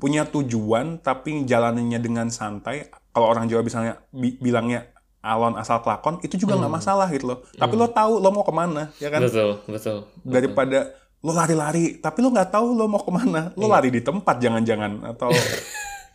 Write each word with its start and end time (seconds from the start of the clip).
punya 0.00 0.24
tujuan 0.26 1.04
tapi 1.04 1.44
jalannya 1.44 2.00
dengan 2.00 2.32
santai. 2.32 2.88
Kalau 3.12 3.28
orang 3.28 3.44
Jawa 3.46 3.60
misalnya 3.60 4.00
bi- 4.10 4.40
bilangnya 4.40 4.88
alon 5.20 5.60
asal 5.60 5.84
kelakon 5.84 6.16
itu 6.24 6.40
juga 6.40 6.56
nggak 6.56 6.72
masalah 6.72 7.06
gitu 7.12 7.36
loh. 7.36 7.38
Tapi 7.54 7.76
lo 7.76 7.92
tahu 7.92 8.18
lo 8.18 8.32
mau 8.32 8.42
ke 8.42 8.52
mana 8.56 8.88
ya 8.96 9.12
kan? 9.12 9.20
Betul, 9.20 9.60
betul. 9.68 10.08
Daripada 10.24 10.96
lo 11.20 11.36
lari-lari 11.36 12.00
tapi 12.00 12.24
lo 12.24 12.32
nggak 12.32 12.48
tahu 12.48 12.72
lo 12.72 12.88
mau 12.88 13.04
ke 13.04 13.12
mana. 13.12 13.52
Lo 13.54 13.68
lari 13.68 13.92
di 13.92 14.00
tempat 14.00 14.40
jangan-jangan 14.40 15.12
atau 15.12 15.28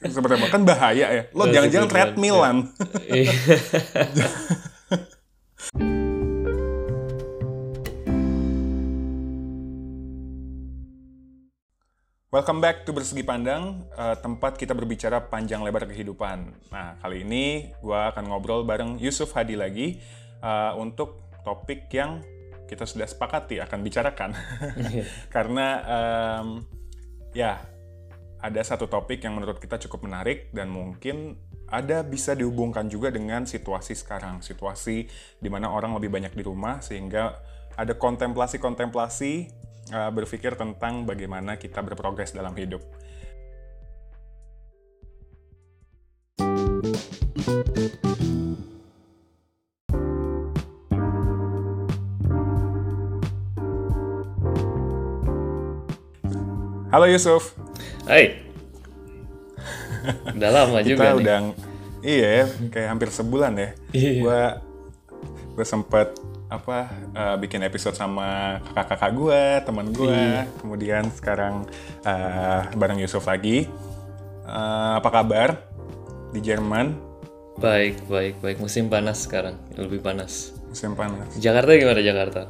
seperti 0.01 0.33
apa 0.41 0.47
kan 0.49 0.65
bahaya 0.65 1.07
ya. 1.13 1.23
Lo 1.37 1.45
jangan-jangan 1.45 1.87
treadmillan. 1.87 2.57
Welcome 12.35 12.59
back 12.59 12.83
to 12.83 12.91
Bersegi 12.91 13.23
Pandang, 13.23 13.87
eh, 13.95 14.19
tempat 14.19 14.59
kita 14.59 14.75
berbicara 14.75 15.23
panjang 15.31 15.63
lebar 15.63 15.87
kehidupan. 15.87 16.67
Nah, 16.67 16.99
kali 16.99 17.23
ini 17.23 17.71
gue 17.79 17.95
akan 17.95 18.27
ngobrol 18.27 18.67
bareng 18.67 18.99
Yusuf 18.99 19.31
Hadi 19.31 19.55
lagi 19.55 20.03
eh, 20.43 20.73
untuk 20.75 21.31
topik 21.47 21.87
yang 21.95 22.19
kita 22.67 22.83
sudah 22.83 23.07
sepakati 23.07 23.63
akan 23.63 23.79
bicarakan. 23.79 24.35
Karena 25.35 25.67
em, 25.87 26.67
ya 27.31 27.63
ada 28.43 28.61
satu 28.67 28.91
topik 28.91 29.23
yang 29.23 29.39
menurut 29.39 29.55
kita 29.55 29.79
cukup 29.87 30.03
menarik 30.03 30.51
dan 30.51 30.67
mungkin 30.67 31.39
ada 31.71 32.03
bisa 32.03 32.35
dihubungkan 32.35 32.91
juga 32.91 33.15
dengan 33.15 33.47
situasi 33.47 33.95
sekarang, 33.95 34.43
situasi 34.43 35.07
di 35.39 35.47
mana 35.47 35.71
orang 35.71 35.95
lebih 35.95 36.11
banyak 36.11 36.35
di 36.35 36.43
rumah 36.43 36.83
sehingga 36.83 37.39
ada 37.79 37.95
kontemplasi-kontemplasi 37.95 39.63
uh, 39.91 40.09
berpikir 40.09 40.55
tentang 40.55 41.03
bagaimana 41.03 41.57
kita 41.57 41.81
berprogres 41.81 42.31
dalam 42.31 42.53
hidup. 42.55 42.81
Halo 56.91 57.05
Yusuf. 57.11 57.51
Hai. 58.07 58.39
Udah 60.37 60.49
lama 60.53 60.79
juga 60.85 61.01
kita 61.01 61.11
nih. 61.11 61.17
udah 61.17 61.37
iya 62.05 62.27
ya, 62.29 62.45
kayak 62.69 62.87
hampir 62.93 63.09
sebulan 63.09 63.57
ya 63.57 63.69
Iya. 63.89 64.11
gue 64.21 64.41
gue 65.57 65.65
sempet 65.65 66.13
apa 66.55 66.77
eh, 67.11 67.35
bikin 67.37 67.61
episode 67.61 67.93
sama 67.93 68.57
kakak-kakak 68.67 69.11
gue 69.11 69.41
teman 69.61 69.87
gue 69.89 70.07
Iya. 70.09 70.47
kemudian 70.57 71.03
sekarang 71.11 71.67
eh, 72.01 72.61
bareng 72.71 72.97
Yusuf 72.97 73.23
lagi 73.23 73.67
Eh, 74.45 74.93
apa 74.95 75.09
kabar 75.09 75.57
di 76.29 76.37
Jerman 76.37 76.93
Baik, 77.55 78.05
baik, 78.05 78.37
baik. 78.37 78.57
Musim 78.59 78.91
panas 78.91 79.25
sekarang. 79.25 79.57
Lebih 79.73 80.03
panas. 80.03 80.53
musim 80.67 80.93
panas 80.93 81.33
Jakarta 81.35 81.71
gimana 81.73 81.97
Jakarta? 81.97 82.41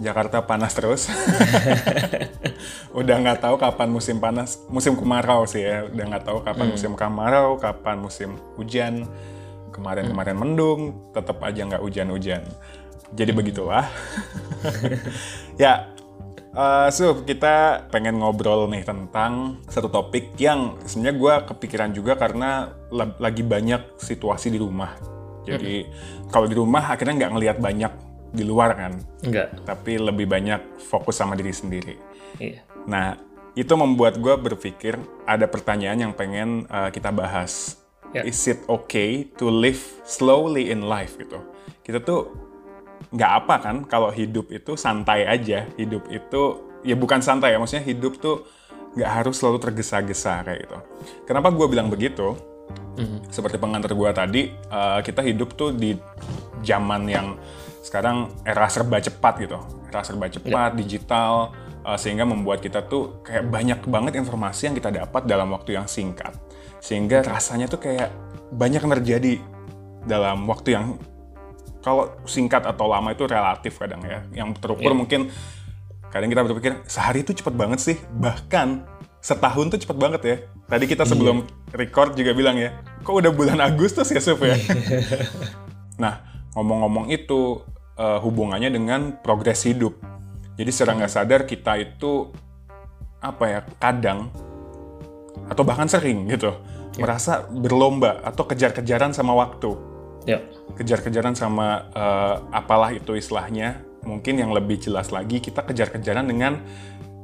Jakarta 0.00 0.42
panas 0.42 0.72
terus 0.72 1.06
udah 2.98 3.16
nggak 3.20 3.38
tahu 3.40 3.54
kapan 3.54 3.88
musim 3.88 4.16
panas 4.16 4.56
musim 4.66 4.96
kemarau 4.96 5.44
sih 5.44 5.60
ya 5.60 5.84
udah 5.84 6.04
nggak 6.10 6.24
tahu 6.24 6.38
kapan 6.40 6.66
musim 6.72 6.92
kemarau 6.96 7.54
kapan 7.54 7.96
musim 8.00 8.30
hujan 8.56 9.04
kemarin-kemarin 9.70 10.34
mendung 10.34 10.80
tetap 11.12 11.38
aja 11.40 11.60
nggak 11.62 11.82
hujan-hujan 11.84 12.42
jadi 13.14 13.30
begitulah 13.34 13.86
ya 15.62 15.90
eh 16.50 16.88
Suf, 16.90 17.22
kita 17.22 17.86
pengen 17.94 18.18
ngobrol 18.18 18.66
nih 18.66 18.82
tentang 18.82 19.62
satu 19.70 19.86
topik 19.86 20.34
yang 20.34 20.74
sebenarnya 20.82 21.14
gue 21.14 21.34
kepikiran 21.54 21.90
juga 21.94 22.18
karena 22.18 22.74
la- 22.90 23.14
lagi 23.22 23.46
banyak 23.46 24.02
situasi 24.02 24.50
di 24.50 24.58
rumah. 24.58 24.98
Jadi 25.46 25.86
kalau 26.30 26.50
di 26.50 26.58
rumah 26.58 26.90
akhirnya 26.90 27.22
nggak 27.22 27.32
ngelihat 27.38 27.58
banyak 27.62 27.92
di 28.34 28.42
luar 28.46 28.74
kan, 28.74 28.98
Enggak. 29.22 29.62
tapi 29.62 29.98
lebih 29.98 30.26
banyak 30.26 30.82
fokus 30.90 31.18
sama 31.22 31.38
diri 31.38 31.54
sendiri. 31.54 31.94
Iya. 32.38 32.62
Nah, 32.86 33.18
itu 33.54 33.70
membuat 33.74 34.18
gue 34.18 34.34
berpikir 34.38 34.98
ada 35.26 35.46
pertanyaan 35.50 36.10
yang 36.10 36.12
pengen 36.14 36.66
uh, 36.70 36.90
kita 36.90 37.10
bahas. 37.10 37.78
Ya. 38.10 38.26
Is 38.26 38.42
it 38.50 38.62
okay 38.66 39.26
to 39.38 39.46
live 39.46 39.78
slowly 40.02 40.70
in 40.70 40.82
life 40.86 41.14
gitu? 41.14 41.38
Kita 41.82 42.02
tuh 42.02 42.49
nggak 43.10 43.30
apa 43.44 43.54
kan 43.58 43.76
kalau 43.86 44.14
hidup 44.14 44.50
itu 44.54 44.78
santai 44.78 45.26
aja. 45.26 45.66
Hidup 45.74 46.06
itu 46.10 46.42
ya 46.86 46.96
bukan 46.96 47.20
santai 47.20 47.54
ya, 47.54 47.58
maksudnya 47.60 47.84
hidup 47.84 48.18
tuh 48.22 48.46
nggak 48.96 49.10
harus 49.22 49.38
selalu 49.38 49.58
tergesa-gesa 49.62 50.42
kayak 50.42 50.58
gitu. 50.66 50.78
Kenapa 51.26 51.54
gue 51.54 51.66
bilang 51.70 51.86
begitu? 51.90 52.34
Seperti 53.32 53.56
pengantar 53.56 53.96
gue 53.96 54.10
tadi, 54.12 54.42
uh, 54.68 55.00
kita 55.00 55.24
hidup 55.24 55.56
tuh 55.56 55.72
di 55.72 55.96
zaman 56.60 57.08
yang 57.08 57.38
sekarang 57.80 58.28
era 58.44 58.68
serba 58.68 59.00
cepat 59.00 59.34
gitu. 59.40 59.56
Era 59.88 60.04
serba 60.04 60.28
cepat, 60.28 60.76
digital, 60.76 61.54
uh, 61.80 61.96
sehingga 61.96 62.28
membuat 62.28 62.60
kita 62.60 62.84
tuh 62.84 63.24
kayak 63.24 63.48
banyak 63.48 63.80
banget 63.88 64.20
informasi 64.20 64.68
yang 64.68 64.76
kita 64.76 64.92
dapat 64.92 65.24
dalam 65.24 65.48
waktu 65.54 65.80
yang 65.80 65.88
singkat. 65.88 66.36
Sehingga 66.84 67.24
rasanya 67.24 67.72
tuh 67.72 67.80
kayak 67.80 68.12
banyak 68.52 68.84
yang 68.84 68.92
terjadi 69.00 69.32
dalam 70.04 70.44
waktu 70.44 70.76
yang 70.76 71.00
kalau 71.80 72.12
singkat 72.28 72.64
atau 72.68 72.86
lama 72.88 73.12
itu 73.12 73.24
relatif 73.24 73.80
kadang 73.80 74.04
ya. 74.04 74.20
Yang 74.32 74.60
terukur 74.60 74.92
Iya. 74.92 74.98
mungkin 74.98 75.20
kadang 76.12 76.28
kita 76.28 76.42
berpikir 76.44 76.72
sehari 76.84 77.24
itu 77.24 77.32
cepet 77.32 77.54
banget 77.56 77.80
sih. 77.80 77.96
Bahkan 78.20 78.84
setahun 79.20 79.66
tuh 79.72 79.78
cepet 79.80 79.96
banget 79.96 80.22
ya. 80.24 80.36
Tadi 80.68 80.84
kita 80.86 81.04
sebelum 81.08 81.44
record 81.74 82.14
juga 82.14 82.30
bilang 82.36 82.56
ya, 82.56 82.78
kok 83.02 83.16
udah 83.16 83.32
bulan 83.32 83.58
Agustus 83.58 84.08
ya 84.12 84.20
Suf 84.22 84.38
ya? 84.44 84.54
nah, 86.02 86.22
ngomong-ngomong 86.54 87.10
itu 87.10 87.64
eh, 87.98 88.18
hubungannya 88.22 88.70
dengan 88.70 89.18
progres 89.18 89.66
hidup. 89.66 89.98
Jadi 90.60 90.70
secara 90.70 91.00
nggak 91.00 91.12
sadar 91.12 91.40
kita 91.48 91.80
itu 91.80 92.28
apa 93.20 93.44
ya 93.48 93.60
kadang 93.76 94.32
atau 95.48 95.60
bahkan 95.60 95.84
sering 95.84 96.24
gitu 96.24 96.56
merasa 96.96 97.44
berlomba 97.48 98.20
atau 98.24 98.48
kejar-kejaran 98.48 99.12
sama 99.12 99.36
waktu 99.36 99.76
Ya. 100.28 100.38
kejar-kejaran 100.76 101.34
sama 101.34 101.90
eh, 101.92 102.36
apalah 102.54 102.92
itu 102.92 103.16
istilahnya. 103.16 103.82
Mungkin 104.00 104.40
yang 104.40 104.52
lebih 104.56 104.80
jelas 104.80 105.12
lagi 105.12 105.44
kita 105.44 105.60
kejar-kejaran 105.60 106.24
dengan 106.24 106.64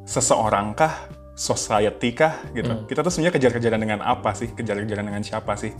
seseorang 0.05 0.77
kah 0.77 1.09
society 1.37 2.17
kah 2.17 2.49
gitu 2.57 2.89
kita 2.89 3.05
tuh 3.05 3.13
sebenarnya 3.13 3.35
kejar-kejaran 3.37 3.81
dengan 3.81 4.01
apa 4.01 4.33
sih? 4.33 4.53
Kejar-kejaran 4.53 5.05
dengan 5.05 5.21
siapa 5.25 5.57
sih? 5.57 5.73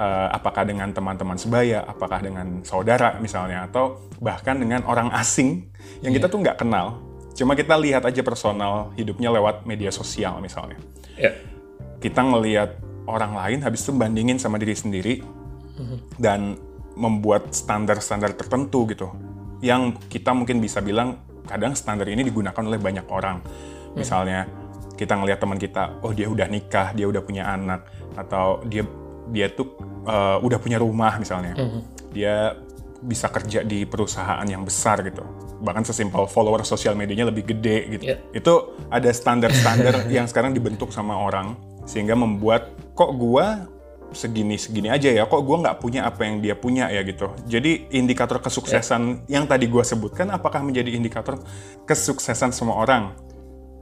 Eh, 0.00 0.28
apakah 0.32 0.64
dengan 0.64 0.92
teman-teman 0.92 1.36
sebaya? 1.36 1.84
Apakah 1.84 2.24
dengan 2.24 2.64
saudara 2.64 3.16
misalnya? 3.20 3.68
Atau 3.68 4.08
bahkan 4.20 4.56
dengan 4.56 4.84
orang 4.88 5.12
asing 5.12 5.68
yang 6.00 6.12
kita 6.16 6.28
tuh 6.28 6.40
nggak 6.40 6.64
kenal. 6.64 7.00
Cuma 7.34 7.58
kita 7.58 7.74
lihat 7.76 8.06
aja 8.06 8.22
personal 8.22 8.94
hidupnya 8.96 9.28
lewat 9.28 9.66
media 9.68 9.90
sosial 9.92 10.40
misalnya. 10.40 10.80
Ya. 11.14 11.30
kita 12.02 12.20
ngelihat 12.20 12.74
orang 13.08 13.32
lain 13.32 13.58
habis 13.64 13.86
itu 13.86 13.94
bandingin 13.94 14.36
sama 14.36 14.60
diri 14.60 14.76
sendiri 14.76 15.14
dan 16.18 16.58
membuat 16.94 17.50
standar-standar 17.50 18.34
tertentu 18.38 18.86
gitu. 18.90 19.10
Yang 19.64 19.98
kita 20.10 20.30
mungkin 20.30 20.62
bisa 20.62 20.78
bilang 20.78 21.18
kadang 21.44 21.74
standar 21.74 22.06
ini 22.08 22.22
digunakan 22.22 22.62
oleh 22.62 22.78
banyak 22.78 23.06
orang. 23.10 23.42
Misalnya 23.98 24.46
kita 24.94 25.18
ngelihat 25.18 25.42
teman 25.42 25.58
kita 25.58 25.98
oh 26.06 26.14
dia 26.14 26.30
udah 26.30 26.46
nikah 26.46 26.94
dia 26.94 27.06
udah 27.10 27.22
punya 27.22 27.50
anak. 27.50 27.86
Atau 28.14 28.62
dia 28.70 28.86
dia 29.32 29.50
tuh 29.50 29.74
uh, 30.06 30.38
udah 30.38 30.58
punya 30.62 30.78
rumah 30.78 31.18
misalnya. 31.18 31.56
Dia 32.14 32.54
bisa 33.04 33.28
kerja 33.28 33.60
di 33.60 33.84
perusahaan 33.84 34.46
yang 34.46 34.64
besar 34.64 35.02
gitu. 35.04 35.20
Bahkan 35.60 35.84
sesimpel 35.84 36.24
follower 36.30 36.62
sosial 36.64 36.96
medianya 36.96 37.28
lebih 37.28 37.44
gede 37.56 37.78
gitu. 37.98 38.04
Iya. 38.08 38.16
itu 38.32 38.54
ada 38.88 39.10
standar-standar 39.12 40.06
yang 40.16 40.24
sekarang 40.24 40.56
dibentuk 40.56 40.94
sama 40.94 41.18
orang 41.18 41.58
sehingga 41.84 42.16
membuat 42.16 42.72
kok 42.96 43.12
gua 43.18 43.68
segini 44.14 44.56
segini 44.56 44.88
aja 44.88 45.10
ya. 45.10 45.28
Kok 45.28 45.42
gua 45.44 45.56
nggak 45.66 45.76
punya 45.82 46.06
apa 46.08 46.24
yang 46.24 46.40
dia 46.40 46.54
punya 46.56 46.88
ya 46.88 47.02
gitu. 47.04 47.30
Jadi 47.44 47.90
indikator 47.92 48.40
kesuksesan 48.40 49.28
yang 49.28 49.44
tadi 49.44 49.66
gua 49.68 49.82
sebutkan 49.84 50.30
apakah 50.32 50.62
menjadi 50.62 50.94
indikator 50.94 51.38
kesuksesan 51.84 52.54
semua 52.54 52.80
orang? 52.80 53.14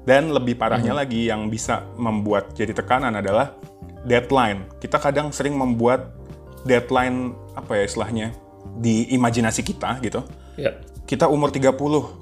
Dan 0.03 0.35
lebih 0.35 0.59
parahnya 0.59 0.91
lagi 0.99 1.31
yang 1.31 1.47
bisa 1.47 1.87
membuat 1.95 2.59
jadi 2.59 2.75
tekanan 2.75 3.15
adalah 3.15 3.55
deadline. 4.03 4.67
Kita 4.83 4.99
kadang 4.99 5.31
sering 5.31 5.55
membuat 5.55 6.19
deadline 6.67 7.31
apa 7.55 7.79
ya 7.79 7.85
istilahnya 7.87 8.29
di 8.83 9.07
imajinasi 9.15 9.63
kita 9.63 10.03
gitu. 10.03 10.27
Ya. 10.53 10.77
kita 11.09 11.33
umur 11.33 11.49
30 11.49 12.22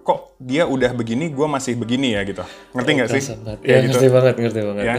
kok 0.00 0.34
dia 0.40 0.64
udah 0.64 0.90
begini, 0.96 1.28
gue 1.28 1.46
masih 1.46 1.76
begini 1.76 2.16
ya 2.16 2.24
gitu. 2.24 2.42
Ngerti 2.72 2.90
nggak 2.96 3.10
sih? 3.12 3.22
Banget. 3.36 3.58
Kayak 3.60 3.68
Ya, 3.68 3.76
gitu. 3.76 3.90
ngerti 3.92 4.08
banget, 4.08 4.34
ngerti 4.40 4.60
banget. 4.64 4.82
Ya, 4.84 4.94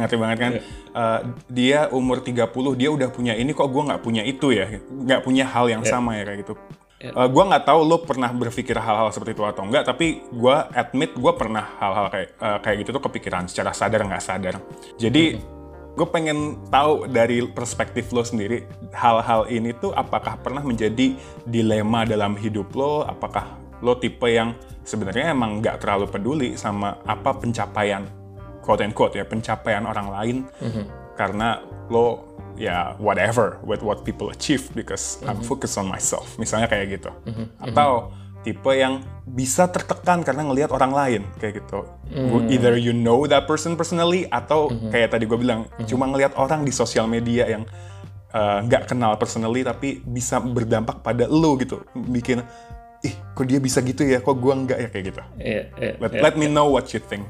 ngerti 0.00 0.16
banget 0.16 0.38
kan? 0.40 0.52
Eh, 0.96 1.20
dia 1.52 1.92
umur 1.92 2.24
30, 2.24 2.72
dia 2.72 2.88
udah 2.88 3.12
punya 3.12 3.36
ini, 3.36 3.52
kok 3.52 3.68
gue 3.68 3.84
nggak 3.84 4.00
punya 4.00 4.24
itu 4.24 4.48
ya? 4.48 4.80
Nggak 4.88 5.28
punya 5.28 5.44
hal 5.44 5.68
yang 5.68 5.84
sama 5.84 6.16
ya 6.16 6.24
kayak 6.24 6.40
gitu. 6.40 6.56
Uh, 7.12 7.28
gue 7.28 7.44
nggak 7.44 7.68
tahu 7.68 7.84
lo 7.84 8.00
pernah 8.00 8.32
berpikir 8.32 8.72
hal-hal 8.80 9.12
seperti 9.12 9.36
itu 9.36 9.44
atau 9.44 9.68
enggak, 9.68 9.84
tapi 9.84 10.24
gue 10.32 10.56
admit 10.72 11.12
gue 11.12 11.32
pernah 11.36 11.68
hal-hal 11.76 12.08
kayak 12.08 12.28
uh, 12.40 12.58
kayak 12.64 12.76
gitu 12.80 12.90
tuh 12.96 13.02
kepikiran 13.04 13.44
secara 13.44 13.76
sadar 13.76 14.08
nggak 14.08 14.24
sadar. 14.24 14.56
Jadi 14.96 15.36
gue 15.92 16.06
pengen 16.08 16.64
tahu 16.72 17.04
dari 17.08 17.44
perspektif 17.44 18.08
lo 18.16 18.24
sendiri 18.24 18.64
hal-hal 18.96 19.44
ini 19.52 19.76
tuh 19.76 19.92
apakah 19.92 20.40
pernah 20.40 20.64
menjadi 20.64 21.12
dilema 21.44 22.08
dalam 22.08 22.32
hidup 22.40 22.72
lo? 22.72 23.04
Apakah 23.04 23.44
lo 23.84 23.98
tipe 24.00 24.28
yang 24.28 24.56
sebenarnya 24.86 25.34
emang 25.34 25.60
nggak 25.60 25.82
terlalu 25.82 26.06
peduli 26.08 26.50
sama 26.56 27.00
apa 27.04 27.36
pencapaian 27.36 28.06
quote 28.62 28.82
and 28.82 28.94
quote 28.94 29.14
ya 29.14 29.24
pencapaian 29.26 29.84
orang 29.86 30.08
lain. 30.10 30.36
Karena 31.16 31.64
lo 31.88 32.36
ya 32.56 32.96
whatever 32.96 33.60
with 33.68 33.84
what 33.84 34.00
people 34.00 34.32
achieve 34.32 34.68
because 34.72 35.20
I'm 35.24 35.44
focused 35.44 35.76
on 35.76 35.86
myself. 35.88 36.36
Misalnya 36.40 36.68
kayak 36.68 37.00
gitu. 37.00 37.10
Atau 37.60 38.12
tipe 38.46 38.70
yang 38.78 39.02
bisa 39.26 39.66
tertekan 39.66 40.22
karena 40.22 40.46
ngelihat 40.46 40.70
orang 40.70 40.94
lain 40.94 41.22
kayak 41.42 41.66
gitu. 41.66 41.82
Either 42.46 42.78
you 42.78 42.94
know 42.94 43.26
that 43.26 43.44
person 43.50 43.74
personally 43.74 44.24
atau 44.30 44.70
kayak 44.94 45.14
tadi 45.14 45.26
gue 45.26 45.38
bilang 45.38 45.66
cuma 45.86 46.06
ngelihat 46.06 46.38
orang 46.38 46.62
di 46.62 46.70
sosial 46.70 47.10
media 47.10 47.42
yang 47.46 47.66
uh, 48.30 48.62
nggak 48.62 48.86
kenal 48.94 49.18
personally 49.18 49.66
tapi 49.66 49.98
bisa 50.06 50.38
berdampak 50.38 51.02
pada 51.02 51.26
lo 51.26 51.58
gitu. 51.58 51.82
Bikin 51.94 52.40
ih 53.06 53.14
kok 53.38 53.46
dia 53.46 53.62
bisa 53.62 53.78
gitu 53.80 54.02
ya 54.02 54.18
kok 54.18 54.36
gue 54.36 54.52
nggak 54.52 54.78
ya 54.82 54.88
kayak 54.90 55.04
gitu 55.14 55.22
Iya, 55.38 55.62
iya, 55.78 55.92
let, 56.02 56.10
iya. 56.12 56.20
let 56.26 56.34
me 56.34 56.46
know 56.50 56.66
what 56.66 56.90
you 56.90 57.00
think 57.00 57.24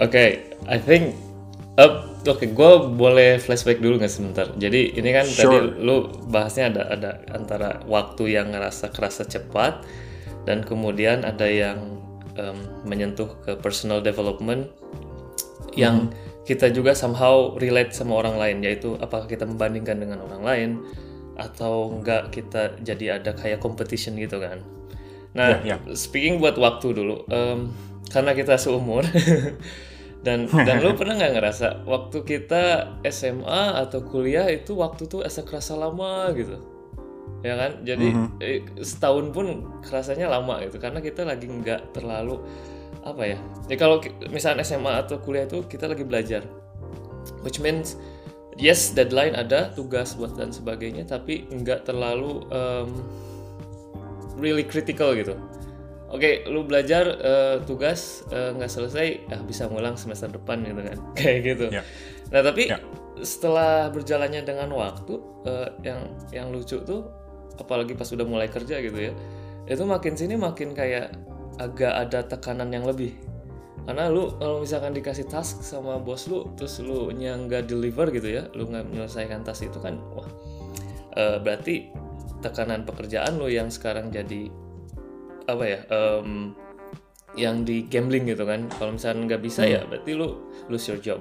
Oke, 0.00 0.56
I 0.66 0.78
think 0.80 1.12
uh, 1.76 2.08
Oke, 2.22 2.54
gue 2.54 2.70
boleh 2.94 3.42
flashback 3.42 3.82
dulu 3.82 3.98
nggak 3.98 4.12
sebentar. 4.14 4.46
Jadi 4.54 4.94
ini 4.94 5.10
kan 5.10 5.26
tadi 5.26 5.42
Sure. 5.58 5.74
lu 5.74 6.06
bahasnya 6.30 6.70
ada 6.70 6.82
ada 6.94 7.10
antara 7.34 7.82
waktu 7.90 8.38
yang 8.38 8.54
ngerasa 8.54 8.94
kerasa 8.94 9.26
cepat 9.26 9.82
dan 10.46 10.62
kemudian 10.62 11.26
ada 11.26 11.50
yang 11.50 11.98
em, 12.38 12.58
menyentuh 12.86 13.26
ke 13.42 13.58
personal 13.58 13.98
development 13.98 14.70
yang 15.74 16.14
kita 16.46 16.70
juga 16.70 16.94
somehow 16.94 17.58
relate 17.58 17.90
sama 17.90 18.22
orang 18.22 18.38
lain 18.38 18.56
yaitu 18.62 18.94
apakah 19.02 19.26
kita 19.26 19.42
membandingkan 19.42 19.98
dengan 19.98 20.22
orang 20.22 20.42
lain 20.46 20.70
atau 21.36 21.88
enggak 21.98 22.28
kita 22.30 22.76
jadi 22.84 23.18
ada 23.20 23.32
kayak 23.32 23.58
competition 23.58 24.16
gitu 24.20 24.36
kan. 24.38 24.60
Nah, 25.32 25.64
Ya, 25.64 25.76
ya. 25.80 25.96
speaking 25.96 26.36
buat 26.44 26.60
waktu 26.60 26.92
dulu, 26.92 27.24
em, 27.32 27.72
karena 28.12 28.36
kita 28.36 28.60
seumur 28.60 29.00
dan 30.26 30.44
dan 30.46 30.76
lu 30.84 30.92
pernah 31.00 31.16
nggak 31.16 31.32
ngerasa 31.34 31.88
waktu 31.88 32.18
kita 32.22 32.94
SMA 33.08 33.80
atau 33.80 34.04
kuliah 34.04 34.44
itu 34.52 34.76
waktu 34.76 35.08
tuh 35.08 35.24
asa 35.24 35.40
kerasa 35.42 35.72
lama 35.74 36.28
gitu, 36.36 36.60
ya 37.40 37.56
kan? 37.56 37.80
Jadi 37.82 38.12
eh, 38.38 38.60
setahun 38.84 39.32
pun 39.32 39.46
kerasanya 39.80 40.28
lama 40.28 40.60
gitu 40.68 40.76
karena 40.76 41.00
kita 41.00 41.24
lagi 41.24 41.48
nggak 41.48 41.96
terlalu 41.96 42.38
apa 43.02 43.22
ya? 43.24 43.38
Ya 43.72 43.76
kalau 43.80 44.04
misalnya 44.28 44.62
SMA 44.62 45.00
atau 45.00 45.16
kuliah 45.18 45.48
itu 45.48 45.64
kita 45.64 45.88
lagi 45.88 46.04
belajar, 46.04 46.44
which 47.40 47.58
means 47.58 47.96
yes 48.56 48.92
deadline 48.92 49.32
ada 49.32 49.72
tugas 49.72 50.12
buat 50.16 50.36
dan 50.36 50.52
sebagainya 50.52 51.08
tapi 51.08 51.48
nggak 51.48 51.88
terlalu 51.88 52.44
em, 52.52 52.88
really 54.36 54.64
critical 54.64 55.12
gitu. 55.16 55.36
Oke, 56.12 56.44
lu 56.44 56.60
belajar 56.68 57.08
eh, 57.08 57.56
tugas 57.64 58.20
eh, 58.28 58.52
nggak 58.52 58.68
selesai, 58.68 59.32
ah 59.32 59.40
bisa 59.40 59.64
ngulang 59.64 59.96
semester 59.96 60.28
depan 60.28 60.60
gitu 60.60 60.80
kan, 60.84 60.98
kayak 61.18 61.38
gitu. 61.40 61.66
Ya. 61.72 61.82
Nah 62.28 62.44
tapi 62.44 62.68
Ya. 62.68 62.76
setelah 63.24 63.88
berjalannya 63.88 64.44
dengan 64.44 64.68
waktu, 64.76 65.16
eh, 65.48 65.68
yang 65.88 66.00
yang 66.28 66.46
lucu 66.52 66.84
tuh, 66.84 67.08
apalagi 67.56 67.96
pas 67.96 68.08
udah 68.12 68.28
mulai 68.28 68.52
kerja 68.52 68.84
gitu 68.84 68.98
ya, 69.08 69.12
itu 69.64 69.82
makin 69.88 70.12
sini 70.12 70.36
makin 70.36 70.76
kayak 70.76 71.16
agak 71.56 71.92
ada 71.96 72.20
tekanan 72.28 72.68
yang 72.68 72.84
lebih. 72.84 73.16
Karena 73.82 74.06
lu 74.06 74.30
kalau 74.38 74.62
misalkan 74.62 74.94
dikasih 74.94 75.26
task 75.26 75.66
sama 75.66 75.98
bos 75.98 76.30
lu, 76.30 76.46
terus 76.54 76.78
lu 76.78 77.10
nya 77.10 77.34
nggak 77.34 77.66
deliver 77.66 78.10
gitu 78.14 78.30
ya, 78.30 78.46
lu 78.54 78.70
nggak 78.70 78.86
menyelesaikan 78.86 79.42
task 79.42 79.66
itu 79.66 79.78
kan, 79.82 79.98
wah. 80.14 80.28
Eh, 81.12 81.36
berarti 81.42 81.90
tekanan 82.40 82.86
pekerjaan 82.86 83.38
lu 83.38 83.46
yang 83.50 83.70
sekarang 83.70 84.10
jadi 84.10 84.50
apa 85.46 85.64
ya 85.66 85.80
em, 85.90 86.54
yang 87.34 87.66
di 87.66 87.86
gambling 87.90 88.26
gitu 88.30 88.46
kan. 88.46 88.70
Kalau 88.78 88.94
misalnya 88.94 89.34
nggak 89.34 89.42
bisa 89.42 89.66
ya 89.66 89.82
berarti 89.86 90.10
lu 90.14 90.46
lose 90.70 90.86
your 90.90 91.00
job. 91.02 91.20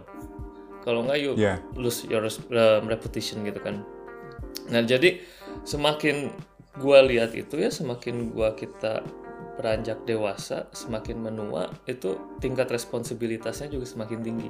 Kalau 0.81 1.05
nggak 1.05 1.17
you 1.21 1.31
Ya. 1.37 1.61
lose 1.77 2.05
your 2.09 2.25
um, 2.25 2.83
reputation 2.89 3.41
gitu 3.45 3.61
kan. 3.61 3.85
Nah 4.69 4.81
jadi 4.81 5.21
semakin 5.65 6.29
gua 6.79 7.03
lihat 7.05 7.35
itu 7.37 7.59
ya 7.59 7.69
semakin 7.69 8.31
gua 8.33 8.53
kita 8.57 9.03
beranjak 9.59 10.01
dewasa 10.07 10.68
semakin 10.71 11.19
menua 11.21 11.69
itu 11.86 12.18
tingkat 12.39 12.71
responsibilitasnya 12.71 13.68
juga 13.71 13.86
semakin 13.86 14.19
tinggi. 14.24 14.50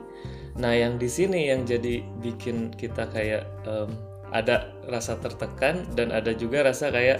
Nah 0.57 0.73
yang 0.75 0.97
di 1.01 1.09
sini 1.09 1.49
yang 1.49 1.65
jadi 1.65 2.05
bikin 2.21 2.73
kita 2.77 3.09
kayak 3.09 3.47
em, 3.65 3.89
ada 4.31 4.71
rasa 4.87 5.19
tertekan 5.19 5.83
dan 5.97 6.13
ada 6.15 6.31
juga 6.31 6.63
rasa 6.63 6.87
kayak 6.93 7.19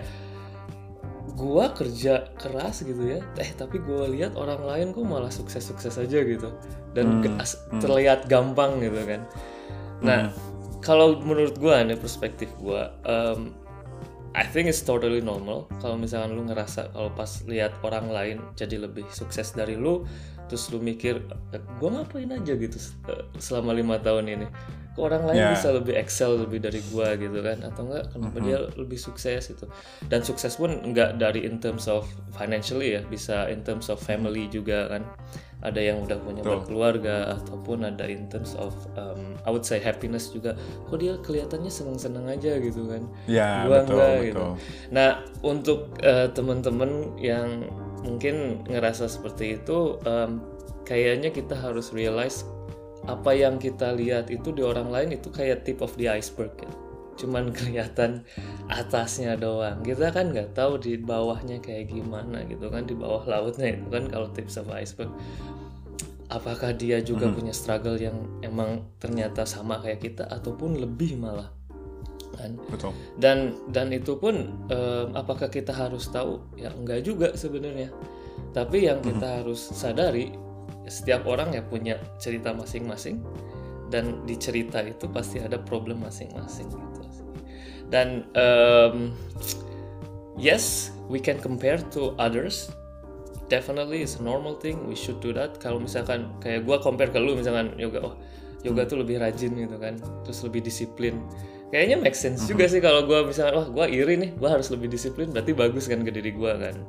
gua 1.36 1.74
kerja 1.74 2.30
keras 2.38 2.86
gitu 2.86 3.18
ya 3.18 3.20
eh 3.42 3.50
tapi 3.56 3.82
gua 3.82 4.06
lihat 4.06 4.38
orang 4.38 4.62
lain 4.62 4.88
kok 4.94 5.06
malah 5.08 5.32
sukses-sukses 5.32 5.98
aja 5.98 6.20
gitu 6.22 6.54
dan 6.94 7.24
ga- 7.24 7.36
as- 7.42 7.60
terlihat 7.82 8.28
gampang 8.30 8.78
gitu 8.84 9.02
kan. 9.08 9.22
Nah 10.06 10.30
kalau 10.82 11.18
menurut 11.22 11.58
gua 11.58 11.82
nih 11.86 11.98
perspektif 11.98 12.50
gua 12.62 12.94
em, 13.06 13.54
I 14.32 14.48
think 14.48 14.72
it's 14.72 14.80
totally 14.80 15.20
normal. 15.20 15.68
Kalau 15.84 16.00
misalkan 16.00 16.40
lu 16.40 16.48
ngerasa 16.48 16.96
kalau 16.96 17.12
pas 17.12 17.28
lihat 17.44 17.76
orang 17.84 18.08
lain 18.08 18.38
jadi 18.56 18.80
lebih 18.80 19.04
sukses 19.12 19.52
dari 19.52 19.76
lu 19.76 20.08
terus 20.48 20.68
lu 20.72 20.80
mikir 20.80 21.20
"Eh, 21.52 21.60
gua 21.80 22.00
ngapain 22.00 22.28
aja 22.28 22.54
gitu 22.56 22.78
eh, 23.12 23.24
selama 23.40 23.76
lima 23.76 24.00
tahun 24.00 24.32
ini? 24.32 24.48
Kok 24.92 25.04
orang 25.04 25.24
lain 25.32 25.40
Ya. 25.40 25.52
bisa 25.56 25.72
lebih 25.72 25.96
excel 25.96 26.36
lebih 26.40 26.60
dari 26.64 26.80
gua 26.92 27.16
gitu 27.16 27.40
kan? 27.40 27.60
Atau 27.64 27.88
enggak 27.92 28.12
kenapa 28.12 28.38
dia 28.40 28.60
lebih 28.76 29.00
sukses 29.00 29.52
itu 29.52 29.68
dan 30.08 30.24
sukses 30.24 30.56
pun 30.56 30.80
enggak 30.80 31.20
dari 31.20 31.44
in 31.44 31.60
terms 31.60 31.92
of 31.92 32.08
financially 32.32 32.96
ya 32.96 33.04
bisa 33.04 33.52
in 33.52 33.64
terms 33.64 33.88
of 33.88 34.00
family 34.00 34.48
juga 34.48 34.88
kan 34.92 35.04
ada 35.62 35.78
yang 35.78 36.02
udah 36.02 36.18
punya 36.22 36.42
Betul. 36.42 36.66
berkeluarga 36.66 37.38
ataupun 37.38 37.86
ada 37.86 38.06
in 38.10 38.26
terms 38.28 38.58
of 38.58 38.74
um, 38.98 39.38
I 39.46 39.50
would 39.54 39.62
say 39.62 39.78
happiness 39.78 40.34
juga 40.34 40.58
kok 40.90 40.98
dia 40.98 41.18
kelihatannya 41.22 41.70
seneng-seneng 41.70 42.26
aja 42.26 42.58
gitu 42.58 42.90
kan 42.90 43.06
Ya, 43.30 43.66
gua 43.70 43.86
betul, 43.86 43.94
enggak 43.94 44.10
betul. 44.10 44.26
gitu 44.26 44.46
nah 44.90 45.10
untuk 45.46 45.80
eh, 46.02 46.28
teman-teman 46.34 47.14
yang 47.22 47.70
mungkin 48.02 48.66
ngerasa 48.66 49.06
seperti 49.06 49.62
itu 49.62 50.02
em, 50.10 50.42
kayaknya 50.84 51.30
kita 51.30 51.54
harus 51.54 51.94
realize 51.94 52.42
apa 53.06 53.34
yang 53.34 53.58
kita 53.58 53.94
lihat 53.98 54.30
itu 54.34 54.50
di 54.54 54.62
orang 54.66 54.90
lain 54.90 55.18
itu 55.18 55.30
kayak 55.30 55.66
tip 55.66 55.82
of 55.82 55.94
the 55.98 56.06
iceberg 56.06 56.54
ya. 56.62 56.70
Cuman 57.22 57.52
kelihatan 57.58 58.26
atasnya 58.66 59.38
doang. 59.38 59.86
Kita 59.86 60.10
kan 60.10 60.34
nggak 60.34 60.58
tahu 60.58 60.82
di 60.82 60.98
bawahnya 60.98 61.62
kayak 61.62 61.94
gimana 61.94 62.42
gitu 62.50 62.68
kan 62.74 62.90
di 62.90 62.98
bawah 62.98 63.22
lautnya 63.30 63.78
itu 63.78 63.86
kan 63.94 64.10
kalau 64.10 64.28
tips 64.34 64.58
of 64.58 64.74
iceberg. 64.74 65.14
Apakah 66.32 66.72
dia 66.72 67.04
juga 67.04 67.28
punya 67.28 67.52
struggle 67.52 68.00
yang 68.00 68.16
emang 68.40 68.88
ternyata 69.04 69.44
sama 69.44 69.84
kayak 69.84 70.00
kita 70.00 70.24
ataupun 70.32 70.80
lebih 70.80 71.20
malah 71.20 71.52
kan? 72.32 72.56
Betul. 72.72 72.96
dan 73.20 73.60
dan 73.76 73.92
itu 73.92 74.16
pun 74.16 74.56
em, 74.72 75.08
apakah 75.12 75.52
kita 75.52 75.76
harus 75.76 76.08
tahu? 76.08 76.40
Ya 76.56 76.72
enggak 76.72 77.04
juga 77.04 77.36
sebenarnya. 77.36 77.92
Tapi 78.56 78.88
yang 78.88 79.04
kita 79.04 79.44
harus 79.44 79.60
sadari 79.60 80.32
setiap 80.88 81.28
orang 81.28 81.52
ya 81.52 81.64
punya 81.64 82.00
cerita 82.18 82.56
masing-masing 82.56 83.20
dan 83.92 84.24
di 84.24 84.40
cerita 84.40 84.80
itu 84.80 85.06
pasti 85.12 85.44
ada 85.44 85.60
problem 85.60 86.02
masing-masing 86.02 86.72
gitu. 86.72 87.02
Dan 87.92 88.24
em, 88.34 89.12
yes 90.40 90.96
we 91.12 91.20
can 91.20 91.38
compare 91.38 91.78
to 91.92 92.16
others. 92.16 92.72
Definitely 93.52 94.00
it's 94.00 94.16
a 94.16 94.24
normal 94.24 94.56
thing 94.56 94.88
we 94.88 94.96
should 94.96 95.20
do 95.20 95.36
that. 95.36 95.60
Kalau 95.60 95.78
misalkan 95.84 96.32
kayak 96.40 96.64
gua 96.64 96.80
compare 96.80 97.12
ke 97.12 97.20
lu 97.20 97.36
misalkan 97.36 97.76
yoga 97.76 98.00
oh 98.00 98.16
yoga 98.64 98.88
tuh 98.88 99.04
lebih 99.04 99.20
rajin 99.20 99.52
gitu 99.60 99.76
kan 99.76 100.00
terus 100.24 100.40
lebih 100.48 100.64
disiplin. 100.64 101.20
Kayaknya 101.72 102.00
make 102.00 102.16
sense 102.16 102.48
juga 102.48 102.72
sih 102.72 102.80
kalau 102.80 103.04
gua 103.04 103.28
misalkan 103.28 103.60
wah 103.60 103.68
gua 103.68 103.86
iri 103.92 104.16
nih 104.16 104.32
gua 104.40 104.56
harus 104.56 104.72
lebih 104.72 104.88
disiplin 104.88 105.36
berarti 105.36 105.52
bagus 105.52 105.92
kan 105.92 106.00
ke 106.00 106.12
diri 106.16 106.32
gua 106.32 106.56
kan. 106.56 106.80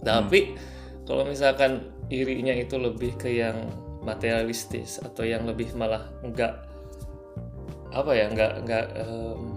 Tapi 0.00 0.56
kalau 1.04 1.28
misalkan 1.28 1.92
irinya 2.08 2.56
itu 2.56 2.80
lebih 2.80 3.16
ke 3.20 3.28
yang 3.28 3.68
materialistis 4.04 5.00
atau 5.00 5.24
yang 5.24 5.44
lebih 5.48 5.72
malah 5.76 6.12
enggak 6.20 6.64
apa 7.92 8.12
ya 8.12 8.28
enggak 8.28 8.52
enggak 8.60 8.86
em, 9.00 9.53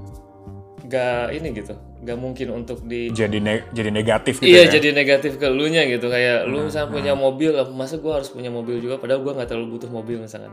enggak 0.87 1.35
ini 1.35 1.47
gitu 1.51 1.75
enggak 1.99 2.17
mungkin 2.17 2.47
untuk 2.55 2.79
di 2.81 3.11
Jadi 3.11 3.37
ne- 3.37 3.67
jadi 3.69 3.91
negatif 3.91 4.39
gitu 4.39 4.47
iya 4.47 4.65
ya. 4.65 4.79
jadi 4.79 4.95
negatif 4.95 5.35
ke 5.35 5.47
lu 5.47 5.67
nya 5.67 5.83
gitu 5.83 6.07
kayak 6.07 6.47
lu 6.47 6.63
misalnya 6.65 6.89
punya 6.89 7.13
mobil 7.13 7.51
masa 7.71 7.99
gua 7.99 8.17
harus 8.17 8.31
punya 8.31 8.47
mobil 8.47 8.79
juga 8.79 8.95
padahal 8.95 9.19
gua 9.19 9.35
nggak 9.35 9.49
terlalu 9.51 9.75
butuh 9.75 9.91
mobil 9.91 10.17
misalkan 10.17 10.51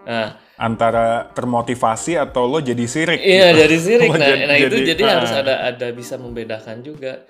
Nah, 0.00 0.32
antara 0.56 1.28
termotivasi 1.30 2.16
atau 2.16 2.48
lo 2.48 2.56
jadi 2.58 2.88
sirik. 2.88 3.20
Iya 3.20 3.52
dari 3.52 3.76
sirik. 3.76 4.08
Lo 4.08 4.16
Nah, 4.16 4.26
jadi- 4.26 4.46
nah 4.48 4.56
itu 4.56 4.66
jadi- 4.72 4.88
jadi 4.90 5.02
ah. 5.04 5.10
harus 5.12 5.30
ada 5.30 5.54
ada 5.60 5.86
bisa 5.92 6.16
membedakan 6.16 6.80
juga. 6.80 7.28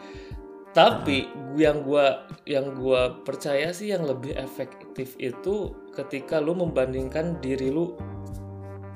Tapi 0.71 1.27
yang 1.59 1.83
gua 1.83 2.31
yang 2.47 2.71
gua 2.73 3.19
percaya 3.21 3.75
sih 3.75 3.91
yang 3.91 4.07
lebih 4.07 4.39
efektif 4.39 5.19
itu 5.19 5.75
ketika 5.91 6.39
lu 6.39 6.55
membandingkan 6.55 7.43
diri 7.43 7.75
lu 7.75 7.99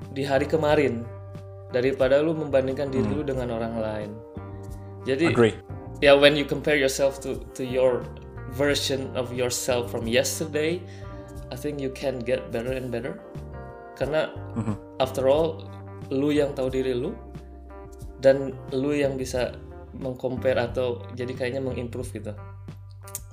di 0.08 0.22
hari 0.22 0.46
kemarin 0.46 1.02
daripada 1.75 2.23
lu 2.23 2.38
membandingkan 2.38 2.95
diri 2.95 3.11
lu 3.11 3.26
dengan 3.26 3.50
orang 3.50 3.75
lain. 3.83 4.11
Jadi 5.02 5.35
Agree. 5.35 5.59
ya 5.99 6.14
when 6.14 6.38
you 6.38 6.47
compare 6.47 6.78
yourself 6.78 7.19
to 7.19 7.43
to 7.59 7.66
your 7.66 8.07
version 8.54 9.11
of 9.19 9.35
yourself 9.35 9.90
from 9.90 10.07
yesterday, 10.07 10.78
I 11.50 11.59
think 11.59 11.83
you 11.83 11.90
can 11.90 12.23
get 12.23 12.54
better 12.54 12.71
and 12.71 12.95
better. 12.95 13.19
Karena 13.99 14.31
after 15.02 15.26
all, 15.26 15.66
lu 16.14 16.31
yang 16.31 16.54
tahu 16.54 16.71
diri 16.71 16.95
lu 16.95 17.12
dan 18.23 18.54
lu 18.71 18.95
yang 18.95 19.19
bisa 19.19 19.59
mengcompare 19.95 20.59
atau 20.59 21.02
jadi 21.19 21.35
kayaknya 21.35 21.62
mengimprove 21.62 22.11
gitu. 22.14 22.33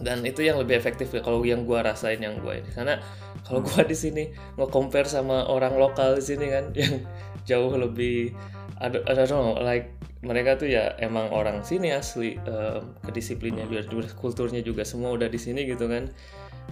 Dan 0.02 0.26
itu 0.26 0.42
yang 0.42 0.58
lebih 0.58 0.76
efektif 0.76 1.14
ya 1.14 1.22
kalau 1.22 1.46
yang 1.46 1.64
gua 1.64 1.86
rasain 1.86 2.18
yang 2.18 2.42
gua 2.42 2.58
ini. 2.58 2.70
Karena 2.74 2.98
kalau 3.46 3.62
gua 3.62 3.86
di 3.86 3.94
sini 3.94 4.34
nge-compare 4.58 5.08
sama 5.08 5.46
orang 5.48 5.78
lokal 5.78 6.18
di 6.18 6.24
sini 6.26 6.50
kan 6.50 6.74
yang 6.82 7.06
jauh 7.46 7.74
lebih 7.78 8.34
I 8.82 8.90
don't 8.90 9.30
know 9.30 9.62
like 9.62 9.94
mereka 10.26 10.58
tuh 10.58 10.70
ya 10.70 10.98
emang 11.02 11.30
orang 11.34 11.62
sini 11.66 11.94
asli 11.94 12.38
em, 12.46 12.98
kedisiplinnya 13.06 13.66
juga 13.70 13.82
juga 13.90 14.10
kulturnya 14.14 14.62
juga 14.62 14.86
semua 14.86 15.14
udah 15.14 15.30
di 15.30 15.38
sini 15.38 15.70
gitu 15.70 15.86
kan. 15.86 16.10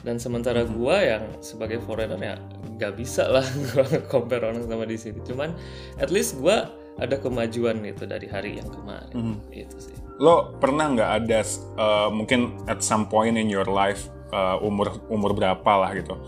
Dan 0.01 0.17
sementara 0.17 0.65
gua 0.65 1.01
yang 1.01 1.23
sebagai 1.45 1.77
foreigner 1.83 2.17
ya 2.17 2.35
nggak 2.81 2.93
bisa 2.97 3.29
lah 3.29 3.45
compare 4.13 4.41
orang 4.41 4.65
sama 4.65 4.89
di 4.89 4.97
sini. 4.97 5.21
Cuman 5.21 5.53
at 6.01 6.09
least 6.09 6.41
gua 6.41 6.71
ada 6.99 7.15
kemajuan 7.15 7.79
gitu 7.85 8.09
dari 8.09 8.25
hari 8.25 8.57
yang 8.57 8.69
kemarin. 8.69 9.37
Itu 9.53 9.77
sih 9.77 9.98
Lo 10.19 10.51
pernah 10.59 10.91
nggak 10.91 11.11
ada 11.23 11.39
uh, 11.79 12.09
mungkin 12.11 12.59
at 12.67 12.83
some 12.83 13.07
point 13.07 13.39
in 13.39 13.47
your 13.47 13.67
life 13.67 14.11
uh, 14.35 14.59
umur 14.59 14.99
umur 15.07 15.31
berapa 15.31 15.71
lah 15.79 15.95
gitu 15.95 16.19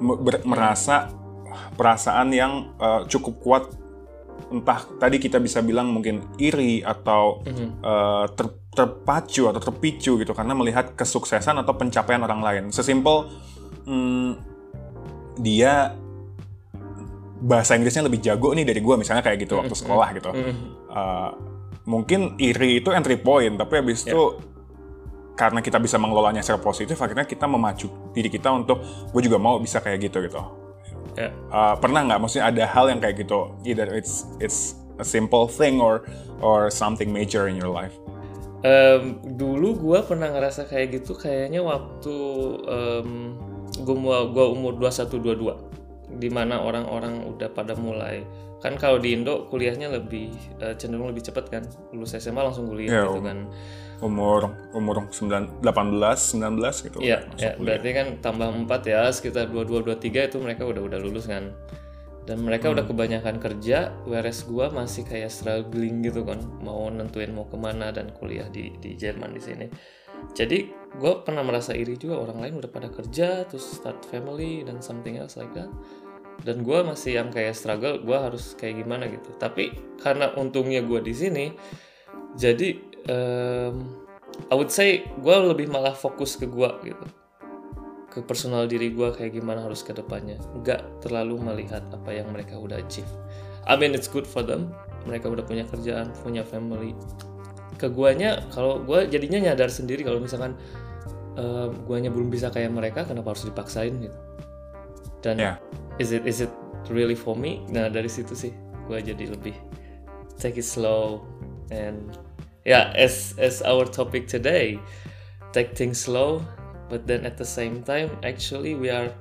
ber- 0.00 0.44
merasa 0.48 1.12
perasaan 1.76 2.32
yang 2.32 2.72
uh, 2.78 3.04
cukup 3.06 3.34
kuat 3.42 3.64
entah 4.48 4.80
tadi 4.96 5.18
kita 5.18 5.42
bisa 5.42 5.60
bilang 5.60 5.90
mungkin 5.90 6.24
iri 6.38 6.80
atau 6.80 7.42
uh, 7.82 8.24
ter- 8.32 8.56
terpacu 8.72 9.50
atau 9.50 9.58
terpicu 9.58 10.14
gitu 10.16 10.32
karena 10.32 10.54
melihat 10.54 10.94
kesuksesan 10.94 11.58
atau 11.58 11.74
pencapaian 11.74 12.22
orang 12.22 12.40
lain. 12.40 12.64
Sesimpel 12.70 13.26
hmm, 13.84 14.38
dia 15.42 15.98
bahasa 17.42 17.74
Inggrisnya 17.74 18.06
lebih 18.06 18.22
jago 18.22 18.54
nih 18.54 18.62
dari 18.62 18.78
gua 18.78 18.94
misalnya 18.94 19.26
kayak 19.26 19.42
gitu 19.42 19.58
waktu 19.58 19.74
sekolah 19.74 20.08
gitu. 20.14 20.30
Uh, 20.86 21.30
mungkin 21.88 22.36
iri 22.36 22.84
itu 22.84 22.92
entry 22.92 23.16
point 23.16 23.56
tapi 23.56 23.80
habis 23.80 24.04
itu 24.04 24.36
karena 25.32 25.64
kita 25.64 25.80
bisa 25.80 25.96
mengelolanya 25.96 26.44
secara 26.44 26.60
positif 26.60 27.00
akhirnya 27.00 27.24
kita 27.24 27.48
memacu 27.48 27.88
diri 28.12 28.28
kita 28.28 28.52
untuk 28.52 28.84
gue 29.08 29.22
juga 29.24 29.40
mau 29.40 29.56
bisa 29.56 29.80
kayak 29.80 30.10
gitu 30.10 30.20
gitu. 30.28 30.42
Ya. 31.16 31.30
Uh, 31.50 31.74
pernah 31.78 32.04
nggak? 32.04 32.18
Maksudnya 32.20 32.46
ada 32.50 32.64
hal 32.68 32.90
yang 32.90 33.00
kayak 33.02 33.22
gitu? 33.24 33.54
Either 33.66 33.88
it's 33.90 34.28
it's 34.38 34.78
a 34.98 35.06
simple 35.06 35.46
thing 35.48 35.78
or 35.82 36.06
or 36.42 36.70
something 36.70 37.10
major 37.10 37.46
in 37.46 37.58
your 37.58 37.70
life. 37.70 37.94
Em, 38.66 39.22
dulu 39.38 39.78
gua 39.78 40.02
pernah 40.02 40.30
ngerasa 40.34 40.66
kayak 40.66 41.02
gitu 41.02 41.14
kayaknya 41.14 41.62
waktu 41.62 42.14
gua 43.82 43.96
mau 43.98 44.26
gua 44.30 44.46
umur 44.50 44.74
21 44.74 45.38
22 45.38 45.87
di 46.18 46.28
mana 46.28 46.58
orang-orang 46.60 47.22
udah 47.24 47.48
pada 47.54 47.78
mulai 47.78 48.26
kan 48.58 48.74
kalau 48.74 48.98
di 48.98 49.14
Indo 49.14 49.46
kuliahnya 49.46 49.86
lebih 49.86 50.34
eh, 50.58 50.74
cenderung 50.74 51.14
lebih 51.14 51.30
cepat 51.30 51.46
kan 51.46 51.62
lulus 51.94 52.18
SMA 52.18 52.42
langsung 52.42 52.66
kuliah 52.66 52.90
Iya, 52.90 53.02
gitu 53.06 53.22
Om. 53.22 53.26
kan 53.26 53.38
umur 53.98 54.40
umur 54.74 54.96
9, 55.10 55.62
18 55.62 55.62
19 55.62 56.86
gitu 56.90 56.98
Iya, 56.98 57.22
ya, 57.38 57.54
kuliah. 57.54 57.54
berarti 57.58 57.88
kan 57.94 58.06
tambah 58.18 58.48
4 58.50 58.82
ya 58.86 59.02
sekitar 59.10 59.46
22 59.50 59.86
23 59.94 60.28
itu 60.30 60.36
mereka 60.42 60.62
udah 60.66 60.82
udah 60.86 60.98
lulus 60.98 61.26
kan. 61.26 61.54
Dan 62.28 62.44
mereka 62.44 62.68
udah 62.68 62.84
kebanyakan 62.84 63.40
kerja, 63.40 63.88
whereas 64.04 64.44
gua 64.44 64.68
masih 64.68 65.00
kayak 65.08 65.32
struggling 65.32 66.04
gitu 66.04 66.28
kan, 66.28 66.36
mau 66.60 66.92
nentuin 66.92 67.32
mau 67.32 67.48
ke 67.48 67.56
mana 67.56 67.88
dan 67.88 68.12
kuliah 68.12 68.44
di 68.52 68.68
di 68.84 69.00
Jerman 69.00 69.32
di 69.32 69.40
sini. 69.40 69.66
Jadi 70.36 70.68
gue 71.00 71.12
pernah 71.24 71.40
merasa 71.40 71.72
iri 71.72 71.96
juga 71.96 72.20
orang 72.20 72.44
lain 72.44 72.54
udah 72.60 72.68
pada 72.68 72.92
kerja, 72.92 73.48
terus 73.48 73.80
start 73.80 74.04
family 74.12 74.60
dan 74.60 74.84
something 74.84 75.16
else 75.16 75.40
like 75.40 75.48
that. 75.56 75.72
Dan 76.42 76.62
gua 76.62 76.86
masih 76.86 77.18
yang 77.18 77.34
kayak 77.34 77.54
struggle, 77.58 77.98
gua 78.02 78.30
harus 78.30 78.54
kayak 78.54 78.84
gimana 78.84 79.10
gitu. 79.10 79.30
Tapi 79.36 79.74
karena 79.98 80.30
untungnya 80.38 80.80
gua 80.86 81.02
di 81.02 81.12
sini, 81.12 81.50
jadi 82.38 82.78
em, 83.10 83.74
I 84.46 84.54
would 84.54 84.70
say 84.70 85.02
gue 85.18 85.36
lebih 85.50 85.66
malah 85.66 85.92
fokus 85.92 86.38
ke 86.38 86.46
gue 86.46 86.70
gitu. 86.86 87.06
Ke 88.08 88.22
personal 88.22 88.70
diri 88.70 88.94
gue 88.94 89.10
kayak 89.10 89.34
gimana 89.34 89.66
harus 89.66 89.82
ke 89.82 89.90
depannya. 89.90 90.38
Nggak 90.62 91.02
terlalu 91.02 91.42
melihat 91.42 91.82
apa 91.90 92.14
yang 92.14 92.30
mereka 92.30 92.54
udah 92.54 92.78
achieve. 92.78 93.10
I 93.66 93.74
mean 93.74 93.92
it's 93.92 94.06
good 94.06 94.24
for 94.24 94.46
them. 94.46 94.70
Mereka 95.04 95.26
udah 95.28 95.42
punya 95.42 95.66
kerjaan 95.66 96.14
punya 96.22 96.46
family. 96.46 96.94
Ke 97.76 97.90
guanya 97.90 98.46
kalau 98.54 98.78
gue 98.86 99.10
jadinya 99.10 99.50
nyadar 99.50 99.68
sendiri 99.68 100.06
kalau 100.06 100.22
misalkan 100.22 100.54
eh, 101.34 101.68
guanya 101.84 102.08
belum 102.14 102.30
bisa 102.30 102.48
kayak 102.54 102.70
mereka 102.70 103.04
kenapa 103.04 103.34
harus 103.34 103.44
dipaksain 103.44 103.98
gitu? 103.98 104.18
Dan 105.18 105.36
Ya. 105.42 105.52
Is 105.98 106.14
it 106.14 106.24
is 106.26 106.40
it 106.42 106.50
really 106.88 107.14
for 107.18 107.34
me 107.34 107.62
nah 107.68 107.90
dari 107.90 108.08
situ 108.08 108.32
sih 108.34 108.52
gue 108.88 108.98
jadi 109.02 109.28
lebih 109.34 109.54
take 110.40 110.56
it 110.58 110.66
slow 110.66 111.26
and 111.68 112.16
yeah 112.64 112.94
as 112.96 113.34
as 113.36 113.60
our 113.66 113.84
topic 113.84 114.24
today 114.30 114.78
take 115.52 115.74
things 115.76 116.00
slow 116.06 116.40
but 116.88 117.04
then 117.04 117.26
at 117.28 117.36
the 117.36 117.44
same 117.44 117.84
time 117.84 118.08
actually 118.24 118.72
we 118.72 118.88
are 118.88 119.12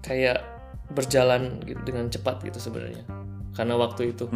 kayak 0.00 0.40
berjalan 0.94 1.58
gitu 1.66 1.82
dengan 1.82 2.06
cepat 2.08 2.40
gitu 2.46 2.62
sebenarnya 2.62 3.02
karena 3.58 3.74
waktu 3.74 4.14
itu 4.14 4.30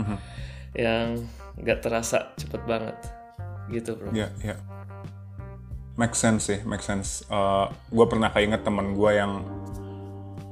yang 0.74 1.22
nggak 1.60 1.78
terasa 1.84 2.34
cepet 2.34 2.62
banget 2.66 2.96
gitu 3.70 3.94
bro 3.94 4.10
Iya, 4.10 4.28
iya. 4.42 4.56
Make 5.94 6.16
sense 6.16 6.48
sih, 6.48 6.58
make 6.64 6.80
sense. 6.80 7.22
gue 7.92 8.06
pernah 8.08 8.32
keinget 8.32 8.64
temen 8.64 8.96
gue 8.96 9.10
yang 9.14 9.44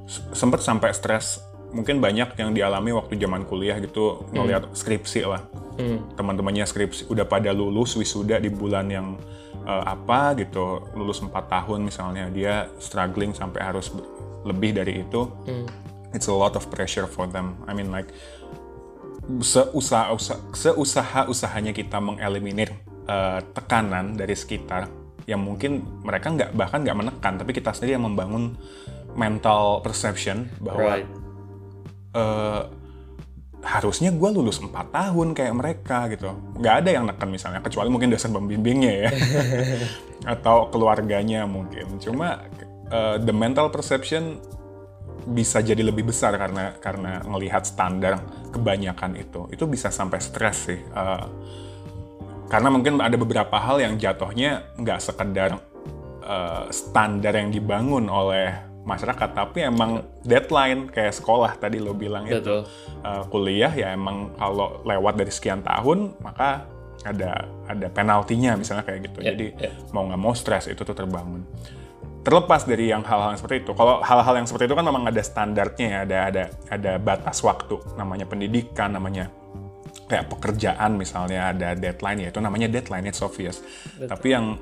s- 0.09 0.25
sempet 0.33 0.65
sampai 0.65 0.91
stres. 0.97 1.45
Mungkin 1.69 2.00
banyak 2.00 2.33
yang 2.41 2.57
dialami 2.57 2.97
waktu 2.97 3.21
zaman 3.21 3.45
kuliah 3.45 3.77
gitu, 3.77 4.25
ngeliat 4.33 4.73
skripsi 4.73 5.21
lah. 5.29 5.45
Hmm. 5.77 6.00
Teman-temannya 6.17 6.65
skripsi 6.65 7.12
udah 7.12 7.29
pada 7.29 7.53
lulus 7.53 7.93
wisuda 7.93 8.41
di 8.41 8.49
bulan 8.49 8.88
yang 8.88 9.21
eh, 9.69 9.85
apa 9.85 10.33
gitu, 10.41 10.88
lulus 10.97 11.21
4 11.21 11.29
tahun 11.29 11.85
misalnya. 11.85 12.33
Dia 12.33 12.73
struggling 12.81 13.37
sampai 13.37 13.61
harus 13.61 13.93
lebih 14.49 14.81
dari 14.81 15.05
itu. 15.05 15.29
It's 16.17 16.25
a 16.25 16.33
lot 16.33 16.57
of 16.57 16.65
pressure 16.73 17.05
for 17.05 17.29
them. 17.29 17.61
I 17.69 17.77
mean 17.77 17.93
like 17.93 18.09
seusaha 19.45 20.09
seusaha 20.57 21.29
usahanya 21.29 21.77
kita 21.77 22.00
mengeliminir 22.00 22.73
eh, 23.05 23.41
tekanan 23.53 24.17
dari 24.17 24.33
sekitar 24.33 24.88
yang 25.29 25.45
mungkin 25.45 25.85
mereka 26.00 26.33
nggak 26.33 26.57
bahkan 26.57 26.81
nggak 26.81 26.97
menekan 26.97 27.37
tapi 27.37 27.53
kita 27.53 27.77
sendiri 27.77 28.00
yang 28.00 28.09
membangun 28.09 28.57
mental 29.18 29.82
perception 29.82 30.46
bahwa 30.62 31.02
right. 31.02 31.08
eh, 32.14 32.62
harusnya 33.66 34.14
gue 34.14 34.30
lulus 34.30 34.62
4 34.62 34.70
tahun 34.70 35.34
kayak 35.34 35.54
mereka 35.54 36.06
gitu. 36.14 36.30
Nggak 36.56 36.75
ada 36.84 36.90
yang 36.94 37.04
neken 37.10 37.28
misalnya 37.28 37.60
kecuali 37.60 37.90
mungkin 37.90 38.14
dosen 38.14 38.30
pembimbingnya 38.30 38.92
ya. 39.06 39.10
Atau 40.38 40.70
keluarganya 40.70 41.44
mungkin. 41.44 41.98
Cuma 41.98 42.46
eh, 42.90 43.16
the 43.18 43.34
mental 43.34 43.75
perception 43.75 44.38
bisa 45.28 45.60
jadi 45.60 45.84
lebih 45.84 46.08
besar 46.08 46.32
karena 46.40 46.72
karena 46.78 47.20
ngelihat 47.26 47.66
standar 47.66 48.22
kebanyakan 48.54 49.18
itu. 49.18 49.50
Itu 49.50 49.66
bisa 49.66 49.90
sampai 49.90 50.22
stres 50.22 50.70
sih 50.70 50.78
Eh, 50.78 51.26
karena 52.48 52.72
mungkin 52.72 52.96
ada 53.02 53.12
beberapa 53.20 53.60
hal 53.60 53.82
yang 53.82 54.00
jatuhnya 54.00 54.72
nggak 54.78 55.00
sekedar 55.02 55.58
eh, 56.22 56.64
standar 56.70 57.34
yang 57.34 57.50
dibangun 57.50 58.06
oleh 58.06 58.67
masyarakat 58.88 59.37
tapi 59.37 59.68
emang 59.68 60.00
deadline 60.25 60.88
kayak 60.88 61.12
sekolah 61.12 61.61
tadi 61.61 61.76
lo 61.76 61.92
bilang 61.92 62.25
itu. 62.25 62.40
Betul. 62.40 62.61
Eh, 63.04 63.23
kuliah 63.28 63.73
ya 63.76 63.92
emang 63.92 64.33
kalau 64.40 64.80
lewat 64.88 65.14
dari 65.21 65.28
sekian 65.28 65.61
tahun 65.61 66.16
maka 66.25 66.64
ada 67.04 67.47
ada 67.68 67.87
penaltinya 67.92 68.57
misalnya 68.57 68.88
kayak 68.88 69.12
gitu. 69.12 69.18
Ya, 69.21 69.37
jadi 69.37 69.47
ya. 69.61 69.71
mau 69.92 70.09
nggak 70.09 70.21
mau 70.21 70.33
stres 70.33 70.73
itu 70.73 70.80
tuh 70.80 70.97
terbangun. 70.97 71.45
Terlepas 72.25 72.66
dari 72.66 72.90
yang 72.90 73.04
hal-hal 73.04 73.37
seperti 73.37 73.68
itu 73.68 73.73
kalau 73.76 74.00
hal-hal 74.02 74.35
yang 74.40 74.49
seperti 74.49 74.66
itu 74.66 74.75
kan 74.75 74.85
memang 74.88 75.04
ada 75.07 75.23
standarnya 75.23 75.87
ya 75.87 75.99
ada 76.09 76.18
ada 76.33 76.42
ada 76.73 76.92
batas 76.97 77.45
waktu. 77.45 77.76
Namanya 77.95 78.25
pendidikan 78.25 78.97
namanya 78.97 79.30
kayak 80.09 80.33
pekerjaan 80.33 80.97
misalnya 80.97 81.52
ada 81.52 81.76
deadline 81.76 82.25
ya 82.25 82.28
itu 82.33 82.40
namanya 82.40 82.66
deadline 82.73 83.07
it's 83.07 83.21
obvious. 83.21 83.61
Tapi 84.00 84.33
yang 84.33 84.57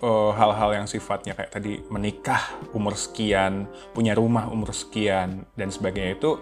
eh, 0.00 0.30
hal-hal 0.34 0.70
yang 0.82 0.86
sifatnya 0.88 1.36
kayak 1.36 1.52
tadi 1.54 1.82
menikah 1.90 2.40
umur 2.74 2.98
sekian, 2.98 3.68
punya 3.94 4.16
rumah 4.16 4.50
umur 4.50 4.74
sekian 4.74 5.46
dan 5.54 5.68
sebagainya 5.70 6.18
itu 6.18 6.38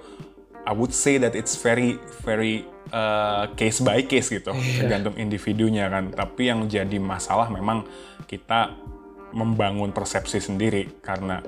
I 0.62 0.71
would 0.71 0.94
say 0.94 1.18
that 1.18 1.35
it's 1.35 1.59
very 1.59 1.99
very 2.23 2.62
uh, 2.94 3.50
case 3.59 3.82
by 3.82 4.06
case 4.06 4.30
gitu, 4.30 4.54
tergantung 4.54 5.18
individunya 5.18 5.90
kan. 5.90 6.14
Tapi 6.14 6.54
yang 6.54 6.71
jadi 6.71 7.02
masalah 7.02 7.50
memang 7.50 7.82
kita 8.30 8.78
membangun 9.35 9.90
persepsi 9.90 10.38
sendiri 10.38 11.02
karena 11.02 11.42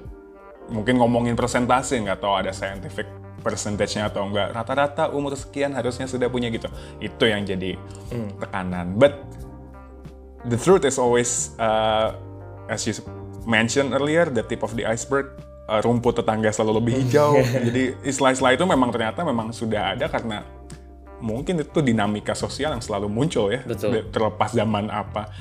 mungkin 0.67 0.99
ngomongin 0.99 1.39
persentase 1.39 2.01
nggak 2.01 2.19
tahu 2.19 2.35
ada 2.43 2.51
scientific 2.51 3.07
percentage-nya 3.45 4.09
atau 4.09 4.25
enggak. 4.25 4.57
Rata-rata 4.57 5.13
umur 5.13 5.37
sekian 5.37 5.77
harusnya 5.77 6.09
sudah 6.09 6.33
punya 6.33 6.49
gitu. 6.49 6.67
Itu 6.99 7.29
yang 7.29 7.45
jadi 7.45 7.77
tekanan. 8.41 8.97
But 8.97 9.21
the 10.49 10.57
truth 10.57 10.85
is 10.85 10.97
always 10.97 11.53
uh, 11.57 12.13
as 12.69 12.85
you 12.85 12.95
mentioned 13.45 13.93
earlier 13.93 14.29
the 14.29 14.45
tip 14.45 14.65
of 14.65 14.73
the 14.77 14.85
iceberg 14.85 15.33
uh, 15.69 15.81
rumput 15.81 16.17
tetangga 16.17 16.53
selalu 16.53 16.81
lebih 16.81 16.95
hijau 17.05 17.37
jadi 17.69 17.97
istilah-istilah 18.05 18.53
itu 18.57 18.65
memang 18.65 18.93
ternyata 18.93 19.21
memang 19.25 19.53
sudah 19.53 19.97
ada 19.97 20.09
karena 20.09 20.45
mungkin 21.21 21.61
itu 21.61 21.81
dinamika 21.81 22.37
sosial 22.37 22.77
yang 22.77 22.85
selalu 22.85 23.09
muncul 23.09 23.49
ya 23.49 23.65
Betul. 23.65 24.05
terlepas 24.13 24.53
zaman 24.53 24.93
apa 24.93 25.33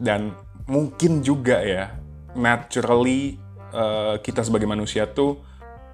dan 0.00 0.32
mungkin 0.64 1.20
juga 1.20 1.60
ya 1.60 1.92
naturally 2.32 3.36
uh, 3.72 4.16
kita 4.20 4.40
sebagai 4.40 4.64
manusia 4.64 5.04
tuh 5.04 5.36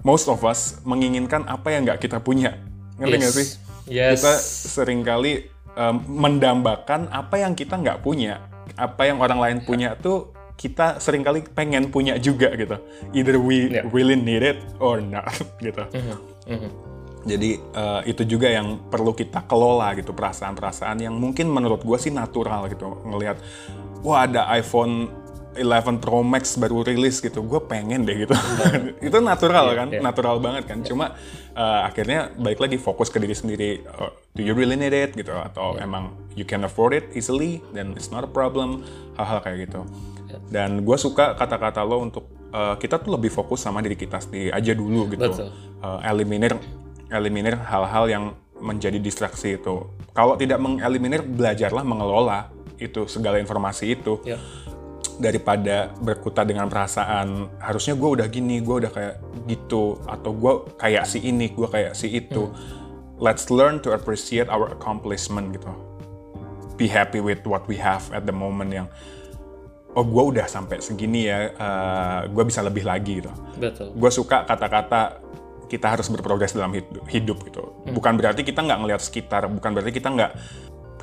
most 0.07 0.31
of 0.31 0.39
us 0.47 0.79
menginginkan 0.87 1.43
apa 1.43 1.75
yang 1.75 1.83
nggak 1.83 1.99
kita 1.99 2.23
punya 2.23 2.55
ngerti 2.95 3.15
nggak 3.19 3.31
Yes. 3.31 3.35
sih 3.39 3.49
Yes. 3.89 4.21
kita 4.21 4.33
sering 4.69 5.01
kali 5.01 5.49
um, 5.79 5.95
mendambakan 6.19 7.07
apa 7.09 7.39
yang 7.39 7.55
kita 7.55 7.79
nggak 7.79 8.03
punya 8.03 8.43
apa 8.75 9.07
yang 9.07 9.23
orang 9.23 9.39
lain 9.39 9.57
punya 9.63 9.95
tuh 9.95 10.35
kita 10.59 10.99
sering 10.99 11.23
kali 11.23 11.39
pengen 11.41 11.87
punya 11.87 12.19
juga 12.19 12.51
gitu 12.51 12.75
either 13.15 13.39
we 13.39 13.71
Yeah. 13.71 13.87
really 13.95 14.19
need 14.19 14.43
it 14.43 14.59
or 14.77 14.99
not 14.99 15.31
gitu 15.65 15.87
Mhm. 16.49 16.69
jadi 17.23 17.49
uh, 17.75 18.01
itu 18.03 18.23
juga 18.25 18.47
yang 18.47 18.79
perlu 18.91 19.15
kita 19.15 19.47
kelola 19.47 19.95
gitu 19.95 20.11
perasaan-perasaan 20.11 20.99
yang 20.99 21.15
mungkin 21.15 21.47
menurut 21.47 21.83
gue 21.83 21.97
sih 21.97 22.11
natural 22.11 22.67
gitu 22.67 22.99
ngelihat 23.07 23.39
wah 24.03 24.23
ada 24.23 24.47
iPhone 24.55 25.07
11 25.57 25.97
Pro 26.03 26.21
Max 26.21 26.55
baru 26.55 26.85
rilis 26.85 27.19
gitu 27.19 27.41
gue 27.41 27.61
pengen 27.65 28.05
deh 28.05 28.25
gitu 28.25 28.35
itu 29.07 29.17
natural 29.17 29.73
Iya, 29.73 29.77
kan 29.77 29.87
iya. 29.89 29.99
natural 30.01 30.37
banget 30.37 30.63
kan 30.69 30.79
cuma 30.85 31.17
uh, 31.57 31.81
akhirnya 31.89 32.29
balik 32.37 32.61
lagi 32.61 32.77
fokus 32.77 33.09
ke 33.09 33.17
diri 33.17 33.33
sendiri 33.33 33.81
uh, 33.85 34.13
do 34.33 34.45
you 34.45 34.53
really 34.53 34.77
need 34.77 34.93
it 34.93 35.17
gitu 35.17 35.33
atau 35.33 35.73
Iya. 35.75 35.89
emang 35.89 36.13
you 36.37 36.45
can 36.45 36.61
afford 36.61 36.93
it 36.93 37.09
easily 37.17 37.63
then 37.73 37.97
it's 37.97 38.13
not 38.13 38.21
a 38.21 38.31
problem 38.31 38.85
hal-hal 39.17 39.41
kayak 39.41 39.65
gitu 39.69 39.81
dan 40.53 40.85
gue 40.85 40.97
suka 40.97 41.33
kata-kata 41.33 41.81
lo 41.81 42.05
untuk 42.05 42.29
uh, 42.53 42.77
kita 42.77 43.01
tuh 43.01 43.17
lebih 43.17 43.33
fokus 43.33 43.65
sama 43.65 43.81
diri 43.81 43.97
kita 43.97 44.21
sendiri 44.21 44.53
aja 44.53 44.71
dulu 44.77 45.09
gitu 45.09 45.25
Betul. 45.25 45.49
uh, 45.81 45.99
eliminir 46.05 46.53
eliminir 47.09 47.57
hal-hal 47.65 48.05
yang 48.05 48.23
menjadi 48.59 48.99
distraksi 48.99 49.55
itu. 49.55 49.87
Kalau 50.11 50.35
tidak 50.35 50.59
mengeliminir, 50.59 51.23
belajarlah 51.23 51.81
mengelola 51.81 52.51
itu 52.75 53.07
segala 53.07 53.39
informasi 53.39 53.95
itu 53.95 54.19
Ya. 54.23 54.35
Daripada 55.19 55.91
berkutat 55.99 56.47
dengan 56.47 56.71
perasaan 56.71 57.59
harusnya 57.59 57.93
gue 57.99 58.09
udah 58.19 58.27
gini, 58.31 58.63
gue 58.63 58.75
udah 58.87 58.91
kayak 58.91 59.15
gitu 59.51 59.99
atau 60.07 60.31
gue 60.31 60.53
kayak 60.79 61.03
si 61.03 61.19
ini, 61.27 61.51
gue 61.51 61.67
kayak 61.67 61.93
si 61.93 62.07
itu. 62.09 62.49
Let's 63.19 63.51
learn 63.51 63.83
to 63.83 63.91
appreciate 63.91 64.47
our 64.47 64.71
accomplishment 64.71 65.51
gitu. 65.59 65.67
Be 66.79 66.87
happy 66.87 67.19
with 67.19 67.43
what 67.43 67.67
we 67.67 67.75
have 67.75 68.07
at 68.15 68.23
the 68.23 68.31
moment 68.31 68.71
yang 68.71 68.87
oh 69.91 70.07
gue 70.07 70.23
udah 70.37 70.47
sampai 70.47 70.79
segini 70.79 71.27
ya, 71.27 71.51
gue 72.31 72.43
bisa 72.47 72.63
lebih 72.63 72.87
lagi 72.87 73.19
gitu 73.19 73.33
Betul. 73.59 73.91
gue 73.91 74.11
suka 74.13 74.47
kata-kata 74.47 75.19
kita 75.69 75.85
harus 75.85 76.09
berprogres 76.09 76.57
dalam 76.57 76.73
hidup, 76.73 77.05
hidup 77.05 77.37
gitu. 77.45 77.61
Bukan 77.93 78.17
berarti 78.17 78.41
kita 78.41 78.65
nggak 78.65 78.79
ngelihat 78.81 79.01
sekitar, 79.05 79.45
bukan 79.45 79.69
berarti 79.69 79.93
kita 79.93 80.09
nggak 80.09 80.31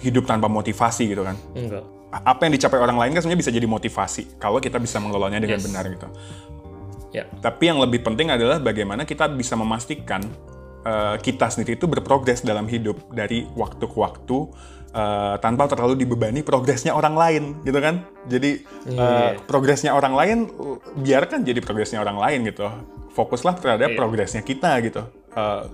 hidup 0.02 0.26
tanpa 0.26 0.50
motivasi 0.50 1.06
gitu 1.06 1.22
kan. 1.22 1.38
Enggak. 1.54 1.86
Apa 2.12 2.46
yang 2.46 2.54
dicapai 2.54 2.78
orang 2.78 2.96
lain 2.96 3.10
kan 3.12 3.20
sebenarnya 3.20 3.42
bisa 3.42 3.52
jadi 3.52 3.66
motivasi 3.66 4.38
kalau 4.38 4.62
kita 4.62 4.78
bisa 4.78 5.02
mengelolanya 5.02 5.42
dengan 5.42 5.58
Yes. 5.58 5.66
benar 5.66 5.84
gitu. 5.90 6.06
Ya. 7.10 7.24
Tapi 7.40 7.66
yang 7.66 7.78
lebih 7.82 8.04
penting 8.04 8.30
adalah 8.30 8.60
bagaimana 8.62 9.02
kita 9.02 9.26
bisa 9.28 9.56
memastikan 9.56 10.22
eh, 10.86 11.16
kita 11.18 11.50
sendiri 11.50 11.74
itu 11.74 11.90
berprogres 11.90 12.46
dalam 12.46 12.70
hidup 12.70 13.10
dari 13.10 13.42
waktu 13.58 13.84
ke 13.90 13.96
waktu 13.98 14.38
eh, 14.94 15.34
tanpa 15.42 15.66
terlalu 15.66 15.98
dibebani 15.98 16.40
progresnya 16.46 16.94
orang 16.94 17.18
lain, 17.18 17.42
gitu 17.66 17.78
kan? 17.82 18.06
Jadi 18.30 18.62
eh, 18.86 18.94
Iya. 18.94 19.42
progresnya 19.44 19.92
orang 19.92 20.14
lain 20.14 20.38
uh, 20.56 20.78
biarkan 20.94 21.42
jadi 21.42 21.58
progresnya 21.58 22.00
orang 22.00 22.16
lain 22.22 22.46
gitu. 22.46 22.70
Fokuslah 23.12 23.58
terhadap 23.58 23.92
Iya. 23.92 23.98
progresnya 23.98 24.42
kita 24.46 24.78
gitu. 24.86 25.02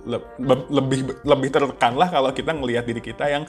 Le- 0.03 0.27
le- 0.43 0.67
lebih 0.67 0.99
lebih 1.23 1.47
tertekanlah 1.47 2.11
kalau 2.11 2.35
kita 2.35 2.51
ngelihat 2.51 2.83
diri 2.83 2.99
kita 2.99 3.31
yang 3.31 3.47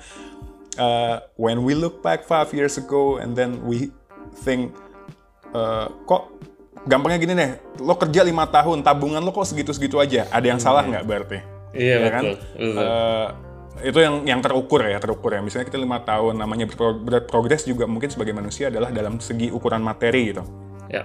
eh, 0.74 1.16
when 1.36 1.60
we 1.60 1.72
look 1.72 2.00
back 2.00 2.22
five 2.22 2.50
years 2.50 2.74
ago 2.74 3.16
and 3.16 3.32
then 3.32 3.62
we 3.62 3.90
think 4.40 4.74
eh, 5.50 5.86
kok 6.04 6.30
gampangnya 6.84 7.18
gini 7.18 7.32
deh, 7.32 7.50
lo 7.80 7.96
kerja 7.96 8.20
lima 8.20 8.44
tahun, 8.44 8.82
tabungan 8.82 9.18
lo 9.18 9.30
kok 9.30 9.46
segitu-segitu 9.46 9.96
aja, 9.96 10.28
ada 10.28 10.44
yang 10.44 10.60
salah 10.60 10.84
nggak 10.84 11.04
berarti? 11.04 11.38
Iya, 11.72 11.96
Ya 11.98 12.08
kan? 12.08 12.22
betul. 12.22 12.36
Eh, 12.76 13.28
itu 13.82 13.98
yang 13.98 14.14
yang 14.22 14.38
terukur 14.38 14.84
ya, 14.84 14.98
terukur 14.98 15.34
ya. 15.34 15.40
Misalnya 15.40 15.66
kita 15.66 15.76
lima 15.76 15.98
tahun, 15.98 16.38
namanya 16.38 16.62
berpro- 16.64 16.94
berprogres 16.94 17.64
juga 17.64 17.90
mungkin 17.90 18.06
sebagai 18.06 18.30
manusia 18.30 18.70
adalah 18.70 18.92
dalam 18.92 19.18
segi 19.18 19.50
ukuran 19.50 19.82
materi 19.82 20.30
gitu. 20.30 20.44
ya. 20.86 21.02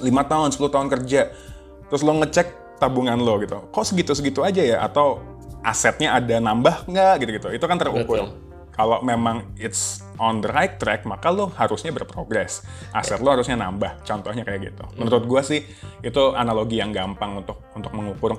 lima 0.00 0.24
tahun, 0.24 0.48
10 0.48 0.70
tahun 0.70 0.88
kerja, 0.88 1.28
terus 1.88 2.00
lo 2.00 2.16
ngecek 2.16 2.78
tabungan 2.80 3.20
lo 3.20 3.36
gitu, 3.36 3.68
kok 3.68 3.84
segitu-segitu 3.84 4.40
aja 4.40 4.62
ya? 4.64 4.78
Atau 4.80 5.20
asetnya 5.60 6.16
ada 6.16 6.36
nambah 6.38 6.88
nggak 6.88 7.12
gitu-gitu? 7.20 7.48
Itu 7.52 7.64
kan 7.64 7.76
terukur. 7.76 8.24
Betul. 8.24 8.28
Kalau 8.74 8.98
memang 9.06 9.54
it's 9.54 10.02
on 10.18 10.42
the 10.42 10.50
right 10.50 10.74
track, 10.82 11.06
maka 11.06 11.30
lo 11.30 11.54
harusnya 11.54 11.94
berprogres. 11.94 12.66
Aset 12.90 13.22
lo 13.22 13.30
harusnya 13.30 13.54
nambah. 13.54 14.02
Contohnya 14.02 14.42
kayak 14.42 14.74
gitu. 14.74 14.84
Menurut 14.98 15.24
gua 15.30 15.46
sih 15.46 15.62
itu 16.02 16.22
analogi 16.34 16.82
yang 16.82 16.90
gampang 16.90 17.38
untuk 17.38 17.62
untuk 17.78 17.94
mengukur 17.94 18.34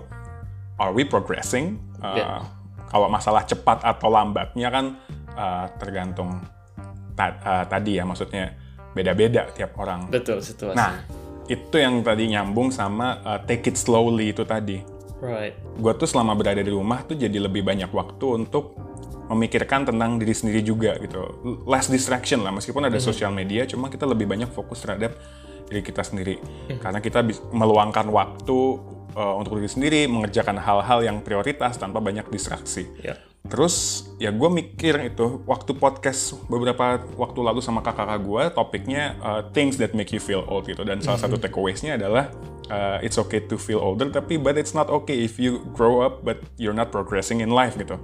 are 0.76 0.92
we 0.92 1.08
progressing? 1.08 1.80
Uh. 2.04 2.44
Kalau 2.92 3.08
masalah 3.08 3.48
cepat 3.48 3.82
atau 3.82 4.12
lambatnya 4.12 4.68
kan 4.72 4.86
uh, 5.36 5.66
tergantung 5.80 6.44
ta- 7.16 7.40
uh, 7.44 7.64
tadi 7.68 7.98
ya, 8.00 8.04
maksudnya 8.04 8.56
beda-beda 8.92 9.52
tiap 9.52 9.76
orang. 9.80 10.08
Betul 10.08 10.40
situasi. 10.40 10.76
Nah, 10.76 11.04
itu 11.48 11.76
yang 11.76 12.04
tadi 12.04 12.32
nyambung 12.32 12.72
sama 12.72 13.20
uh, 13.24 13.40
take 13.44 13.72
it 13.72 13.76
slowly 13.80 14.32
itu 14.32 14.44
tadi. 14.44 14.80
right. 15.24 15.56
Gue 15.80 15.94
tuh 15.96 16.08
selama 16.08 16.36
berada 16.36 16.60
di 16.60 16.72
rumah 16.72 17.02
tuh 17.04 17.16
jadi 17.20 17.36
lebih 17.40 17.66
banyak 17.66 17.90
waktu 17.90 18.26
untuk 18.46 18.78
memikirkan 19.30 19.90
tentang 19.90 20.22
diri 20.22 20.34
sendiri 20.34 20.62
juga 20.62 20.98
gitu. 21.02 21.42
Less 21.66 21.90
distraction 21.90 22.46
lah, 22.46 22.54
meskipun 22.54 22.86
ada 22.86 23.00
sosial 23.02 23.34
media, 23.34 23.66
cuma 23.66 23.90
kita 23.90 24.06
lebih 24.06 24.30
banyak 24.30 24.50
fokus 24.54 24.86
terhadap 24.86 25.18
diri 25.66 25.82
kita 25.82 26.06
sendiri. 26.06 26.38
Karena 26.78 27.02
kita 27.02 27.26
meluangkan 27.50 28.06
waktu 28.14 28.60
uh, 29.18 29.36
untuk 29.40 29.58
diri 29.58 29.70
sendiri, 29.72 30.02
mengerjakan 30.06 30.62
hal-hal 30.62 31.02
yang 31.02 31.18
prioritas 31.26 31.80
tanpa 31.80 31.98
banyak 32.04 32.28
distraksi. 32.30 32.86
Ya. 33.02 33.18
Terus 33.46 34.06
ya 34.18 34.34
gue 34.34 34.50
mikir 34.50 34.98
itu 35.06 35.46
waktu 35.46 35.78
podcast 35.78 36.34
beberapa 36.50 36.98
waktu 37.14 37.40
lalu 37.46 37.62
sama 37.62 37.86
kakak 37.86 38.26
gue 38.26 38.44
topiknya 38.58 39.14
uh, 39.22 39.42
things 39.54 39.78
that 39.78 39.94
make 39.94 40.10
you 40.10 40.18
feel 40.18 40.42
old 40.50 40.66
gitu 40.66 40.82
dan 40.82 40.98
salah 40.98 41.22
satu 41.22 41.38
takeaways-nya 41.38 42.02
adalah 42.02 42.34
uh, 42.74 42.98
it's 43.06 43.22
okay 43.22 43.38
to 43.46 43.62
feel 43.62 43.78
older 43.78 44.10
tapi 44.10 44.42
but 44.42 44.58
it's 44.58 44.74
not 44.74 44.90
okay 44.90 45.22
if 45.22 45.38
you 45.38 45.62
grow 45.78 46.02
up 46.02 46.26
but 46.26 46.42
you're 46.58 46.74
not 46.74 46.90
progressing 46.90 47.46
in 47.46 47.54
life 47.54 47.78
gitu. 47.78 48.02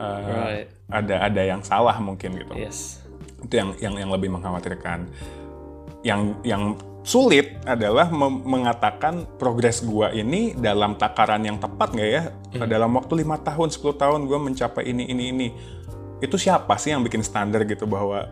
Uh, 0.00 0.20
Right. 0.24 0.66
Ada 0.88 1.28
ada 1.28 1.42
yang 1.44 1.60
salah 1.60 1.94
mungkin 2.00 2.32
gitu. 2.40 2.56
Yes. 2.56 3.04
itu 3.40 3.56
yang 3.56 3.72
yang 3.80 3.94
yang 3.96 4.10
lebih 4.12 4.32
mengkhawatirkan. 4.32 5.08
Yang 6.04 6.20
yang 6.44 6.62
sulit 7.00 7.56
adalah 7.64 8.12
mengatakan 8.44 9.24
progres 9.40 9.80
gua 9.80 10.12
ini 10.12 10.52
dalam 10.56 10.96
takaran 10.96 11.44
yang 11.44 11.56
tepat 11.56 11.92
nggak 11.92 12.10
ya? 12.10 12.22
Dalam 12.64 12.92
waktu 12.96 13.24
lima 13.24 13.40
tahun 13.40 13.72
10 13.72 13.96
tahun 13.96 14.20
gua 14.28 14.40
mencapai 14.40 14.88
ini 14.88 15.08
ini 15.08 15.24
ini. 15.32 15.48
Itu 16.20 16.36
siapa 16.36 16.76
sih 16.76 16.92
yang 16.92 17.00
bikin 17.00 17.24
standar 17.24 17.64
gitu 17.64 17.88
bahwa 17.88 18.28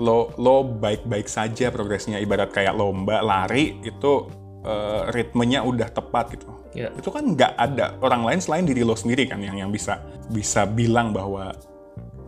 lo 0.00 0.32
lo 0.40 0.64
baik-baik 0.64 1.28
saja 1.28 1.68
progresnya? 1.68 2.16
Ibarat 2.16 2.48
kayak 2.52 2.72
lomba 2.72 3.20
lari 3.20 3.76
itu 3.84 4.32
eh, 4.64 5.02
ritmenya 5.12 5.60
udah 5.60 5.88
tepat 5.92 6.40
gitu 6.40 6.48
Ya. 6.76 6.92
itu 6.94 7.08
kan 7.08 7.24
nggak 7.32 7.56
ada 7.56 7.96
orang 8.04 8.28
lain 8.28 8.40
selain 8.44 8.68
diri 8.68 8.84
lo 8.84 8.92
sendiri 8.92 9.24
kan 9.24 9.40
yang 9.40 9.56
yang 9.56 9.70
bisa 9.72 10.04
bisa 10.28 10.68
bilang 10.68 11.16
bahwa 11.16 11.56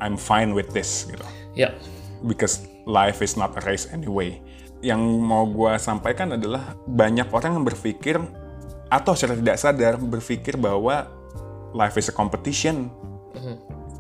I'm 0.01 0.17
fine 0.17 0.57
with 0.57 0.73
this 0.73 1.05
gitu 1.05 1.21
Ya. 1.53 1.77
because 2.25 2.65
life 2.89 3.21
is 3.21 3.37
not 3.37 3.53
a 3.57 3.63
race 3.63 3.85
anyway. 3.93 4.41
Yang 4.81 5.03
mau 5.21 5.45
gue 5.45 5.77
sampaikan 5.77 6.41
adalah 6.41 6.73
banyak 6.89 7.29
orang 7.29 7.61
yang 7.61 7.67
berpikir 7.69 8.17
atau 8.89 9.13
secara 9.13 9.37
tidak 9.37 9.57
sadar 9.61 9.95
berpikir 10.01 10.57
bahwa 10.57 11.05
life 11.77 12.01
is 12.01 12.09
a 12.09 12.15
competition 12.17 12.89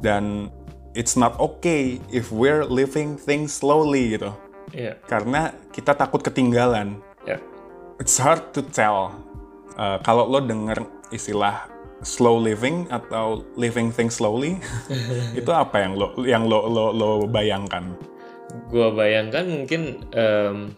dan 0.00 0.48
it's 0.96 1.14
not 1.14 1.37
okay 1.37 2.00
if 2.09 2.33
we're 2.33 2.64
living 2.64 3.20
things 3.20 3.61
slowly 3.61 4.16
gitu. 4.16 4.33
Iya. 4.70 4.96
karena 5.05 5.50
kita 5.74 5.92
takut 5.92 6.22
ketinggalan. 6.22 6.96
Ya. 7.26 7.42
It's 7.98 8.16
hard 8.16 8.55
to 8.55 8.62
tell. 8.62 9.12
Uh, 9.80 9.96
kalau 10.04 10.28
lo 10.28 10.44
denger 10.44 10.84
istilah 11.08 11.64
slow 12.04 12.36
living 12.36 12.84
atau 12.92 13.48
living 13.56 13.88
things 13.88 14.20
slowly, 14.20 14.60
itu 15.38 15.48
apa 15.48 15.80
yang 15.80 15.96
lo 15.96 16.12
yang 16.20 16.44
lo 16.44 16.68
lo, 16.68 16.92
lo 16.92 17.10
bayangkan? 17.24 17.96
Gua 18.68 18.92
bayangkan 18.92 19.48
mungkin 19.48 20.04
em, 20.12 20.76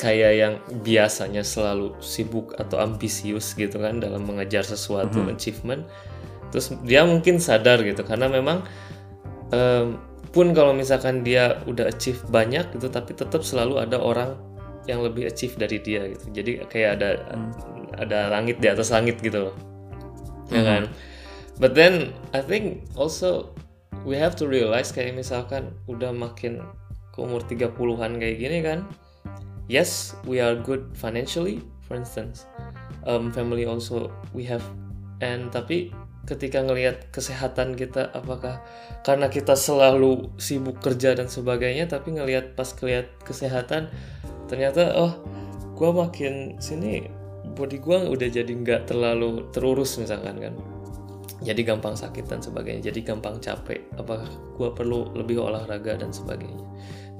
kayak 0.00 0.32
yang 0.32 0.54
biasanya 0.80 1.44
selalu 1.44 1.92
sibuk 2.00 2.56
atau 2.56 2.80
ambisius 2.80 3.52
gitu 3.52 3.84
kan 3.84 4.00
dalam 4.00 4.24
mengejar 4.24 4.64
sesuatu 4.64 5.20
achievement. 5.28 5.84
Terus 6.48 6.72
dia 6.88 7.04
mungkin 7.04 7.36
sadar 7.36 7.84
gitu 7.84 8.00
karena 8.00 8.32
memang 8.32 8.64
em, 9.52 10.00
pun 10.32 10.56
kalau 10.56 10.72
misalkan 10.72 11.20
dia 11.20 11.60
udah 11.68 11.92
achieve 11.92 12.20
banyak 12.32 12.64
gitu 12.76 12.88
tapi 12.88 13.12
tetap 13.12 13.40
selalu 13.44 13.80
ada 13.80 14.00
orang 14.00 14.36
yang 14.86 15.02
lebih 15.02 15.26
achieve 15.26 15.54
dari 15.58 15.82
dia 15.82 16.06
gitu. 16.10 16.30
Jadi 16.30 16.52
kayak 16.70 16.90
ada 17.02 17.10
ada 17.98 18.30
langit 18.30 18.62
di 18.62 18.70
atas 18.70 18.94
langit 18.94 19.18
gitu 19.22 19.50
loh. 19.50 19.56
Ya 20.50 20.62
kan? 20.62 20.82
But 21.58 21.74
then 21.74 22.14
I 22.30 22.40
think 22.40 22.86
also 22.94 23.54
we 24.06 24.14
have 24.14 24.38
to 24.38 24.46
realize 24.46 24.94
kayak 24.94 25.18
misalkan 25.18 25.74
udah 25.90 26.14
makin 26.14 26.62
ke 27.10 27.18
umur 27.18 27.42
30-an 27.42 28.20
kayak 28.20 28.36
gini 28.38 28.58
kan. 28.62 28.86
Yes, 29.66 30.14
we 30.22 30.38
are 30.38 30.54
good 30.54 30.94
financially, 30.94 31.58
for 31.82 31.98
instance. 31.98 32.46
Um, 33.02 33.34
family 33.34 33.66
also 33.66 34.14
we 34.30 34.46
have 34.46 34.62
and 35.18 35.50
tapi 35.50 35.90
ketika 36.26 36.58
ngelihat 36.60 37.08
kesehatan 37.14 37.78
kita 37.78 38.10
apakah 38.10 38.58
karena 39.06 39.30
kita 39.30 39.54
selalu 39.54 40.34
sibuk 40.42 40.82
kerja 40.82 41.14
dan 41.14 41.30
sebagainya 41.30 41.86
tapi 41.86 42.18
ngelihat 42.18 42.58
pas 42.58 42.74
ngelihat 42.74 43.06
kesehatan 43.22 43.88
ternyata 44.46 44.94
oh 44.96 45.12
gua 45.76 46.06
makin 46.06 46.56
sini 46.58 47.04
body 47.56 47.78
gua 47.78 48.08
udah 48.08 48.28
jadi 48.28 48.48
nggak 48.48 48.90
terlalu 48.90 49.48
terurus 49.52 49.98
misalkan 50.00 50.38
kan. 50.40 50.54
Jadi 51.44 51.68
gampang 51.68 51.92
sakit 51.92 52.24
dan 52.32 52.40
sebagainya 52.40 52.88
jadi 52.88 53.12
gampang 53.12 53.36
capek. 53.44 53.84
Apakah 54.00 54.28
gua 54.56 54.72
perlu 54.72 55.12
lebih 55.12 55.44
olahraga 55.44 56.00
dan 56.00 56.08
sebagainya? 56.08 56.64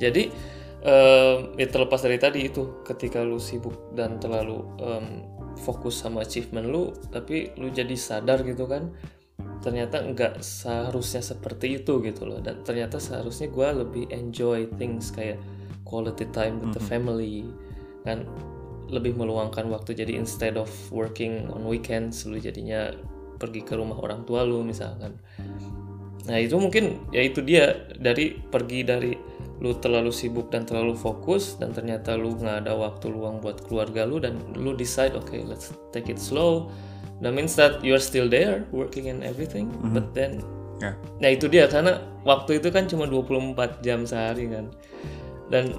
Jadi 0.00 0.32
em, 0.80 1.52
ya 1.60 1.66
terlepas 1.68 2.00
dari 2.00 2.16
tadi 2.16 2.48
itu 2.48 2.80
ketika 2.84 3.20
lu 3.20 3.36
sibuk 3.36 3.92
dan 3.92 4.16
terlalu 4.16 4.64
em, 4.80 5.06
fokus 5.60 6.00
sama 6.00 6.24
achievement 6.24 6.68
lu 6.68 6.92
tapi 7.12 7.52
lu 7.56 7.72
jadi 7.72 7.96
sadar 7.96 8.44
gitu 8.44 8.68
kan 8.68 8.92
ternyata 9.64 10.04
nggak 10.04 10.44
seharusnya 10.44 11.20
seperti 11.20 11.84
itu 11.84 12.00
gitu 12.00 12.24
loh. 12.24 12.40
Dan 12.40 12.64
ternyata 12.64 12.96
seharusnya 12.96 13.52
gua 13.52 13.76
lebih 13.76 14.08
enjoy 14.08 14.64
things 14.80 15.12
kayak 15.12 15.36
quality 15.86 16.26
time 16.34 16.58
with 16.58 16.74
the 16.74 16.82
family 16.82 17.46
kan? 18.02 18.26
Lebih 18.90 19.18
meluangkan 19.18 19.66
waktu 19.70 19.98
jadi 19.98 20.14
instead 20.18 20.58
of 20.58 20.70
working 20.90 21.46
on 21.50 21.66
weekends 21.66 22.26
lu 22.26 22.38
jadinya 22.38 22.94
pergi 23.38 23.62
ke 23.62 23.74
rumah 23.78 23.98
orang 24.02 24.26
tua 24.26 24.42
lu 24.42 24.62
misalkan. 24.66 25.14
Nah 26.26 26.38
itu 26.42 26.58
mungkin 26.58 26.98
ya 27.14 27.22
itu 27.22 27.38
dia 27.42 27.86
dari 27.98 28.34
pergi 28.34 28.82
dari 28.82 29.14
lu 29.62 29.72
terlalu 29.80 30.12
sibuk 30.12 30.52
dan 30.52 30.68
terlalu 30.68 30.92
fokus 30.92 31.56
dan 31.56 31.72
ternyata 31.72 32.12
lu 32.12 32.36
nggak 32.36 32.66
ada 32.66 32.76
waktu 32.76 33.08
luang 33.08 33.40
buat 33.40 33.64
keluarga 33.64 34.04
lu 34.04 34.20
dan 34.20 34.36
lu 34.52 34.76
decide 34.76 35.16
okay 35.16 35.46
let's 35.46 35.72
take 35.94 36.10
it 36.10 36.18
slow. 36.18 36.70
That 37.24 37.32
means 37.32 37.56
that 37.56 37.80
you're 37.80 38.02
still 38.02 38.28
there 38.28 38.68
working 38.76 39.08
and 39.08 39.24
everything 39.24 39.72
but 39.96 40.12
then 40.12 40.44
Ya. 40.76 40.92
Nah 41.24 41.30
itu 41.32 41.48
dia 41.48 41.64
karena 41.68 42.04
waktu 42.24 42.60
itu 42.60 42.68
kan 42.68 42.84
cuma 42.84 43.08
24 43.08 43.80
jam 43.80 44.04
sehari 44.04 44.48
kan. 44.52 44.68
Dan 45.52 45.78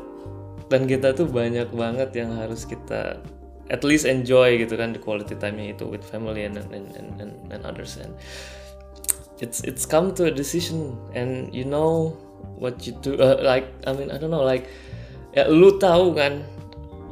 dan 0.68 0.84
kita 0.84 1.16
tuh 1.16 1.28
banyak 1.28 1.72
banget 1.72 2.12
yang 2.16 2.36
harus 2.36 2.68
kita 2.68 3.20
at 3.68 3.84
least 3.84 4.08
enjoy 4.08 4.60
gitu 4.60 4.80
kan 4.80 4.96
the 4.96 5.00
quality 5.00 5.36
time-nya 5.36 5.76
itu 5.76 5.84
with 5.88 6.04
family 6.04 6.48
and 6.48 6.56
and, 6.60 6.72
and, 6.72 7.10
and, 7.20 7.34
and 7.52 7.62
others. 7.68 8.00
And 8.00 8.16
it's 9.40 9.62
it's 9.64 9.86
come 9.86 10.14
to 10.16 10.26
a 10.28 10.34
decision 10.34 10.98
and 11.14 11.54
you 11.54 11.66
know 11.66 12.18
what 12.58 12.86
you 12.88 12.94
do 13.06 13.16
uh, 13.22 13.38
like 13.42 13.70
I 13.86 13.94
mean 13.94 14.10
I 14.10 14.18
don't 14.18 14.34
know 14.34 14.44
like 14.44 14.66
ya 15.38 15.46
lu 15.46 15.78
tahu 15.78 16.18
kan 16.18 16.42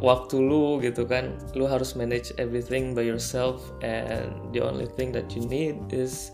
waktu 0.02 0.42
lu 0.42 0.82
gitu 0.82 1.06
kan 1.06 1.38
lu 1.54 1.70
harus 1.70 1.94
manage 1.94 2.34
everything 2.42 2.98
by 2.98 3.06
yourself 3.06 3.62
and 3.86 4.34
the 4.52 4.60
only 4.60 4.90
thing 4.98 5.14
that 5.14 5.38
you 5.38 5.46
need 5.46 5.78
is 5.94 6.34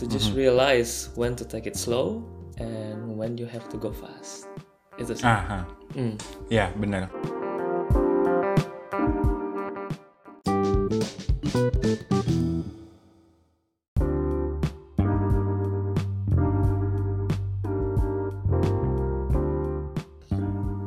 to 0.00 0.08
just 0.08 0.32
realize 0.32 1.12
when 1.14 1.36
to 1.36 1.44
take 1.44 1.68
it 1.68 1.76
slow 1.76 2.24
and 2.56 3.04
when 3.12 3.36
you 3.36 3.44
have 3.44 3.68
to 3.68 3.76
go 3.76 3.92
fast 3.92 4.48
itu 4.96 5.12
sih 5.12 5.24
Aha. 5.24 5.64
Hmm. 5.96 6.16
Ya, 6.48 6.72
benar. 6.76 7.08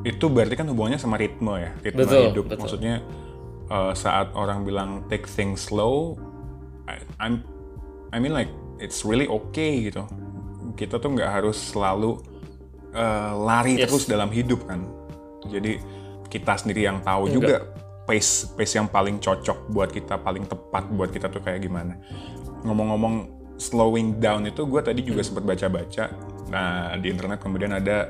Itu 0.03 0.25
berarti 0.27 0.55
kan 0.57 0.67
hubungannya 0.67 0.99
sama 0.99 1.15
ritme 1.21 1.53
ya, 1.61 1.71
ritme 1.85 2.01
Betul, 2.03 2.23
hidup. 2.33 2.45
betul. 2.49 2.59
Maksudnya 2.65 2.95
eh, 3.69 3.93
saat 3.93 4.33
orang 4.33 4.65
bilang 4.65 5.05
take 5.07 5.29
things 5.29 5.69
slow, 5.69 6.17
I, 6.89 6.97
I'm, 7.21 7.45
I 8.09 8.17
mean 8.17 8.33
like 8.33 8.49
it's 8.81 9.05
really 9.05 9.29
okay 9.29 9.85
gitu. 9.91 10.03
Kita 10.75 10.97
tuh 10.97 11.13
nggak 11.13 11.29
harus 11.29 11.55
selalu 11.59 12.19
eh, 12.93 13.31
lari 13.35 13.77
Yes. 13.77 13.89
terus 13.89 14.03
dalam 14.09 14.29
hidup 14.29 14.65
kan. 14.65 14.85
Jadi 15.45 15.79
kita 16.29 16.53
sendiri 16.57 16.85
yang 16.85 17.01
tahu 17.01 17.29
juga 17.31 17.73
pace 18.05 18.53
pace 18.53 18.77
yang 18.77 18.89
paling 18.89 19.17
cocok 19.17 19.69
buat 19.69 19.89
kita, 19.89 20.17
paling 20.21 20.45
tepat 20.45 20.89
buat 20.93 21.09
kita 21.09 21.29
tuh 21.29 21.41
kayak 21.41 21.61
gimana. 21.65 21.97
Ngomong-ngomong 22.65 23.15
slowing 23.59 24.17
down 24.17 24.47
itu 24.47 24.63
gue 24.65 24.81
tadi 24.81 25.01
juga 25.03 25.21
sempat 25.21 25.43
baca-baca. 25.43 26.09
Nah 26.49 26.95
di 26.97 27.11
internet 27.11 27.37
kemudian 27.43 27.75
ada 27.75 28.09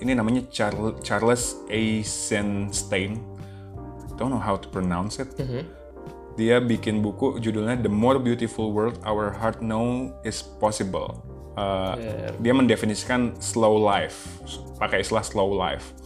ini 0.00 0.12
namanya 0.12 0.44
Charles 0.50 1.00
Charles 1.00 1.56
Eisenstein. 1.68 3.20
Don't 4.16 4.32
know 4.32 4.40
how 4.40 4.56
to 4.56 4.68
pronounce 4.68 5.20
it. 5.20 5.28
Dia 6.36 6.60
bikin 6.60 7.00
buku 7.00 7.40
judulnya 7.40 7.80
The 7.80 7.88
More 7.88 8.20
Beautiful 8.20 8.72
World 8.72 9.00
Our 9.08 9.32
Heart 9.32 9.64
Know 9.64 10.12
Is 10.20 10.44
Possible. 10.44 11.16
Uh, 11.56 11.96
Dia 12.36 12.52
mendefinisikan 12.52 13.32
slow 13.40 13.80
life, 13.80 14.28
pakai 14.76 15.00
istilah 15.00 15.24
slow 15.24 15.56
life. 15.56 15.96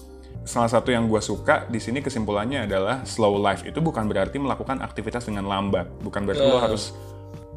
Salah 0.46 0.70
satu 0.70 0.94
yang 0.94 1.10
gue 1.10 1.18
suka 1.18 1.66
di 1.66 1.82
sini 1.82 1.98
kesimpulannya 1.98 2.70
adalah 2.70 3.02
slow 3.02 3.34
life 3.34 3.66
itu 3.66 3.82
bukan 3.82 4.06
berarti 4.06 4.38
melakukan 4.38 4.78
aktivitas 4.78 5.26
dengan 5.26 5.50
lambat, 5.50 5.90
bukan 6.06 6.22
berarti 6.22 6.46
lo 6.46 6.62
harus 6.62 6.94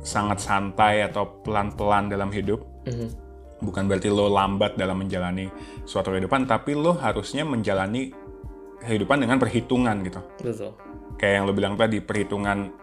sangat 0.02 0.42
santai 0.42 1.06
atau 1.06 1.46
pelan-pelan 1.46 2.10
dalam 2.10 2.34
hidup. 2.34 2.66
Bukan 3.64 3.88
berarti 3.88 4.10
lo 4.10 4.28
lambat 4.28 4.76
dalam 4.76 5.00
menjalani 5.00 5.48
suatu 5.86 6.12
kehidupan, 6.12 6.50
tapi 6.50 6.76
lo 6.76 6.98
harusnya 6.98 7.46
menjalani 7.46 8.10
kehidupan 8.84 9.22
dengan 9.22 9.38
perhitungan 9.40 10.02
gitu. 10.04 10.22
Betul. 10.44 10.72
Kayak 11.16 11.34
yang 11.40 11.44
lo 11.46 11.54
bilang 11.56 11.74
tadi 11.78 12.04
perhitungan 12.04 12.74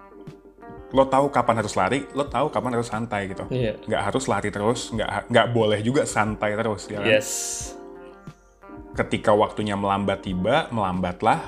lo 0.90 1.06
tahu 1.06 1.30
kapan 1.30 1.62
harus 1.62 1.74
lari 1.78 2.02
lo 2.14 2.26
tahu 2.26 2.50
kapan 2.50 2.70
harus 2.78 2.88
santai 2.90 3.30
gitu. 3.30 3.44
Iya. 3.50 3.78
nggak 3.86 4.02
harus 4.10 4.24
lari 4.26 4.48
terus 4.50 4.90
nggak 4.90 5.30
nggak 5.30 5.46
boleh 5.54 5.80
juga 5.82 6.02
santai 6.06 6.58
terus 6.58 6.90
ya 6.90 6.98
kan? 6.98 7.10
Yes. 7.10 7.30
Ketika 8.94 9.30
waktunya 9.30 9.78
melambat 9.78 10.26
tiba 10.26 10.66
melambatlah 10.74 11.40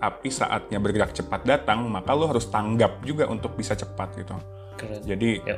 tapi 0.00 0.32
saatnya 0.32 0.80
bergerak 0.80 1.12
cepat 1.12 1.44
datang 1.44 1.84
maka 1.88 2.12
lo 2.16 2.28
harus 2.28 2.48
tanggap 2.48 3.04
juga 3.04 3.28
untuk 3.28 3.56
bisa 3.56 3.72
cepat 3.72 4.16
gitu. 4.20 4.36
Keren. 4.76 5.00
Jadi 5.04 5.30
ya 5.44 5.56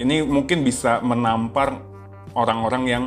ini 0.00 0.24
mungkin 0.24 0.64
bisa 0.64 0.98
menampar 1.04 1.76
orang-orang 2.32 2.84
yang 2.88 3.04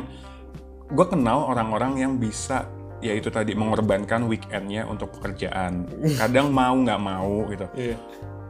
gue 0.92 1.06
kenal 1.08 1.48
orang-orang 1.48 1.98
yang 1.98 2.12
bisa 2.20 2.68
ya 3.02 3.12
itu 3.16 3.28
tadi 3.28 3.52
mengorbankan 3.56 4.28
weekendnya 4.30 4.84
untuk 4.88 5.12
pekerjaan. 5.18 5.88
Kadang 6.16 6.52
mau 6.54 6.72
nggak 6.72 7.00
mau 7.00 7.48
gitu. 7.50 7.66
Iya. 7.74 7.96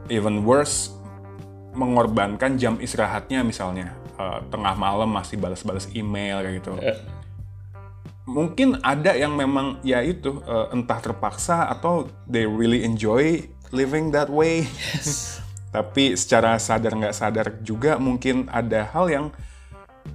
Even 0.07 0.45
worse 0.45 0.93
mengorbankan 1.75 2.55
jam 2.57 2.79
istirahatnya 2.79 3.43
misalnya 3.43 3.93
Eh, 4.15 4.39
tengah 4.47 4.79
malam 4.79 5.11
masih 5.11 5.35
balas-balas 5.35 5.91
email 5.91 6.39
kayak 6.39 6.55
gitu. 6.63 6.71
Eh. 6.79 6.99
mungkin 8.25 8.81
ada 8.81 9.13
yang 9.13 9.37
memang 9.37 9.77
ya 9.85 10.01
itu 10.01 10.41
eh, 10.49 10.67
entah 10.73 10.97
terpaksa 10.97 11.69
atau 11.69 12.09
they 12.25 12.47
really 12.47 12.87
enjoy 12.87 13.43
living 13.75 14.15
that 14.15 14.31
way. 14.31 14.63
Tapi 15.75 16.15
secara 16.15 16.55
sadar 16.55 16.95
nggak 16.95 17.11
sadar 17.11 17.59
juga 17.59 17.99
mungkin 17.99 18.47
ada 18.47 18.87
hal 18.87 19.11
yang 19.11 19.25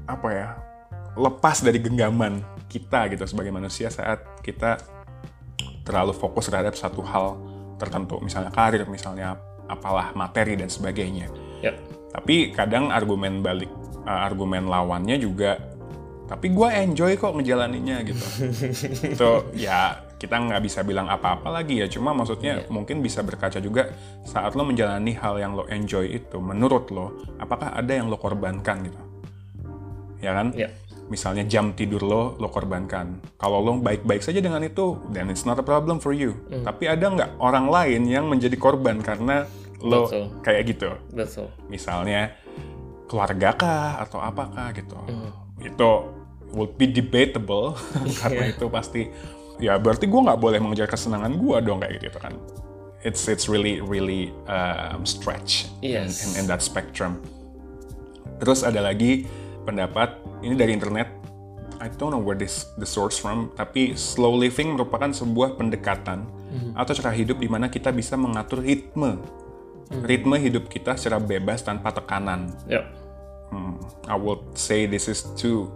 apa 0.08 0.28
ya 0.32 0.48
lepas 1.20 1.60
dari 1.60 1.76
genggaman 1.76 2.40
kita 2.72 3.04
gitu 3.12 3.28
sebagai 3.28 3.52
manusia 3.52 3.92
saat 3.92 4.24
kita 4.40 4.80
terlalu 5.84 6.16
fokus 6.16 6.48
terhadap 6.48 6.72
satu 6.72 7.04
hal 7.04 7.36
tertentu. 7.76 8.16
Misalnya 8.24 8.48
karir 8.48 8.88
misalnya 8.88 9.36
apalah 9.68 10.16
materi 10.16 10.56
dan 10.56 10.72
sebagainya 10.72 11.49
ya. 11.60 11.72
Tapi 12.10 12.50
kadang 12.50 12.90
argumen 12.90 13.40
balik 13.44 13.70
uh, 14.04 14.20
argumen 14.26 14.66
lawannya 14.66 15.16
juga 15.20 15.70
tapi 16.30 16.54
gue 16.54 16.68
enjoy 16.70 17.18
kok 17.18 17.34
ngejalaninnya 17.34 18.06
gitu. 18.06 18.24
Itu 19.18 19.30
ya 19.58 19.98
kita 20.14 20.38
nggak 20.38 20.62
bisa 20.62 20.86
bilang 20.86 21.10
apa-apa 21.10 21.50
lagi 21.50 21.82
ya. 21.82 21.90
Cuma 21.90 22.14
maksudnya 22.14 22.62
mungkin 22.70 23.02
bisa 23.02 23.26
berkaca 23.26 23.58
juga 23.58 23.90
saat 24.22 24.54
lo 24.54 24.62
menjalani 24.62 25.10
hal 25.18 25.42
yang 25.42 25.58
lo 25.58 25.66
enjoy 25.66 26.06
itu 26.06 26.38
menurut 26.38 26.86
lo 26.94 27.26
apakah 27.42 27.74
ada 27.74 27.90
yang 27.90 28.06
lo 28.06 28.14
korbankan 28.14 28.86
gitu? 28.86 29.00
Ya 30.22 30.38
kan? 30.38 30.54
Ya. 30.54 30.70
Misalnya 31.10 31.42
jam 31.44 31.74
tidur 31.74 32.00
lo 32.00 32.22
lo 32.38 32.48
korbankan. 32.48 33.18
Kalau 33.36 33.58
lo 33.58 33.82
baik-baik 33.82 34.22
saja 34.22 34.38
dengan 34.38 34.62
itu 34.62 34.96
then 35.10 35.26
it's 35.28 35.42
not 35.42 35.58
a 35.58 35.66
problem 35.66 35.98
for 35.98 36.14
you. 36.14 36.38
Tapi 36.48 36.86
ada 36.86 37.10
nggak 37.10 37.30
orang 37.42 37.66
lain 37.66 38.06
yang 38.06 38.30
menjadi 38.30 38.54
korban 38.54 39.02
karena 39.02 39.44
lo 39.82 40.06
Betul. 40.06 40.24
kayak 40.40 40.62
gitu? 40.70 40.90
Betul. 41.10 41.50
Misalnya 41.66 42.38
keluarga 43.10 43.50
kah 43.58 43.90
atau 43.98 44.22
apakah 44.22 44.70
gitu? 44.70 44.94
Itu 45.58 45.90
would 46.54 46.78
be 46.78 46.86
debatable 46.86 47.74
karena 48.22 48.54
itu 48.54 48.70
pasti 48.70 49.10
ya 49.58 49.76
berarti 49.76 50.06
gue 50.06 50.20
nggak 50.24 50.40
boleh 50.40 50.62
mengejar 50.62 50.86
kesenangan 50.86 51.34
gue 51.34 51.56
dong 51.66 51.82
kayak 51.82 51.98
gitu 52.06 52.18
kan? 52.22 52.38
It's 53.02 53.26
it's 53.26 53.50
really 53.50 53.80
really 53.82 54.30
um, 54.46 55.02
stretch 55.02 55.66
in, 55.82 56.06
Yes. 56.06 56.22
in, 56.22 56.44
in 56.44 56.44
that 56.46 56.62
spectrum. 56.62 57.18
Terus 58.38 58.62
ada 58.62 58.80
lagi 58.84 59.24
pendapat 59.70 60.18
ini 60.42 60.58
dari 60.58 60.74
internet 60.74 61.08
I 61.80 61.88
don't 61.96 62.12
know 62.12 62.20
where 62.20 62.36
this 62.36 62.68
the 62.76 62.84
source 62.84 63.16
from 63.16 63.54
tapi 63.56 63.96
slow 63.96 64.36
living 64.36 64.76
merupakan 64.76 65.08
sebuah 65.14 65.56
pendekatan 65.56 66.26
atau 66.74 66.92
cara 66.98 67.14
hidup 67.14 67.38
di 67.38 67.46
mana 67.46 67.70
kita 67.70 67.94
bisa 67.94 68.18
mengatur 68.18 68.60
ritme 68.60 69.16
ritme 70.02 70.36
hidup 70.36 70.66
kita 70.68 70.98
secara 70.98 71.22
bebas 71.22 71.62
tanpa 71.62 71.94
tekanan 71.94 72.52
ya 72.66 72.84
Hmm, 73.50 73.82
I 74.06 74.14
would 74.14 74.54
say 74.54 74.86
this 74.86 75.10
is 75.10 75.26
too 75.34 75.74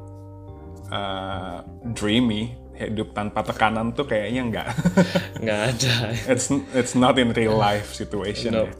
uh, 0.94 1.66
dreamy. 1.92 2.54
Hidup 2.74 3.14
tanpa 3.14 3.46
tekanan 3.46 3.94
tuh 3.94 4.02
kayaknya 4.07 4.42
nggak. 4.50 4.68
nggak 5.42 5.61
ada 5.74 5.94
it's 6.26 6.50
it's 6.74 6.98
not 6.98 7.14
in 7.22 7.30
real 7.35 7.54
life 7.54 7.94
situation. 7.94 8.50
no 8.50 8.66
ya. 8.66 8.74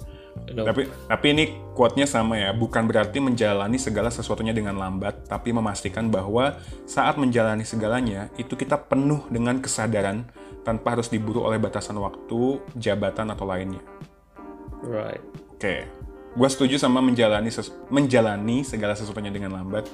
No 0.55 0.63
Tapi 0.67 0.87
tapi 1.09 1.27
ini 1.31 1.45
quote-nya 1.73 2.07
sama 2.07 2.39
ya, 2.39 2.51
bukan 2.55 2.87
berarti 2.87 3.19
menjalani 3.19 3.79
segala 3.81 4.13
sesuatunya 4.13 4.53
dengan 4.55 4.77
lambat, 4.77 5.27
tapi 5.27 5.51
memastikan 5.51 6.11
bahwa 6.11 6.59
saat 6.85 7.17
menjalani 7.17 7.67
segalanya 7.67 8.31
itu 8.39 8.55
kita 8.55 8.77
penuh 8.77 9.25
dengan 9.31 9.59
kesadaran 9.59 10.29
tanpa 10.63 10.97
harus 10.97 11.09
diburu 11.09 11.45
oleh 11.45 11.59
batasan 11.61 11.97
waktu, 12.01 12.61
jabatan 12.77 13.33
atau 13.33 13.45
lainnya. 13.49 13.83
right 14.85 15.23
Oke, 15.55 15.89
gue 16.37 16.49
setuju 16.51 16.77
sama 16.77 17.01
menjalani 17.01 17.49
ses- 17.49 17.73
menjalani 17.89 18.67
segala 18.67 18.93
sesuatunya 18.93 19.33
dengan 19.33 19.55
lambat 19.57 19.89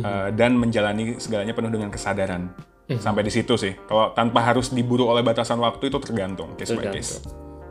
uh, 0.00 0.32
dan 0.32 0.56
menjalani 0.56 1.20
segalanya 1.20 1.52
penuh 1.52 1.68
dengan 1.68 1.92
kesadaran. 1.92 2.50
Sampai 2.88 3.20
di 3.20 3.28
situ 3.28 3.52
sih. 3.60 3.76
Kalau 3.84 4.16
tanpa 4.16 4.40
harus 4.40 4.72
diburu 4.72 5.04
oleh 5.12 5.20
batasan 5.20 5.60
waktu 5.60 5.92
itu 5.92 6.00
tergantung 6.00 6.56
case 6.56 6.72
by 6.72 6.88
case. 6.88 7.20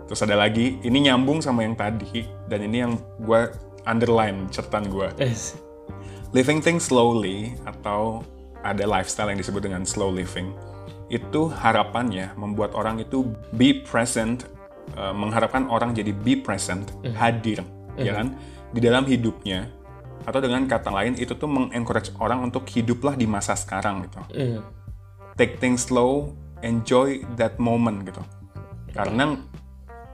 Terus 0.08 0.24
ada 0.24 0.40
lagi, 0.40 0.80
ini 0.88 1.12
nyambung 1.12 1.44
sama 1.44 1.68
yang 1.68 1.76
tadi 1.76 2.24
dan 2.48 2.64
ini 2.64 2.78
yang 2.88 2.96
gue 3.20 3.52
underline 3.84 4.48
catatan 4.52 4.88
gue. 4.88 5.08
eh 5.20 5.36
Living 6.36 6.60
things 6.60 6.92
slowly 6.92 7.56
atau 7.64 8.24
ada 8.64 8.84
lifestyle 8.84 9.32
yang 9.32 9.40
disebut 9.40 9.64
dengan 9.64 9.88
slow 9.88 10.12
living 10.12 10.52
itu 11.08 11.48
harapannya 11.48 12.36
membuat 12.36 12.76
orang 12.76 13.00
itu 13.00 13.32
be 13.56 13.80
present 13.88 14.44
uh, 15.00 15.16
mengharapkan 15.16 15.72
orang 15.72 15.96
jadi 15.96 16.12
be 16.12 16.36
present 16.36 16.92
hadir 17.16 17.64
ya 17.96 18.12
kan? 18.16 18.36
Di 18.76 18.84
dalam 18.84 19.08
hidupnya 19.08 19.72
atau 20.28 20.44
dengan 20.44 20.68
kata 20.68 20.92
lain 20.92 21.16
itu 21.16 21.32
tuh 21.40 21.48
mengencourage 21.48 22.12
orang 22.20 22.44
untuk 22.44 22.68
hiduplah 22.68 23.16
di 23.16 23.24
masa 23.24 23.56
sekarang 23.56 24.04
gitu. 24.04 24.20
Mm, 24.36 24.60
take 25.40 25.56
things 25.64 25.88
slow 25.88 26.36
enjoy 26.60 27.24
that 27.40 27.56
moment 27.56 28.04
gitu. 28.04 28.20
Karena 28.92 29.40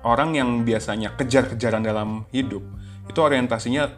orang 0.03 0.35
yang 0.35 0.49
biasanya 0.67 1.15
kejar-kejaran 1.15 1.83
dalam 1.83 2.27
hidup 2.29 2.63
itu 3.07 3.19
orientasinya 3.19 3.89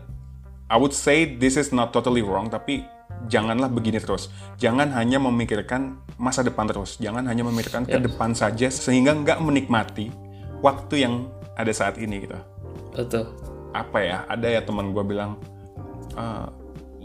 I 0.65 0.77
would 0.81 0.93
say 0.97 1.37
this 1.37 1.57
is 1.61 1.69
not 1.69 1.93
totally 1.93 2.25
wrong 2.25 2.49
tapi 2.49 2.85
janganlah 3.29 3.69
begini 3.69 4.01
terus. 4.01 4.33
Jangan 4.57 4.93
hanya 4.93 5.21
memikirkan 5.21 6.01
masa 6.17 6.41
depan 6.41 6.65
terus. 6.69 6.97
Jangan 6.97 7.25
hanya 7.29 7.45
memikirkan 7.45 7.85
ke 7.85 7.97
depan 8.01 8.33
saja 8.33 8.69
sehingga 8.69 9.13
nggak 9.13 9.39
menikmati 9.41 10.09
waktu 10.61 11.05
yang 11.05 11.29
ada 11.53 11.69
saat 11.69 12.01
ini 12.01 12.25
gitu. 12.25 12.37
Betul. 12.93 13.29
Apa 13.77 13.97
ya 14.01 14.17
ada 14.25 14.47
ya 14.47 14.61
teman 14.63 14.89
gue 14.89 15.03
bilang 15.05 15.37
"Eh, 16.17 16.47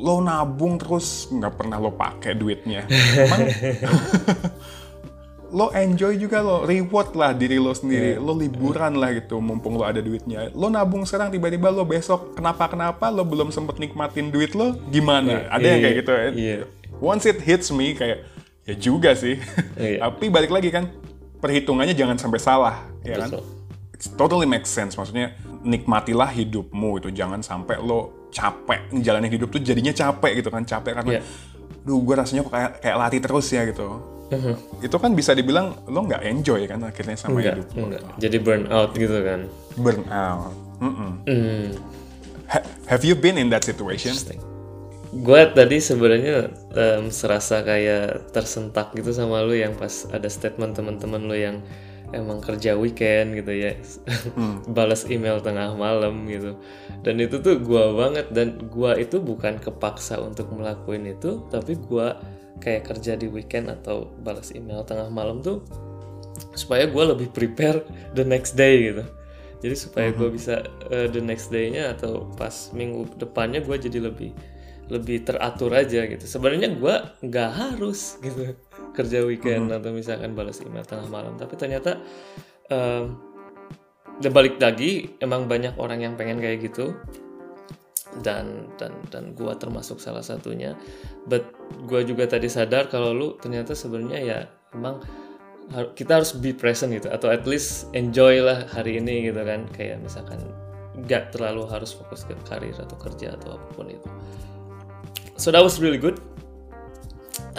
lo 0.00 0.24
nabung 0.24 0.80
terus 0.80 1.28
nggak 1.28 1.54
pernah 1.60 1.76
lo 1.76 1.92
pakai 1.92 2.32
duitnya. 2.36 2.88
Emang 3.24 3.44
lo 5.50 5.74
enjoy 5.74 6.14
juga 6.14 6.40
lo 6.40 6.62
reward 6.62 7.14
lah 7.18 7.34
diri 7.34 7.58
lo 7.58 7.74
sendiri. 7.74 8.16
Lo 8.16 8.32
liburan 8.34 8.96
lah 8.96 9.10
gitu 9.14 9.42
mumpung 9.42 9.74
lo 9.74 9.84
ada 9.84 9.98
duitnya. 9.98 10.50
Lo 10.54 10.70
nabung 10.70 11.02
sekarang 11.02 11.34
tiba-tiba 11.34 11.68
lo 11.74 11.82
besok 11.82 12.38
kenapa 12.38 12.70
kenapa 12.70 13.10
lo 13.10 13.26
belum 13.26 13.50
sempet 13.50 13.82
nikmatin 13.82 14.30
duit 14.30 14.54
lo? 14.54 14.78
Gimana? 14.88 15.50
Ada 15.50 15.66
yang 15.66 15.80
kayak 15.82 15.96
gitu 16.02 16.10
ya 16.10 16.26
iya. 16.30 16.56
once 17.02 17.26
it 17.26 17.42
hits 17.42 17.74
me 17.74 17.92
kayak 17.98 18.22
ya 18.64 18.74
juga 18.78 19.12
sih. 19.18 19.42
Iya. 19.74 19.98
tapi 20.06 20.30
balik 20.30 20.54
lagi 20.54 20.70
kan 20.70 20.86
perhitungannya 21.42 21.98
jangan 21.98 22.16
sampai 22.16 22.40
salah 22.40 22.76
ya 23.02 23.18
kan. 23.18 23.42
It's 23.94 24.08
totally 24.16 24.46
makes 24.46 24.70
sense. 24.70 24.94
Maksudnya 24.94 25.34
nikmatilah 25.66 26.30
hidupmu 26.32 27.02
itu 27.02 27.10
jangan 27.12 27.42
sampai 27.42 27.76
lo 27.82 28.30
capek 28.30 28.94
ngejalanin 28.94 29.28
hidup 29.28 29.50
tuh 29.50 29.60
jadinya 29.60 29.90
capek 29.90 30.40
gitu 30.40 30.48
kan. 30.48 30.62
Capek 30.62 31.02
karena 31.02 31.18
Iya. 31.18 31.22
Duh 31.86 31.98
gue 32.04 32.14
rasanya 32.14 32.44
kok 32.44 32.52
kayak 32.52 32.70
kayak 32.84 32.96
lari 32.96 33.18
terus 33.20 33.46
ya 33.52 33.64
gitu. 33.64 33.88
Itu 34.78 34.96
kan 35.02 35.10
bisa 35.18 35.34
dibilang 35.34 35.82
lo 35.90 36.06
nggak 36.06 36.22
enjoy 36.22 36.62
kan 36.70 36.80
akhirnya 36.86 37.18
sama 37.18 37.42
enggak 37.42 37.56
hidup 37.58 37.68
enggak 37.74 38.02
jadi 38.22 38.36
burn 38.38 38.64
out 38.70 38.90
gitu 38.94 39.18
kan? 39.26 39.40
Burn 39.74 40.02
out. 40.12 40.54
Mm-mm. 40.80 41.12
hmm. 41.26 41.66
Ha- 42.50 42.66
have 42.90 43.02
you 43.04 43.14
been 43.14 43.36
in 43.38 43.50
that 43.50 43.62
situation? 43.66 44.14
Gue 45.10 45.42
tadi 45.50 45.82
sebenarnya 45.82 46.54
em, 46.78 47.10
serasa 47.10 47.66
kayak 47.66 48.30
tersentak 48.30 48.94
gitu 48.94 49.10
sama 49.10 49.42
lu 49.42 49.58
yang 49.58 49.74
pas 49.74 50.06
ada 50.14 50.30
statement 50.30 50.78
teman-teman 50.78 51.26
lu 51.26 51.34
yang 51.34 51.56
emang 52.12 52.42
kerja 52.42 52.74
weekend 52.74 53.38
gitu 53.38 53.52
ya. 53.54 53.72
Balas 54.76 55.06
email 55.06 55.38
tengah 55.42 55.74
malam 55.74 56.26
gitu. 56.26 56.58
Dan 57.02 57.22
itu 57.22 57.38
tuh 57.40 57.58
gua 57.62 57.94
banget. 57.94 58.30
Dan 58.34 58.70
gua 58.70 58.98
itu 58.98 59.18
bukan 59.22 59.58
kepaksa 59.58 60.18
untuk 60.18 60.50
melakukan 60.54 61.06
itu 61.06 61.46
tapi 61.48 61.78
gua 61.78 62.18
kayak 62.60 62.92
kerja 62.92 63.16
di 63.16 63.24
weekend 63.24 63.72
atau 63.72 64.12
balas 64.20 64.52
email 64.52 64.84
tengah 64.84 65.08
malam 65.08 65.40
tuh 65.40 65.64
supaya 66.52 66.84
gua 66.84 67.16
lebih 67.16 67.32
prepare 67.32 67.82
the 68.12 68.26
next 68.26 68.54
day 68.58 68.92
gitu. 68.92 69.04
Jadi 69.60 69.76
supaya 69.76 70.08
gue 70.08 70.28
bisa 70.32 70.64
eh, 70.88 71.04
the 71.12 71.20
next 71.20 71.52
day-nya 71.52 71.92
atau 71.92 72.32
pas 72.32 72.72
minggu 72.72 73.12
depannya 73.20 73.60
gue 73.60 73.76
jadi 73.76 74.08
lebih 74.08 74.32
lebih 74.88 75.22
teratur 75.28 75.70
aja 75.76 76.08
gitu. 76.08 76.24
Sebenarnya 76.24 76.72
gue 76.80 76.94
nggak 77.28 77.50
harus 77.52 78.16
gitu 78.24 78.56
kerja 78.92 79.22
weekend 79.24 79.70
atau 79.70 79.90
misalkan 79.94 80.34
balas 80.34 80.60
email 80.62 80.84
tengah 80.84 81.08
malam. 81.08 81.34
Tapi 81.38 81.54
ternyata 81.56 81.98
em, 82.70 83.16
dan 84.20 84.32
balik 84.36 84.60
lagi 84.60 85.16
emang 85.22 85.48
banyak 85.48 85.78
orang 85.80 86.04
yang 86.04 86.14
pengen 86.14 86.38
kayak 86.42 86.66
gitu. 86.70 86.92
Dan 88.20 88.66
dan 88.74 88.90
dan 89.14 89.32
gua 89.38 89.54
termasuk 89.54 90.02
salah 90.02 90.22
satunya. 90.22 90.74
But 91.30 91.54
gua 91.86 92.02
juga 92.02 92.26
tadi 92.26 92.50
sadar 92.50 92.90
kalau 92.90 93.14
lu 93.14 93.28
ternyata 93.38 93.72
sebenarnya 93.72 94.20
ya 94.20 94.38
emang 94.74 94.98
kita 95.94 96.18
harus 96.18 96.34
be 96.34 96.50
present 96.50 96.90
gitu. 96.90 97.06
Atau 97.06 97.30
at 97.30 97.46
least 97.46 97.86
enjoy 97.94 98.42
lah 98.42 98.66
hari 98.74 98.98
ini 98.98 99.30
gitu 99.30 99.40
kan. 99.46 99.64
Kayak 99.70 100.02
misalkan 100.02 100.42
nggak 101.06 101.30
terlalu 101.32 101.64
harus 101.70 101.94
fokus 101.94 102.26
ke 102.26 102.34
karir 102.50 102.74
atau 102.74 102.98
kerja 102.98 103.38
atau 103.38 103.54
apa 103.54 103.68
pun 103.78 103.86
itu. 103.86 104.10
So 105.38 105.54
that 105.54 105.62
was 105.64 105.80
really 105.80 105.96
good 105.96 106.18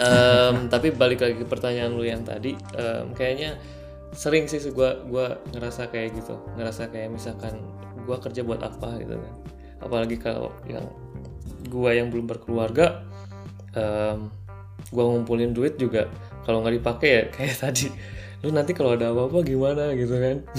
Em, 0.00 0.72
tapi 0.72 0.88
balik 0.92 1.20
lagi 1.20 1.36
ke 1.36 1.44
pertanyaan 1.44 1.92
lu 1.92 2.04
yang 2.04 2.24
tadi 2.24 2.56
em, 2.76 3.12
kayaknya 3.12 3.60
sering 4.12 4.48
sih 4.48 4.60
gua 4.72 5.00
gua 5.04 5.36
ngerasa 5.52 5.92
kayak 5.92 6.16
gitu. 6.16 6.36
Ngerasa 6.56 6.88
kayak 6.88 7.12
misalkan 7.12 7.60
gua 8.08 8.16
kerja 8.20 8.40
buat 8.40 8.60
apa 8.64 8.96
gitu 9.00 9.20
kan. 9.20 9.34
Apalagi 9.84 10.16
kalau 10.16 10.52
yang 10.64 10.88
gua 11.68 11.92
yang 11.92 12.08
belum 12.08 12.24
berkeluarga 12.28 13.04
em, 13.76 14.32
gua 14.92 15.04
ngumpulin 15.12 15.52
duit 15.52 15.76
juga 15.76 16.08
kalau 16.48 16.64
nggak 16.64 16.76
dipakai 16.80 17.10
ya 17.10 17.22
kayak 17.28 17.56
tadi. 17.60 17.88
Lu 18.42 18.50
nanti 18.50 18.74
kalau 18.74 18.98
ada 18.98 19.14
apa-apa 19.14 19.46
gimana 19.46 19.94
gitu 19.94 20.18
kan? 20.18 20.42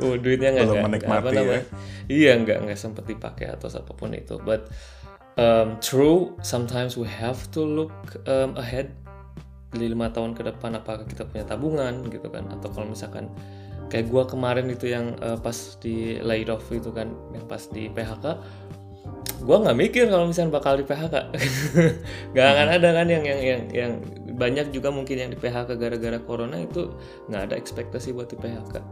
Oh 0.00 0.16
duitnya 0.16 0.52
nggak 0.56 0.80
apa 1.04 1.28
ya. 1.28 1.36
namanya? 1.36 1.64
Iya 2.08 2.32
nggak 2.40 2.58
nggak 2.64 2.78
sempet 2.80 3.04
dipakai 3.04 3.52
atau 3.52 3.68
apa 3.68 3.92
pun 3.92 4.16
itu. 4.16 4.40
But 4.40 4.68
um, 5.40 5.80
true 5.80 6.36
sometimes 6.44 7.00
we 7.00 7.08
have 7.08 7.40
to 7.56 7.64
look 7.64 7.92
um, 8.28 8.52
ahead 8.60 8.92
di 9.72 9.88
lima 9.88 10.12
tahun 10.12 10.36
ke 10.36 10.44
depan 10.44 10.76
apakah 10.76 11.08
kita 11.08 11.24
punya 11.24 11.48
tabungan 11.48 12.04
gitu 12.12 12.28
kan. 12.28 12.44
Atau 12.52 12.68
kalau 12.70 12.92
misalkan 12.92 13.32
kayak 13.88 14.12
gua 14.12 14.28
kemarin 14.28 14.68
itu 14.68 14.92
yang 14.92 15.16
uh, 15.24 15.40
pas 15.40 15.56
di 15.80 16.20
laid 16.20 16.52
off 16.52 16.68
itu 16.68 16.92
kan 16.92 17.08
yang 17.32 17.48
pas 17.48 17.64
di 17.72 17.88
PHK 17.88 18.38
gue 19.40 19.56
nggak 19.56 19.76
mikir 19.76 20.04
kalau 20.12 20.28
misalnya 20.28 20.60
bakal 20.60 20.76
di 20.76 20.84
PHK 20.84 21.16
nggak 22.36 22.48
akan 22.52 22.68
ada 22.76 22.88
kan 22.92 23.06
yang 23.08 23.24
yang 23.24 23.40
yang 23.40 23.62
yang 23.72 23.92
banyak 24.36 24.68
juga 24.68 24.92
mungkin 24.92 25.16
yang 25.16 25.30
di 25.32 25.38
PHK 25.40 25.80
gara-gara 25.80 26.20
corona 26.20 26.60
itu 26.60 26.92
nggak 27.32 27.42
ada 27.48 27.54
ekspektasi 27.56 28.12
buat 28.12 28.28
di 28.28 28.36
PHK 28.36 28.84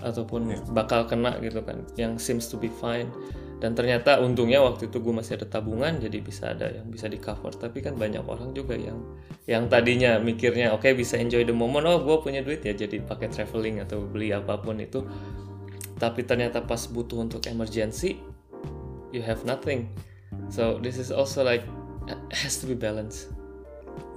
ataupun 0.00 0.72
bakal 0.72 1.04
kena 1.04 1.36
gitu 1.44 1.60
kan 1.60 1.84
yang 2.00 2.16
seems 2.16 2.48
to 2.48 2.56
be 2.56 2.72
fine 2.80 3.12
dan 3.60 3.76
ternyata 3.76 4.24
untungnya 4.24 4.64
waktu 4.64 4.88
itu 4.88 5.04
gue 5.04 5.12
masih 5.12 5.36
ada 5.36 5.44
tabungan 5.44 6.00
jadi 6.00 6.18
bisa 6.24 6.56
ada 6.56 6.72
yang 6.72 6.88
bisa 6.88 7.12
di 7.12 7.20
cover 7.20 7.52
tapi 7.52 7.84
kan 7.84 7.92
banyak 7.92 8.24
orang 8.24 8.56
juga 8.56 8.72
yang 8.72 8.96
yang 9.44 9.68
tadinya 9.68 10.16
mikirnya 10.16 10.72
oke 10.72 10.88
bisa 10.96 11.20
enjoy 11.20 11.44
the 11.44 11.52
moment 11.52 11.84
oh 11.84 12.00
gue 12.00 12.16
punya 12.24 12.40
duit 12.40 12.64
ya 12.64 12.72
jadi 12.72 13.04
pakai 13.04 13.28
traveling 13.28 13.84
atau 13.84 14.00
beli 14.00 14.32
apa 14.32 14.56
pun 14.56 14.80
itu 14.80 15.04
tapi 16.00 16.24
ternyata 16.24 16.64
pas 16.64 16.88
butuh 16.88 17.20
untuk 17.20 17.44
emergency 17.44 18.16
you 19.12 19.20
have 19.20 19.44
nothing 19.44 19.92
so 20.48 20.80
this 20.80 20.96
is 20.96 21.12
also 21.12 21.44
like 21.44 21.62
has 22.32 22.56
to 22.56 22.64
be 22.64 22.74
balanced 22.74 23.28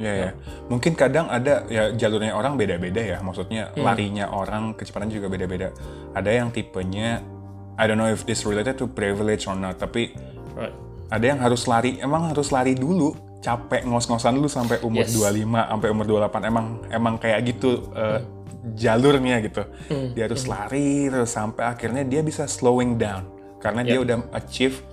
Ya, 0.01 0.13
ya. 0.13 0.29
Mungkin 0.73 0.97
kadang 0.97 1.29
ada 1.29 1.69
ya 1.69 1.93
jalurnya 1.93 2.33
orang 2.33 2.57
beda-beda 2.57 2.97
ya. 2.97 3.17
Maksudnya 3.21 3.73
larinya 3.77 4.25
orang 4.31 4.73
kecepatan 4.73 5.13
juga 5.13 5.29
beda-beda. 5.29 5.69
Ada 6.17 6.29
yang 6.33 6.49
tipenya 6.49 7.21
I 7.77 7.89
don't 7.89 7.97
know 7.97 8.09
if 8.09 8.25
this 8.27 8.45
related 8.45 8.77
to 8.81 8.85
privilege 8.85 9.49
or 9.49 9.57
not, 9.57 9.81
tapi 9.81 10.13
right. 10.53 10.73
ada 11.09 11.25
yang 11.25 11.39
harus 11.41 11.65
lari, 11.65 11.97
emang 11.97 12.29
harus 12.29 12.53
lari 12.53 12.77
dulu, 12.77 13.17
capek 13.41 13.83
ngos-ngosan 13.89 14.37
dulu 14.37 14.47
sampai 14.47 14.79
umur 14.85 15.03
Yes. 15.05 15.17
25, 15.17 15.73
sampai 15.73 15.87
umur 15.89 16.05
28. 16.05 16.45
Emang 16.45 16.65
emang 16.93 17.13
kayak 17.17 17.39
gitu 17.49 17.89
eh, 17.97 18.21
jalurnya 18.77 19.41
gitu. 19.43 19.63
Dia 20.13 20.29
harus 20.29 20.45
lari 20.45 21.09
terus 21.09 21.33
sampai 21.33 21.63
akhirnya 21.67 22.05
dia 22.05 22.21
bisa 22.21 22.47
slowing 22.47 22.95
down 22.95 23.27
karena 23.59 23.81
dia 23.83 23.99
udah 23.99 24.27
achieve 24.35 24.83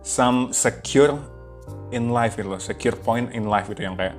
some 0.00 0.50
secure 0.50 1.16
in 1.92 2.10
life 2.10 2.34
gitu 2.34 2.48
loh, 2.52 2.60
secure 2.60 2.96
point 2.98 3.30
in 3.32 3.46
life 3.46 3.70
gitu 3.70 3.86
yang 3.86 3.94
kayak 3.94 4.16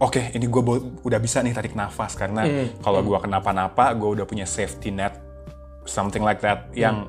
oke 0.00 0.20
ini 0.32 0.46
gue 0.48 0.62
udah 1.04 1.20
bisa 1.20 1.44
nih 1.44 1.52
tarik 1.52 1.76
nafas 1.76 2.16
karena 2.16 2.42
kalau 2.80 3.04
gue 3.04 3.18
kenapa-napa 3.20 3.92
gue 3.94 4.08
udah 4.18 4.26
punya 4.26 4.48
safety 4.48 4.88
net 4.88 5.20
something 5.84 6.24
like 6.24 6.40
that 6.40 6.72
yang 6.72 7.04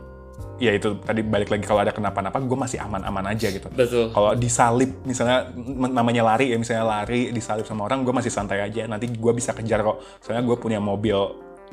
ya 0.62 0.78
itu 0.78 0.94
tadi 1.02 1.26
balik 1.26 1.50
lagi 1.50 1.66
kalau 1.66 1.82
ada 1.82 1.90
kenapa-napa 1.90 2.38
gue 2.38 2.58
masih 2.58 2.78
aman-aman 2.78 3.34
aja 3.34 3.50
gitu. 3.50 3.66
Betul. 3.74 4.14
Kalau 4.14 4.38
disalib 4.38 4.94
misalnya 5.02 5.50
namanya 5.90 6.22
lari 6.22 6.54
ya 6.54 6.58
misalnya 6.62 6.86
lari 6.86 7.34
disalib 7.34 7.66
sama 7.66 7.90
orang 7.90 8.06
gue 8.06 8.14
masih 8.14 8.30
santai 8.30 8.62
aja. 8.62 8.86
Nanti 8.86 9.10
gue 9.10 9.34
bisa 9.34 9.58
kejar 9.58 9.82
kok. 9.82 9.98
Soalnya 10.22 10.46
gue 10.46 10.58
punya 10.62 10.78
mobil 10.78 11.18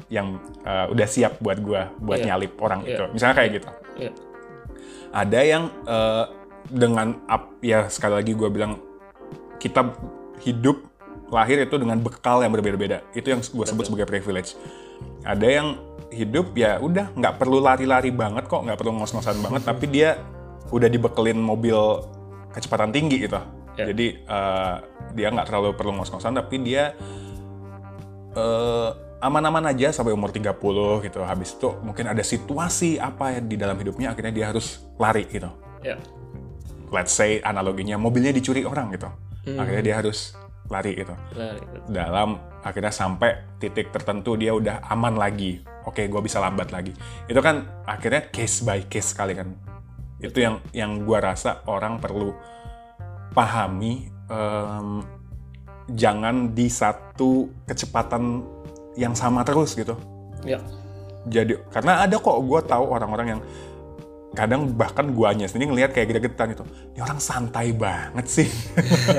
yang 0.09 0.41
uh, 0.65 0.89
udah 0.89 1.05
siap 1.05 1.37
buat 1.45 1.61
gue 1.61 1.81
buat 2.01 2.19
Iya. 2.25 2.33
nyalip 2.33 2.57
orang 2.65 2.81
Iya. 2.89 2.97
itu. 2.97 3.05
Misalnya 3.13 3.35
kayak 3.37 3.51
gitu. 3.61 3.69
Ya 4.01 4.11
ada 5.13 5.41
yang 5.41 5.73
eh, 5.89 6.25
dengan 6.69 7.17
up 7.33 7.57
ya 7.65 7.89
sekali 7.89 8.21
lagi 8.21 8.33
gue 8.37 8.49
bilang 8.53 8.77
kita 9.57 9.97
hidup 10.45 10.85
lahir 11.29 11.61
itu 11.61 11.77
dengan 11.77 12.01
bekal 12.01 12.41
yang 12.45 12.53
berbeda-beda. 12.53 13.05
Itu 13.13 13.33
yang 13.33 13.41
gue 13.41 13.67
sebut 13.67 13.85
sebagai 13.89 14.09
privilege. 14.09 14.57
Ada 15.25 15.49
yang 15.49 15.69
hidup 16.09 16.57
ya 16.57 16.81
udah 16.81 17.13
nggak 17.13 17.35
perlu 17.37 17.61
lari-lari 17.61 18.09
banget 18.09 18.49
kok 18.49 18.65
nggak 18.65 18.79
perlu 18.81 18.97
ngos-ngosan 18.97 19.39
banget 19.45 19.63
tapi 19.65 19.85
dia 19.93 20.17
udah 20.73 20.89
dibekelin 20.89 21.37
mobil 21.37 21.77
kecepatan 22.53 22.93
tinggi 22.93 23.29
gitu 23.29 23.39
Ya. 23.79 23.87
jadi 23.95 24.07
eh, 24.27 24.75
dia 25.15 25.31
nggak 25.31 25.47
terlalu 25.47 25.71
perlu 25.79 25.95
ngos-ngosan 25.95 26.35
tapi 26.35 26.59
dia 26.59 26.99
eh, 28.35 28.91
aman-aman 29.23 29.71
aja 29.71 29.91
sampai 29.91 30.15
umur 30.15 30.31
30 30.31 31.07
gitu. 31.07 31.21
Habis 31.23 31.59
itu 31.59 31.69
mungkin 31.83 32.07
ada 32.11 32.23
situasi 32.23 32.99
apa 32.99 33.39
ya 33.39 33.41
di 33.43 33.55
dalam 33.59 33.75
hidupnya 33.79 34.15
akhirnya 34.15 34.35
dia 34.35 34.47
harus 34.51 34.83
lari 34.99 35.27
gitu. 35.27 35.51
ya 35.83 35.99
Let's 36.89 37.13
say 37.13 37.39
analoginya 37.45 38.01
mobilnya 38.01 38.33
dicuri 38.33 38.65
orang 38.65 38.95
gitu. 38.97 39.07
Akhirnya 39.59 39.83
dia 39.85 39.97
harus 40.03 40.35
lari 40.69 40.93
gitu. 40.97 41.15
lari 41.35 41.61
Dalam 41.89 42.39
akhirnya 42.61 42.93
sampai 42.93 43.59
titik 43.59 43.93
tertentu 43.93 44.37
dia 44.37 44.53
udah 44.53 44.85
aman 44.93 45.17
lagi. 45.17 45.65
Oke, 45.89 46.05
gue 46.05 46.21
bisa 46.21 46.39
lambat 46.39 46.69
lagi. 46.71 46.93
Itu 47.25 47.41
kan 47.41 47.85
akhirnya 47.89 48.29
case 48.29 48.65
by 48.65 48.85
case 48.87 49.17
sekali 49.17 49.33
kan. 49.33 49.53
Itu 50.21 50.39
yang 50.43 50.61
yang 50.77 51.07
gua 51.07 51.33
rasa 51.33 51.65
orang 51.71 52.03
perlu 52.03 52.35
pahami 53.33 54.11
em, 54.29 54.89
jangan 55.95 56.53
di 56.53 56.69
satu 56.69 57.49
kecepatan 57.65 58.45
yang 58.99 59.15
sama 59.17 59.47
terus 59.47 59.73
gitu. 59.79 59.97
ya 60.45 60.61
Jadi 61.29 61.55
karena 61.71 62.05
ada 62.05 62.17
kok 62.17 62.41
gue 62.41 62.61
tahu 62.65 62.85
orang-orang 62.89 63.37
yang 63.37 63.41
kadang 64.39 64.71
bahkan 64.79 65.11
guanya 65.11 65.51
sendiri 65.51 65.75
ngelihat 65.75 65.91
kayak 65.91 66.15
gregetan 66.15 66.55
itu. 66.55 66.63
Ini 66.95 67.03
orang 67.03 67.19
santai 67.19 67.75
banget 67.75 68.27
sih. 68.31 68.47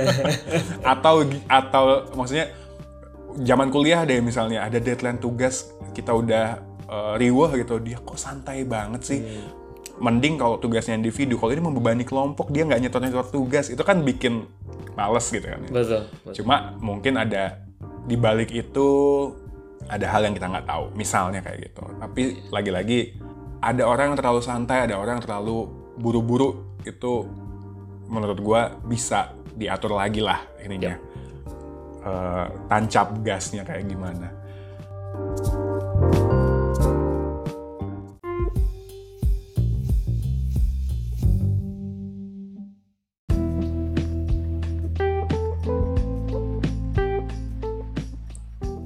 atau 0.95 1.27
atau 1.51 2.07
maksudnya 2.15 2.55
zaman 3.43 3.67
kuliah 3.67 4.07
deh 4.07 4.23
misalnya 4.23 4.63
ada 4.63 4.79
deadline 4.79 5.19
tugas 5.19 5.75
kita 5.91 6.15
udah 6.15 6.63
eh, 6.87 7.13
riweh 7.19 7.51
gitu 7.59 7.83
dia 7.83 7.99
kok 7.99 8.15
santai 8.15 8.63
banget 8.63 9.01
sih. 9.03 9.19
Mending 9.99 10.39
kalau 10.39 10.55
tugasnya 10.55 10.95
individu, 10.95 11.35
kalau 11.35 11.51
ini 11.51 11.59
membebani 11.59 12.07
kelompok 12.07 12.55
dia 12.55 12.63
nggak 12.63 12.87
nyetor-nyetor 12.87 13.27
tugas 13.35 13.67
itu 13.67 13.83
kan 13.83 13.99
bikin 13.99 14.47
males 14.95 15.27
gitu 15.27 15.43
kan. 15.43 15.59
betul, 15.67 16.07
betul. 16.23 16.33
Cuma 16.39 16.79
mungkin 16.79 17.19
ada 17.19 17.59
di 18.07 18.15
balik 18.15 18.47
itu 18.55 18.87
ada 19.91 20.07
hal 20.07 20.23
yang 20.23 20.31
kita 20.31 20.47
nggak 20.47 20.67
tahu, 20.71 20.95
misalnya 20.95 21.43
kayak 21.43 21.67
gitu. 21.67 21.83
Tapi 21.99 22.47
lagi-lagi 22.47 23.19
ada 23.59 23.83
orang 23.83 24.15
yang 24.15 24.17
terlalu 24.17 24.39
santai, 24.39 24.87
ada 24.87 24.95
orang 24.95 25.19
yang 25.19 25.25
terlalu 25.27 25.67
buru-buru 25.99 26.79
itu 26.87 27.27
menurut 28.07 28.39
gua 28.39 28.71
bisa 28.87 29.35
diatur 29.51 29.99
lagi 29.99 30.23
lah 30.23 30.39
ininya. 30.63 30.95
Eh, 31.99 32.47
tancap 32.71 33.19
gasnya 33.19 33.67
kayak 33.67 33.83
gimana. 33.83 34.31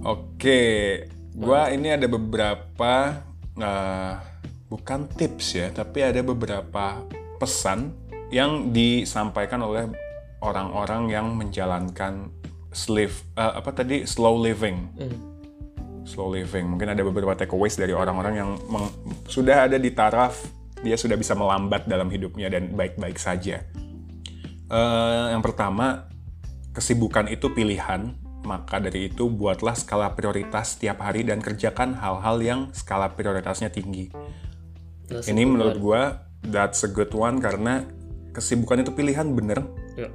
Oke, 0.04 1.06
gua 1.38 1.70
ini 1.70 1.94
ada 1.94 2.10
beberapa 2.10 3.22
eh, 3.62 4.33
bukan 4.74 5.06
tips 5.06 5.48
ya, 5.54 5.68
tapi 5.70 6.02
ada 6.02 6.26
beberapa 6.26 7.06
pesan 7.38 7.94
yang 8.34 8.74
disampaikan 8.74 9.62
oleh 9.62 9.86
orang-orang 10.42 11.14
yang 11.14 11.38
menjalankan 11.38 12.34
slave 12.74 13.14
eh, 13.38 13.54
apa 13.54 13.70
tadi 13.70 14.10
slow 14.10 14.42
living. 14.42 14.90
Slow 16.10 16.34
living. 16.34 16.66
Mungkin 16.74 16.90
ada 16.90 17.06
beberapa 17.06 17.38
takeaways 17.38 17.78
dari 17.78 17.94
orang-orang 17.94 18.34
yang 18.34 18.50
meng- 18.66 18.90
sudah 19.30 19.70
ada 19.70 19.78
di 19.78 19.94
taraf 19.94 20.42
dia 20.84 20.98
sudah 21.00 21.16
bisa 21.16 21.32
melambat 21.38 21.88
dalam 21.88 22.10
hidupnya 22.10 22.50
dan 22.50 22.74
baik-baik 22.74 23.16
saja. 23.22 23.62
Eh, 24.74 25.26
yang 25.30 25.46
pertama, 25.46 26.10
kesibukan 26.74 27.30
itu 27.30 27.54
pilihan, 27.54 28.18
maka 28.42 28.82
dari 28.82 29.14
itu 29.14 29.30
buatlah 29.30 29.78
skala 29.78 30.18
prioritas 30.18 30.76
setiap 30.76 31.06
hari 31.06 31.24
dan 31.24 31.40
kerjakan 31.40 31.94
hal-hal 31.94 32.42
yang 32.42 32.60
skala 32.74 33.14
prioritasnya 33.14 33.70
tinggi. 33.70 34.10
That's 35.08 35.28
Ini 35.28 35.44
menurut 35.44 35.78
gua 35.78 36.02
that's 36.44 36.84
a 36.84 36.90
good 36.90 37.12
one 37.12 37.40
karena 37.40 37.88
kesibukan 38.32 38.82
itu 38.82 38.92
pilihan 38.92 39.28
bener. 39.32 39.62
ya 39.94 40.10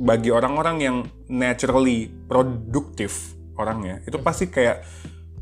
Bagi 0.00 0.32
orang-orang 0.32 0.76
yang 0.80 0.96
naturally 1.28 2.08
produktif 2.24 3.36
orangnya, 3.52 4.00
itu 4.02 4.16
pasti 4.16 4.48
kayak 4.48 4.80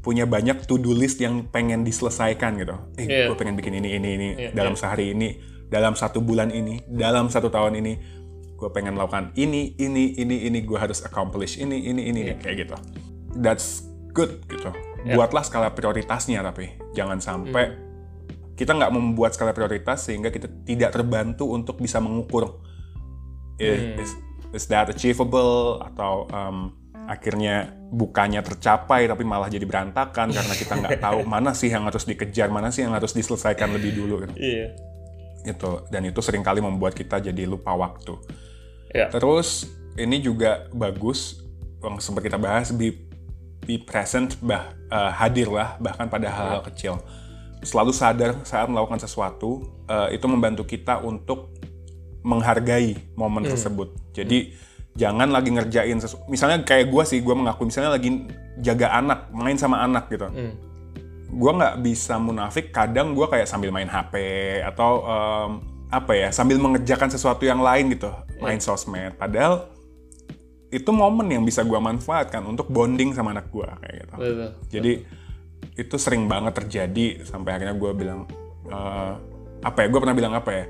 punya 0.02 0.26
banyak 0.26 0.66
to-do 0.66 0.90
list 0.90 1.22
yang 1.22 1.46
pengen 1.46 1.86
diselesaikan 1.86 2.58
gitu. 2.58 2.74
Eh, 2.96 3.06
Iya. 3.06 3.24
gue 3.30 3.36
pengen 3.36 3.54
bikin 3.54 3.76
ini, 3.76 3.94
ini, 3.94 4.08
ini 4.14 4.28
Iya, 4.34 4.50
dalam 4.50 4.74
sehari 4.74 5.14
ini, 5.14 5.38
dalam 5.68 5.94
satu 5.94 6.18
bulan 6.18 6.50
ini, 6.50 6.82
dalam 6.88 7.30
satu 7.30 7.52
tahun 7.52 7.78
ini, 7.78 7.92
gue 8.56 8.68
pengen 8.72 8.98
melakukan 8.98 9.30
ini, 9.36 9.78
ini, 9.78 10.18
ini, 10.18 10.50
ini, 10.50 10.58
gue 10.60 10.74
harus 10.74 11.06
accomplish 11.06 11.54
ini, 11.56 11.78
ini, 11.84 12.10
ini, 12.10 12.20
Iya. 12.24 12.36
kayak 12.40 12.56
gitu. 12.58 12.74
That's 13.38 13.86
good 14.10 14.42
gitu. 14.48 14.74
Buatlah 15.06 15.46
skala 15.46 15.70
prioritasnya 15.70 16.42
tapi 16.42 16.74
jangan 16.90 17.22
sampai 17.22 17.64
Hmm. 17.64 17.87
Kita 18.58 18.74
nggak 18.74 18.90
membuat 18.90 19.38
skala 19.38 19.54
prioritas 19.54 20.02
sehingga 20.02 20.34
kita 20.34 20.50
tidak 20.66 20.90
terbantu 20.90 21.46
untuk 21.54 21.78
bisa 21.78 22.02
mengukur 22.02 22.58
eh, 23.62 23.94
Hmm. 23.94 24.02
is, 24.02 24.10
is 24.50 24.64
that 24.66 24.90
achievable? 24.90 25.78
Atau 25.78 26.26
um, 26.34 26.74
akhirnya 27.06 27.70
bukannya 27.88 28.42
tercapai 28.42 29.08
tapi 29.08 29.24
malah 29.24 29.48
jadi 29.48 29.64
berantakan 29.64 30.34
karena 30.34 30.54
kita 30.58 30.74
nggak 30.74 30.98
tahu 31.06 31.22
mana 31.24 31.54
sih 31.54 31.70
yang 31.70 31.86
harus 31.86 32.02
dikejar 32.04 32.50
mana 32.50 32.74
sih 32.74 32.82
yang 32.82 32.92
harus 32.92 33.14
diselesaikan 33.14 33.70
lebih 33.70 33.94
dulu. 33.94 34.26
Iya. 34.34 34.74
Itu 35.46 35.86
dan 35.94 36.02
itu 36.10 36.18
sering 36.18 36.42
kali 36.42 36.58
membuat 36.58 36.98
kita 36.98 37.22
jadi 37.22 37.46
lupa 37.46 37.78
waktu. 37.78 38.18
Ya 38.90 39.06
terus 39.06 39.70
ini 39.94 40.18
juga 40.18 40.66
bagus 40.74 41.46
yang 41.78 42.02
sempat 42.02 42.26
kita 42.26 42.38
bahas 42.42 42.74
be, 42.74 42.90
be 43.62 43.78
present 43.78 44.34
bah 44.42 44.74
eh, 44.90 45.12
hadirlah 45.14 45.78
bahkan 45.78 46.10
pada 46.10 46.26
hal-hal 46.26 46.62
kecil 46.66 46.98
selalu 47.60 47.90
sadar 47.90 48.38
saat 48.42 48.66
melakukan 48.66 48.98
sesuatu 48.98 49.60
eh, 49.84 50.14
itu 50.14 50.24
membantu 50.24 50.62
kita 50.62 51.00
untuk 51.00 51.54
menghargai 52.20 52.96
momen 53.14 53.44
tersebut. 53.48 53.88
Jadi 54.12 54.52
jangan 54.94 55.28
lagi 55.28 55.50
ngerjain 55.50 55.96
sesu- 55.96 56.22
misalnya 56.26 56.60
kayak 56.60 56.88
gue 56.88 57.02
sih 57.04 57.18
gue 57.18 57.30
mengakui 57.30 57.66
misalnya 57.66 57.94
lagi 57.94 58.26
jaga 58.58 58.90
anak 58.92 59.30
main 59.30 59.54
sama 59.54 59.80
anak 59.80 60.06
gitu. 60.08 60.26
Gue 61.28 61.52
nggak 61.52 61.78
bisa 61.80 62.16
munafik. 62.16 62.68
Kadang 62.68 63.12
gue 63.12 63.26
kayak 63.26 63.46
sambil 63.46 63.70
main 63.70 63.86
HP 63.86 64.14
atau 64.64 64.92
em, 65.04 65.50
apa 65.88 66.12
ya 66.12 66.28
sambil 66.28 66.58
mengerjakan 66.58 67.08
sesuatu 67.08 67.42
yang 67.42 67.58
lain 67.58 67.88
gitu, 67.90 68.10
main 68.40 68.58
sosmed. 68.58 69.14
Padahal 69.14 69.70
itu 70.68 70.90
momen 70.90 71.24
yang 71.28 71.42
bisa 71.42 71.62
gue 71.62 71.80
manfaatkan 71.80 72.44
untuk 72.44 72.68
bonding 72.68 73.12
sama 73.12 73.32
anak 73.32 73.48
gue 73.48 73.64
kayak 73.64 73.94
gitu. 73.98 74.14
Betul. 74.18 74.50
Jadi 74.68 74.92
itu 75.78 75.94
sering 75.94 76.26
banget 76.26 76.58
terjadi 76.58 77.22
sampai 77.22 77.54
akhirnya 77.54 77.78
gue 77.78 77.90
bilang 77.94 78.26
eh, 78.66 79.12
apa 79.62 79.78
ya? 79.78 79.86
Gue 79.86 80.00
pernah 80.02 80.16
bilang 80.18 80.34
apa 80.34 80.50
ya 80.50 80.64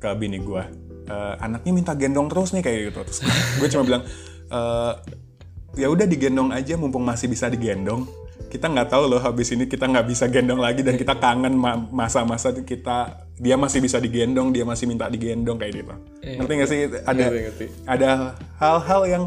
ke 0.00 0.08
bini 0.16 0.40
gue? 0.40 0.62
Eh, 1.06 1.34
anaknya 1.38 1.72
minta 1.76 1.92
gendong 1.92 2.32
terus 2.32 2.56
nih 2.56 2.64
kayak 2.64 2.78
gitu. 2.90 3.00
Terus 3.04 3.20
gue 3.60 3.68
cuma 3.68 3.84
bilang 3.84 4.02
eh, 4.48 4.92
ya 5.76 5.92
udah 5.92 6.08
digendong 6.08 6.50
aja 6.56 6.74
mumpung 6.80 7.04
masih 7.04 7.28
bisa 7.28 7.52
digendong. 7.52 8.08
Kita 8.46 8.70
nggak 8.72 8.88
tahu 8.88 9.10
loh 9.10 9.20
habis 9.20 9.52
ini 9.52 9.68
kita 9.68 9.84
nggak 9.90 10.06
bisa 10.08 10.24
gendong 10.32 10.62
lagi 10.62 10.80
dan 10.80 10.96
kita 10.96 11.18
kangen 11.20 11.52
ma- 11.52 11.76
masa-masa 11.92 12.54
kita 12.56 13.26
dia 13.36 13.52
masih 13.58 13.84
bisa 13.84 14.00
digendong, 14.00 14.48
dia 14.48 14.64
masih 14.64 14.88
minta 14.88 15.12
digendong 15.12 15.60
kayak 15.60 15.84
gitu. 15.84 15.94
Ngerti 16.24 16.52
nggak 16.56 16.70
sih? 16.70 16.80
Ada 17.04 17.24
Ngerti, 17.28 17.40
ngerti. 17.44 17.66
ada 17.84 18.10
hal-hal 18.56 19.02
yang 19.04 19.24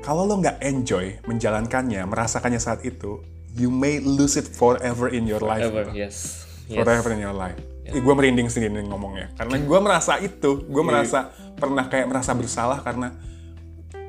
kalau 0.00 0.24
lo 0.24 0.40
nggak 0.40 0.64
enjoy 0.64 1.20
menjalankannya, 1.28 2.00
merasakannya 2.08 2.56
saat 2.56 2.80
itu, 2.88 3.20
you 3.56 3.68
may 3.68 3.98
lose 3.98 4.36
it 4.36 4.46
forever 4.46 5.10
in 5.10 5.26
your 5.26 5.42
life. 5.42 5.64
Ever, 5.66 5.90
gitu. 5.90 6.06
yes. 6.06 6.46
Yes. 6.70 6.82
Forever 6.82 7.10
in 7.14 7.20
your 7.22 7.34
life. 7.34 7.58
Ih, 7.90 7.98
gue 7.98 8.14
merinding 8.14 8.46
sendiri 8.46 8.86
ngomongnya. 8.86 9.34
Karena 9.34 9.58
gue 9.58 9.78
merasa 9.82 10.22
itu, 10.22 10.62
gue 10.62 10.82
merasa 10.86 11.34
pernah 11.58 11.90
kayak 11.90 12.06
merasa 12.06 12.30
bersalah 12.30 12.78
karena, 12.86 13.10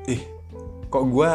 ih, 0.06 0.22
kok 0.86 1.02
gue 1.02 1.30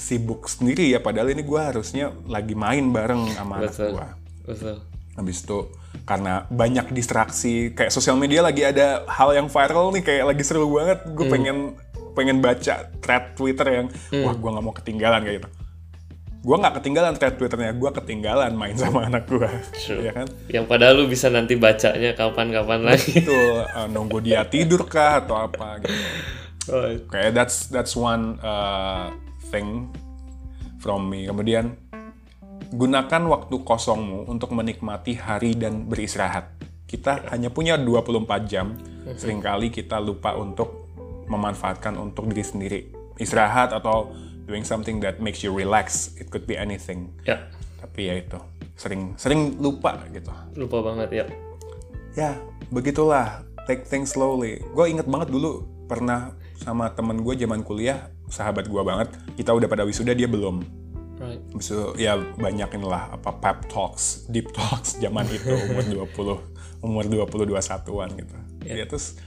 sibuk 0.00 0.48
sendiri 0.48 0.88
ya, 0.88 1.04
padahal 1.04 1.28
ini 1.36 1.44
gue 1.44 1.60
harusnya 1.60 2.16
lagi 2.24 2.56
main 2.56 2.88
bareng 2.88 3.36
sama 3.36 3.60
anak 3.60 3.76
gue. 3.76 4.08
Betul. 4.48 4.76
Habis 5.12 5.44
itu 5.44 5.68
karena 6.08 6.48
banyak 6.48 6.94
distraksi 6.96 7.74
kayak 7.76 7.92
sosial 7.92 8.16
media 8.16 8.40
lagi 8.40 8.64
ada 8.64 9.04
hal 9.10 9.36
yang 9.36 9.52
viral 9.52 9.92
nih 9.92 10.00
kayak 10.06 10.24
lagi 10.32 10.42
seru 10.46 10.70
banget 10.70 11.02
gue 11.12 11.26
Hmm. 11.26 11.34
pengen 11.34 11.56
pengen 12.14 12.38
baca 12.38 12.88
thread 13.02 13.24
Twitter 13.34 13.66
yang 13.68 13.86
wah 14.22 14.34
gue 14.34 14.50
nggak 14.54 14.64
mau 14.64 14.74
ketinggalan 14.74 15.20
kayak 15.22 15.36
gitu 15.42 15.48
gue 16.40 16.56
nggak 16.56 16.74
ketinggalan 16.80 17.12
thread 17.20 17.36
Twitternya 17.36 17.76
gue 17.76 17.90
ketinggalan 17.92 18.52
main 18.56 18.72
sama 18.72 19.04
anak 19.08 19.28
gue 19.28 19.50
True. 19.76 20.00
ya 20.08 20.12
kan? 20.16 20.26
Yang 20.48 20.64
padahal 20.64 20.94
lu 20.96 21.04
bisa 21.06 21.28
nanti 21.28 21.60
bacanya 21.60 22.16
kapan-kapan 22.16 22.80
lagi. 22.80 23.20
itu 23.20 23.36
eh, 23.60 23.86
nunggu 23.94 24.24
dia 24.24 24.48
tidur 24.48 24.88
kah 24.88 25.20
atau 25.20 25.36
apa 25.36 25.84
gitu. 25.84 26.00
Oh, 26.70 26.86
kayak 27.12 27.36
that's 27.36 27.68
that's 27.68 27.92
one 27.92 28.40
uh, 28.40 29.12
thing 29.52 29.92
from 30.80 31.12
me. 31.12 31.28
Kemudian 31.28 31.76
gunakan 32.72 33.22
waktu 33.28 33.56
kosongmu 33.60 34.30
untuk 34.30 34.56
menikmati 34.56 35.20
hari 35.20 35.58
dan 35.58 35.84
beristirahat. 35.88 36.56
Kita 36.88 37.30
hanya 37.30 37.52
punya 37.52 37.78
24 37.78 38.50
jam 38.50 38.74
sering 39.14 39.38
kali 39.42 39.70
kita 39.70 39.98
lupa 40.02 40.34
untuk 40.34 40.88
memanfaatkan 41.30 41.94
untuk 42.00 42.26
diri 42.30 42.44
sendiri. 42.44 42.80
Istirahat 43.20 43.70
atau 43.76 44.10
doing 44.50 44.66
something 44.66 44.98
that 44.98 45.22
makes 45.22 45.46
you 45.46 45.54
relax 45.54 46.10
it 46.18 46.26
could 46.34 46.50
be 46.50 46.58
anything. 46.58 47.14
Ya, 47.22 47.46
tapi 47.78 48.10
ya 48.10 48.18
itu 48.18 48.38
sering 48.74 49.14
sering 49.14 49.62
lupa 49.62 50.02
gitu. 50.10 50.34
Lupa 50.58 50.82
banget 50.82 51.08
ya. 51.14 51.26
ya 52.18 52.30
begitulah. 52.74 53.46
Take 53.68 53.86
things 53.86 54.18
slowly. 54.18 54.58
Gue 54.74 54.90
inget 54.90 55.06
banget 55.06 55.30
dulu 55.30 55.62
pernah 55.86 56.34
sama 56.58 56.90
temen 56.90 57.22
gue 57.22 57.34
zaman 57.38 57.62
kuliah 57.62 58.10
sahabat 58.26 58.66
gue 58.66 58.82
banget 58.82 59.08
kita 59.38 59.54
udah 59.54 59.68
pada 59.70 59.86
wisuda 59.86 60.10
dia 60.10 60.26
belum. 60.26 60.66
Right. 61.20 61.38
Itu 61.52 61.92
ya 62.00 62.16
banyak 62.16 62.72
inilah 62.80 63.14
apa 63.14 63.30
pep 63.38 63.68
talks 63.68 64.26
deep 64.32 64.50
talks 64.56 64.96
zaman 64.98 65.28
itu 65.28 65.52
umur 65.70 65.84
20 66.82 66.82
umur 66.82 67.04
20 67.04 67.52
21-an 67.52 68.10
gitu. 68.16 68.36
Ya 68.64 68.88
terus 68.88 69.20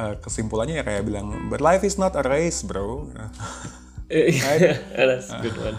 eh, 0.00 0.14
kesimpulannya 0.18 0.80
ya 0.80 0.84
kayak 0.84 1.06
bilang 1.06 1.48
but 1.52 1.62
life 1.62 1.86
is 1.86 2.00
not 2.00 2.18
a 2.18 2.24
race 2.26 2.66
bro 2.66 3.06
Eh, 4.10 4.34
That's 4.98 5.30
a 5.30 5.38
good 5.38 5.56
one. 5.56 5.78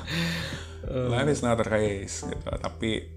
life 0.91 1.29
is 1.29 1.39
not 1.39 1.59
a 1.59 1.67
race 1.67 2.23
gitu 2.23 2.51
tapi 2.59 3.15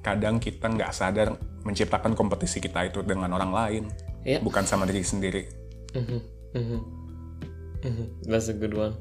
kadang 0.00 0.38
kita 0.38 0.66
nggak 0.66 0.90
sadar 0.90 1.34
menciptakan 1.62 2.14
kompetisi 2.14 2.58
kita 2.58 2.86
itu 2.86 3.02
dengan 3.02 3.30
orang 3.34 3.50
lain 3.50 3.84
Iya. 4.24 4.40
bukan 4.40 4.64
sama 4.64 4.88
diri 4.88 5.04
sendiri 5.04 5.42
Mhm, 5.94 6.18
mhm. 6.58 6.80
Mhm, 7.84 8.06
That's 8.24 8.48
a 8.48 8.56
good 8.56 8.72
one. 8.72 8.96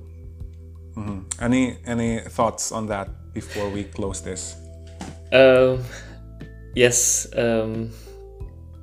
Any 1.40 1.82
any 1.88 2.22
thoughts 2.22 2.70
on 2.70 2.86
that 2.92 3.10
before 3.34 3.66
we 3.72 3.88
close 3.88 4.22
this? 4.22 4.54
Um, 5.34 5.82
yes, 6.78 7.26
um, 7.34 7.90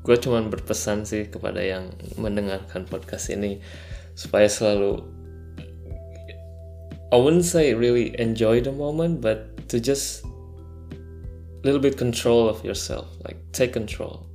gue 0.03 0.17
cuman 0.19 0.51
berpesan 0.51 1.07
sih 1.07 1.31
kepada 1.31 1.63
yang 1.63 1.93
mendengarkan 2.19 2.89
podcast 2.89 3.31
ini 3.31 3.63
supaya 4.19 4.51
selalu 4.51 5.05
I 7.13 7.17
wouldn't 7.17 7.45
say 7.45 7.75
really 7.75 8.19
enjoy 8.21 8.61
the 8.61 8.73
moment, 8.73 9.21
but 9.21 9.69
to 9.69 9.81
just 9.81 10.25
little 11.63 11.81
bit 11.81 11.99
control 11.99 12.49
of 12.49 12.65
yourself, 12.65 13.09
like 13.25 13.37
take 13.53 13.73
control. 13.73 14.27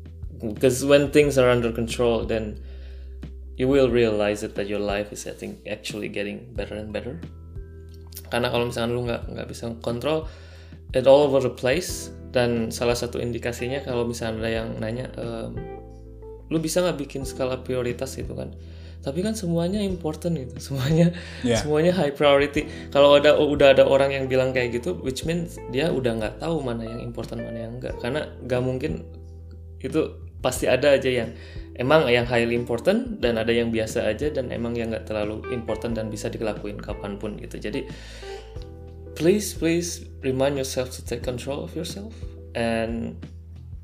Because 0.43 0.83
when 0.83 1.11
things 1.11 1.37
are 1.37 1.49
under 1.49 1.71
control, 1.71 2.25
then 2.25 2.59
you 3.55 3.67
will 3.67 3.89
realize 3.89 4.43
it 4.43 4.55
that 4.55 4.67
your 4.67 4.79
life 4.79 5.13
is 5.13 5.25
I 5.25 5.31
think 5.31 5.63
actually 5.67 6.09
getting 6.09 6.51
better 6.53 6.75
and 6.75 6.91
better. 6.91 7.19
Karena 8.27 8.51
kalau 8.51 8.67
misalkan 8.67 8.91
lu 8.91 9.07
nggak 9.07 9.23
nggak 9.31 9.47
bisa 9.47 9.71
kontrol 9.79 10.27
it 10.95 11.07
all 11.07 11.27
over 11.27 11.43
the 11.43 11.51
place 11.51 12.09
dan 12.31 12.71
salah 12.71 12.95
satu 12.95 13.19
indikasinya 13.19 13.83
kalau 13.83 14.07
misalnya 14.07 14.43
ada 14.43 14.51
yang 14.51 14.69
nanya 14.79 15.07
ehm, 15.19 15.51
lu 16.47 16.57
bisa 16.59 16.79
nggak 16.83 16.99
bikin 17.03 17.27
skala 17.27 17.59
prioritas 17.59 18.15
gitu 18.15 18.31
kan 18.31 18.55
tapi 19.05 19.21
kan 19.21 19.37
semuanya 19.37 19.77
important 19.85 20.33
gitu 20.33 20.57
semuanya 20.73 21.13
Yeah. 21.45 21.61
semuanya 21.61 21.93
high 21.93 22.09
priority. 22.17 22.65
Kalau 22.89 23.21
ada 23.21 23.37
udah 23.37 23.77
ada 23.77 23.85
orang 23.85 24.09
yang 24.09 24.25
bilang 24.25 24.49
kayak 24.49 24.81
gitu 24.81 24.97
which 25.05 25.21
means 25.29 25.61
dia 25.69 25.93
udah 25.93 26.17
nggak 26.17 26.35
tahu 26.41 26.65
mana 26.65 26.81
yang 26.81 27.05
important 27.05 27.45
mana 27.45 27.69
yang 27.69 27.77
enggak 27.77 27.93
karena 28.01 28.25
nggak 28.41 28.61
mungkin 28.65 29.05
itu 29.77 30.17
pasti 30.41 30.65
ada 30.65 30.97
aja 30.97 31.09
yang 31.09 31.29
emang 31.77 32.09
yang 32.09 32.25
highly 32.25 32.57
important 32.57 33.21
dan 33.21 33.37
ada 33.37 33.53
yang 33.53 33.69
biasa 33.69 34.09
aja 34.09 34.33
dan 34.33 34.49
emang 34.49 34.73
yang 34.73 34.89
nggak 34.89 35.05
terlalu 35.05 35.45
important 35.53 35.93
dan 36.01 36.09
bisa 36.09 36.31
dilakuin 36.33 36.81
kapan 36.81 37.21
pun 37.21 37.37
gitu. 37.37 37.61
Jadi 37.61 37.85
please 39.13 39.53
please 39.53 40.03
remind 40.25 40.57
yourself 40.57 40.89
to 40.89 41.05
take 41.05 41.21
control 41.21 41.61
of 41.61 41.71
yourself 41.77 42.11
and 42.57 43.15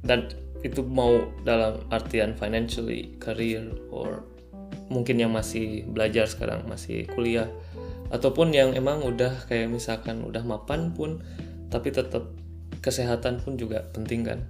dan 0.01 0.33
itu 0.61 0.81
mau 0.85 1.29
dalam 1.45 1.81
artian 1.89 2.37
financially 2.37 3.17
career 3.17 3.65
or 3.89 4.25
mungkin 4.91 5.23
yang 5.23 5.31
masih 5.31 5.87
belajar 5.87 6.27
sekarang 6.27 6.67
masih 6.67 7.07
kuliah. 7.15 7.47
Ataupun 8.11 8.51
yang 8.51 8.75
emang 8.75 8.99
udah 9.07 9.47
kayak 9.47 9.71
misalkan 9.71 10.27
udah 10.27 10.43
mapan 10.43 10.91
pun 10.91 11.23
tapi 11.71 11.95
tetap 11.95 12.27
kesehatan 12.83 13.39
pun 13.39 13.55
juga 13.55 13.87
penting 13.95 14.27
kan. 14.27 14.43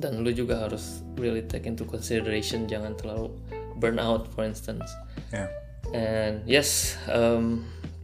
Dan 0.00 0.24
lu 0.24 0.32
juga 0.32 0.64
harus 0.64 1.04
really 1.20 1.44
take 1.44 1.68
into 1.68 1.84
consideration 1.84 2.64
jangan 2.64 2.96
terlalu 2.96 3.28
burn 3.76 4.00
out 4.00 4.24
for 4.32 4.48
instance. 4.48 4.88
Yeah. 5.28 5.52
and 5.94 6.42
yes 6.46 6.98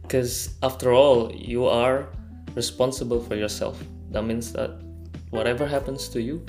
because 0.03 0.55
after 0.63 0.93
all 0.93 1.31
you 1.33 1.65
are 1.67 2.07
responsible 2.55 3.19
for 3.19 3.35
yourself. 3.35 3.81
That 4.13 4.23
means 4.29 4.53
that 4.53 4.77
whatever 5.33 5.65
happens 5.65 6.07
to 6.13 6.21
you 6.21 6.45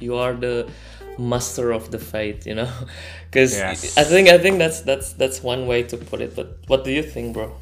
you 0.00 0.16
are 0.16 0.32
the 0.32 0.64
master 1.20 1.70
of 1.70 1.92
the 1.92 2.00
fate 2.00 2.48
you 2.48 2.56
know 2.56 2.68
because 3.28 3.52
Yes. 3.52 3.96
i 4.00 4.04
think 4.04 4.32
i 4.32 4.40
think 4.40 4.56
that's 4.56 4.80
that's 4.82 5.12
that's 5.14 5.44
one 5.44 5.68
way 5.68 5.84
to 5.84 6.00
put 6.00 6.24
it 6.24 6.32
but 6.34 6.60
what 6.66 6.80
do 6.82 6.90
you 6.90 7.04
think 7.04 7.36
bro 7.36 7.52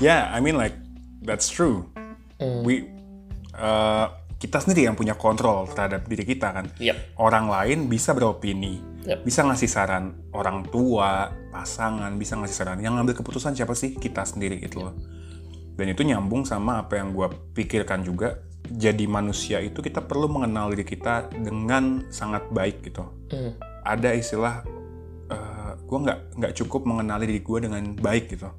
Yeah, 0.00 0.32
I 0.32 0.40
mean 0.40 0.56
like 0.56 0.72
that's 1.20 1.52
true. 1.52 1.84
We 2.40 2.88
uh, 3.52 4.08
kita 4.40 4.64
sendiri 4.64 4.88
yang 4.88 4.96
punya 4.96 5.12
kontrol 5.12 5.68
terhadap 5.68 6.08
diri 6.08 6.24
kita 6.24 6.56
kan. 6.56 6.72
Yep. 6.80 7.20
Orang 7.20 7.52
lain 7.52 7.84
bisa 7.84 8.16
beropini, 8.16 8.80
Yep. 9.04 9.28
bisa 9.28 9.44
ngasih 9.44 9.68
saran. 9.68 10.16
Orang 10.32 10.64
tua, 10.72 11.28
pasangan 11.52 12.16
bisa 12.16 12.40
ngasih 12.40 12.56
saran. 12.56 12.80
Yang 12.80 12.96
ngambil 12.96 13.14
keputusan 13.20 13.52
siapa 13.52 13.76
sih? 13.76 13.92
Kita 13.92 14.24
sendiri 14.24 14.56
gitu 14.56 14.80
loh. 14.88 14.96
Dan 15.76 15.92
itu 15.92 16.00
nyambung 16.00 16.48
sama 16.48 16.80
apa 16.80 16.96
yang 16.96 17.12
gue 17.12 17.28
pikirkan 17.52 18.00
juga. 18.00 18.40
Jadi 18.70 19.08
manusia 19.08 19.58
itu 19.64 19.82
kita 19.82 20.04
perlu 20.04 20.30
mengenal 20.30 20.70
diri 20.70 20.86
kita 20.86 21.32
dengan 21.32 22.06
sangat 22.12 22.46
baik 22.52 22.86
gitu. 22.86 23.02
Mm. 23.32 23.52
Ada 23.82 24.10
istilah 24.14 24.62
eh 25.30 25.72
gue 25.78 25.98
nggak 26.06 26.18
nggak 26.38 26.52
cukup 26.58 26.86
mengenali 26.86 27.24
diri 27.30 27.42
gue 27.42 27.58
dengan 27.62 27.82
baik 27.94 28.34
gitu 28.34 28.50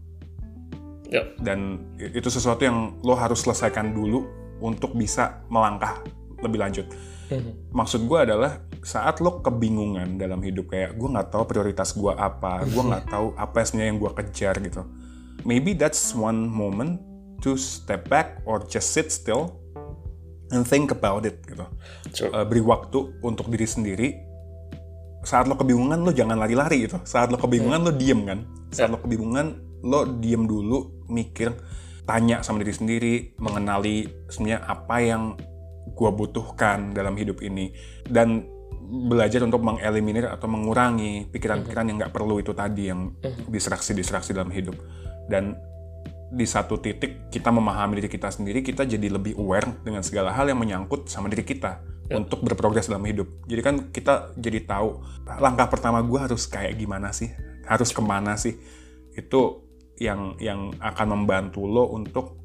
Yep. 1.12 1.44
dan 1.44 1.84
itu 2.00 2.32
sesuatu 2.32 2.64
yang 2.64 2.96
lo 3.04 3.20
harus 3.20 3.44
selesaikan 3.44 3.92
dulu 3.92 4.24
untuk 4.64 4.96
bisa 4.96 5.44
melangkah 5.52 6.00
lebih 6.40 6.64
lanjut. 6.64 6.88
Mhm. 7.28 7.76
Maksud 7.76 8.08
gue 8.08 8.20
adalah 8.32 8.64
saat 8.80 9.20
lo 9.20 9.44
kebingungan 9.44 10.16
dalam 10.16 10.40
hidup 10.40 10.72
kayak 10.72 10.96
gue 10.96 11.10
nggak 11.12 11.36
tahu 11.36 11.44
prioritas 11.52 11.92
gue 11.92 12.16
apa, 12.16 12.64
gue 12.64 12.80
nggak 12.80 13.12
tahu 13.12 13.36
apa 13.36 13.60
sebenarnya 13.60 13.90
yang 13.92 14.00
gue 14.00 14.12
kejar 14.24 14.56
gitu. 14.64 14.88
Maybe 15.44 15.76
that's 15.76 16.16
one 16.16 16.48
moment 16.48 17.04
to 17.44 17.60
step 17.60 18.08
back 18.08 18.40
or 18.48 18.64
just 18.64 18.96
sit 18.96 19.12
still 19.12 19.61
and 20.52 20.68
think 20.68 20.92
about 20.92 21.24
it 21.26 21.40
gitu. 21.48 21.66
True. 22.12 22.32
Uh, 22.32 22.46
beri 22.46 22.62
waktu 22.62 23.20
untuk 23.24 23.48
diri 23.48 23.68
sendiri. 23.68 24.08
Saat 25.22 25.46
lo 25.46 25.54
kebingungan 25.56 26.02
lo 26.02 26.12
jangan 26.12 26.38
lari-lari 26.38 26.90
gitu. 26.90 26.98
Saat 27.06 27.30
lo 27.30 27.38
kebingungan 27.38 27.82
lo 27.82 27.92
diem 27.94 28.22
kan. 28.26 28.40
Saat 28.74 28.90
lo 28.90 28.98
kebingungan 29.00 29.48
lo 29.82 30.06
diem 30.22 30.46
dulu, 30.46 31.08
mikir, 31.10 31.54
tanya 32.06 32.42
sama 32.46 32.62
diri 32.62 32.74
sendiri, 32.74 33.14
mengenali 33.38 34.06
sebenarnya 34.30 34.66
apa 34.66 34.98
yang 35.02 35.24
gue 35.92 36.12
butuhkan 36.14 36.94
dalam 36.94 37.18
hidup 37.18 37.42
ini 37.42 37.74
dan 38.06 38.46
belajar 38.92 39.42
untuk 39.48 39.64
mengeliminir 39.64 40.28
atau 40.28 40.52
mengurangi 40.52 41.32
pikiran-pikiran 41.32 41.88
yang 41.88 41.98
nggak 42.02 42.14
perlu 42.14 42.44
itu 42.44 42.52
tadi 42.52 42.92
yang 42.92 43.16
distraksi-distraksi 43.48 44.36
dalam 44.36 44.52
hidup 44.52 44.76
dan 45.32 45.56
di 46.32 46.48
satu 46.48 46.80
titik 46.80 47.28
kita 47.28 47.52
memahami 47.52 48.00
diri 48.00 48.08
kita 48.08 48.32
sendiri 48.32 48.64
kita 48.64 48.88
jadi 48.88 49.12
lebih 49.12 49.36
aware 49.36 49.68
dengan 49.84 50.00
segala 50.00 50.32
hal 50.32 50.48
yang 50.48 50.64
menyangkut 50.64 51.12
sama 51.12 51.28
diri 51.28 51.44
kita 51.44 51.84
untuk 52.12 52.44
berprogres 52.44 52.92
dalam 52.92 53.04
hidup. 53.08 53.28
Jadi 53.48 53.62
kan 53.64 53.76
kita 53.92 54.36
jadi 54.36 54.64
tahu 54.68 55.00
langkah 55.40 55.68
pertama 55.72 56.04
gue 56.04 56.20
harus 56.20 56.48
kayak 56.48 56.76
gimana 56.76 57.12
sih? 57.16 57.32
Harus 57.68 57.92
ke 57.96 58.04
mana 58.04 58.36
sih? 58.36 58.56
Itu 59.16 59.68
yang 60.00 60.36
yang 60.40 60.76
akan 60.80 61.08
membantu 61.20 61.68
lo 61.68 61.92
untuk 61.92 62.40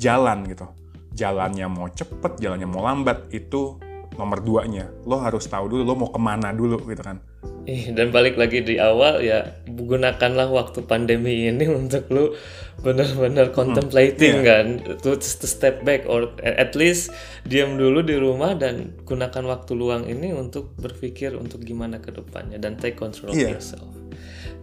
jalan 0.00 0.44
gitu. 0.48 0.68
Jalannya 1.14 1.66
mau 1.70 1.88
cepet 1.88 2.40
jalannya 2.40 2.68
mau 2.68 2.84
lambat 2.84 3.32
itu 3.32 3.80
nomor 4.16 4.44
duanya. 4.44 4.88
Lo 5.08 5.20
harus 5.20 5.48
tahu 5.48 5.68
dulu 5.68 5.82
lo 5.84 5.94
mau 5.96 6.10
ke 6.12 6.20
mana 6.20 6.52
dulu 6.52 6.80
gitu 6.88 7.04
kan 7.04 7.20
Dan 7.64 8.12
balik 8.12 8.36
lagi 8.36 8.60
di 8.60 8.76
awal 8.76 9.24
ya 9.24 9.56
gunakanlah 9.64 10.52
waktu 10.52 10.84
pandemi 10.84 11.48
ini 11.48 11.64
untuk 11.80 12.04
lu 12.12 12.36
benar-benar 12.84 13.54
contemplating 13.56 14.44
iya. 14.44 14.48
kan 14.60 14.66
to, 15.00 15.16
to 15.16 15.46
step 15.48 15.80
back 15.88 16.04
or 16.04 16.28
at 16.44 16.76
least 16.76 17.08
diam 17.48 17.80
dulu 17.80 18.04
di 18.04 18.12
rumah 18.20 18.52
dan 18.52 18.92
gunakan 19.08 19.40
waktu 19.48 19.72
luang 19.72 20.04
ini 20.04 20.36
untuk 20.36 20.76
berpikir 20.76 21.32
untuk 21.32 21.64
gimana 21.64 21.96
ke 22.04 22.12
depannya 22.12 22.60
dan 22.60 22.76
take 22.76 23.00
control 23.00 23.32
of 23.32 23.38
Iya. 23.40 23.56
yourself. 23.56 23.88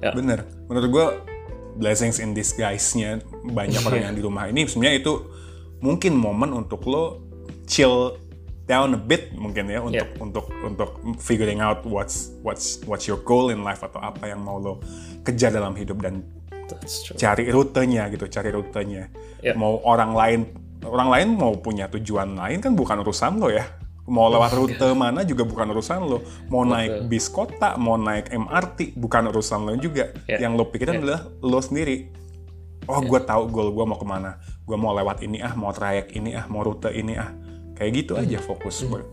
Ya. 0.01 0.13
bener 0.13 0.45
menurut 0.69 0.89
gue 0.89 1.07
blessings 1.81 2.21
in 2.21 2.37
disguise-nya 2.37 3.21
banyak 3.49 3.81
orang 3.81 4.01
yang 4.11 4.15
di 4.17 4.21
rumah 4.21 4.45
ini 4.49 4.69
sebenarnya 4.69 5.01
itu 5.01 5.13
mungkin 5.81 6.13
momen 6.13 6.53
untuk 6.53 6.85
lo 6.85 7.25
chill 7.65 8.17
down 8.69 8.93
a 8.93 8.99
bit 8.99 9.33
mungkin 9.33 9.67
ya 9.67 9.81
untuk 9.81 10.07
Yeah. 10.07 10.23
untuk 10.23 10.45
untuk 10.63 10.89
figuring 11.17 11.59
out 11.59 11.81
what's 11.83 12.31
what's 12.45 12.79
what's 12.85 13.09
your 13.09 13.19
goal 13.21 13.49
in 13.49 13.65
life 13.65 13.81
atau 13.81 13.99
apa 13.99 14.29
yang 14.29 14.41
mau 14.41 14.61
lo 14.61 14.79
kejar 15.25 15.51
dalam 15.51 15.73
hidup 15.73 16.01
dan 16.01 16.23
cari 17.19 17.51
rutenya 17.51 18.07
gitu 18.07 18.31
cari 18.31 18.49
rutenya. 18.53 19.11
Ya. 19.43 19.57
mau 19.57 19.81
orang 19.83 20.15
lain 20.15 20.39
orang 20.87 21.09
lain 21.11 21.27
mau 21.35 21.51
punya 21.59 21.91
tujuan 21.91 22.37
lain 22.37 22.63
kan 22.63 22.73
bukan 22.77 23.03
urusan 23.03 23.37
lo 23.41 23.51
ya. 23.51 23.67
Mau 24.11 24.27
lewat 24.33 24.51
rute 24.57 24.87
mana 24.97 25.21
juga 25.23 25.45
bukan 25.45 25.71
urusan 25.71 25.99
lo. 26.03 26.25
Mau 26.49 26.65
naik 26.65 27.05
bis 27.05 27.29
kota 27.29 27.77
mau 27.77 27.95
naik 27.99 28.33
MRT 28.33 28.97
bukan 28.97 29.29
urusan 29.29 29.67
lo 29.67 29.71
juga. 29.77 30.09
Ya. 30.25 30.47
yang 30.47 30.55
lo 30.55 30.71
pikirin 30.71 31.03
adalah 31.03 31.27
lo 31.43 31.59
sendiri. 31.59 32.09
Oh 32.89 32.97
gue 32.97 33.19
tahu 33.21 33.45
goal 33.51 33.69
gue 33.75 33.85
mau 33.85 33.99
ke 33.99 34.07
mana. 34.07 34.41
Gue 34.65 34.73
mau 34.79 34.95
lewat 34.95 35.21
ini 35.21 35.37
ah 35.43 35.53
mau 35.53 35.69
trayek 35.69 36.17
ini 36.17 36.33
ah 36.33 36.49
mau 36.49 36.65
rute 36.65 36.89
ini 36.89 37.13
ah 37.13 37.29
kayak 37.81 37.91
gitu 37.97 38.13
aja 38.13 38.37
fokus 38.37 38.85
But- 38.85 39.09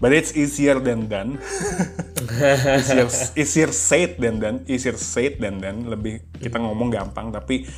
But 0.00 0.16
it's 0.16 0.32
easier 0.32 0.80
than 0.80 1.12
done. 1.12 1.36
easier, 2.80 3.04
easier 3.36 3.68
said 3.68 4.16
than 4.16 4.40
done. 4.40 4.64
Easier 4.64 4.96
said 4.96 5.36
than 5.36 5.60
done. 5.60 5.84
Lebih 5.84 6.24
kita 6.40 6.56
ngomong 6.56 6.88
gampang, 6.88 7.28
tapi 7.28 7.68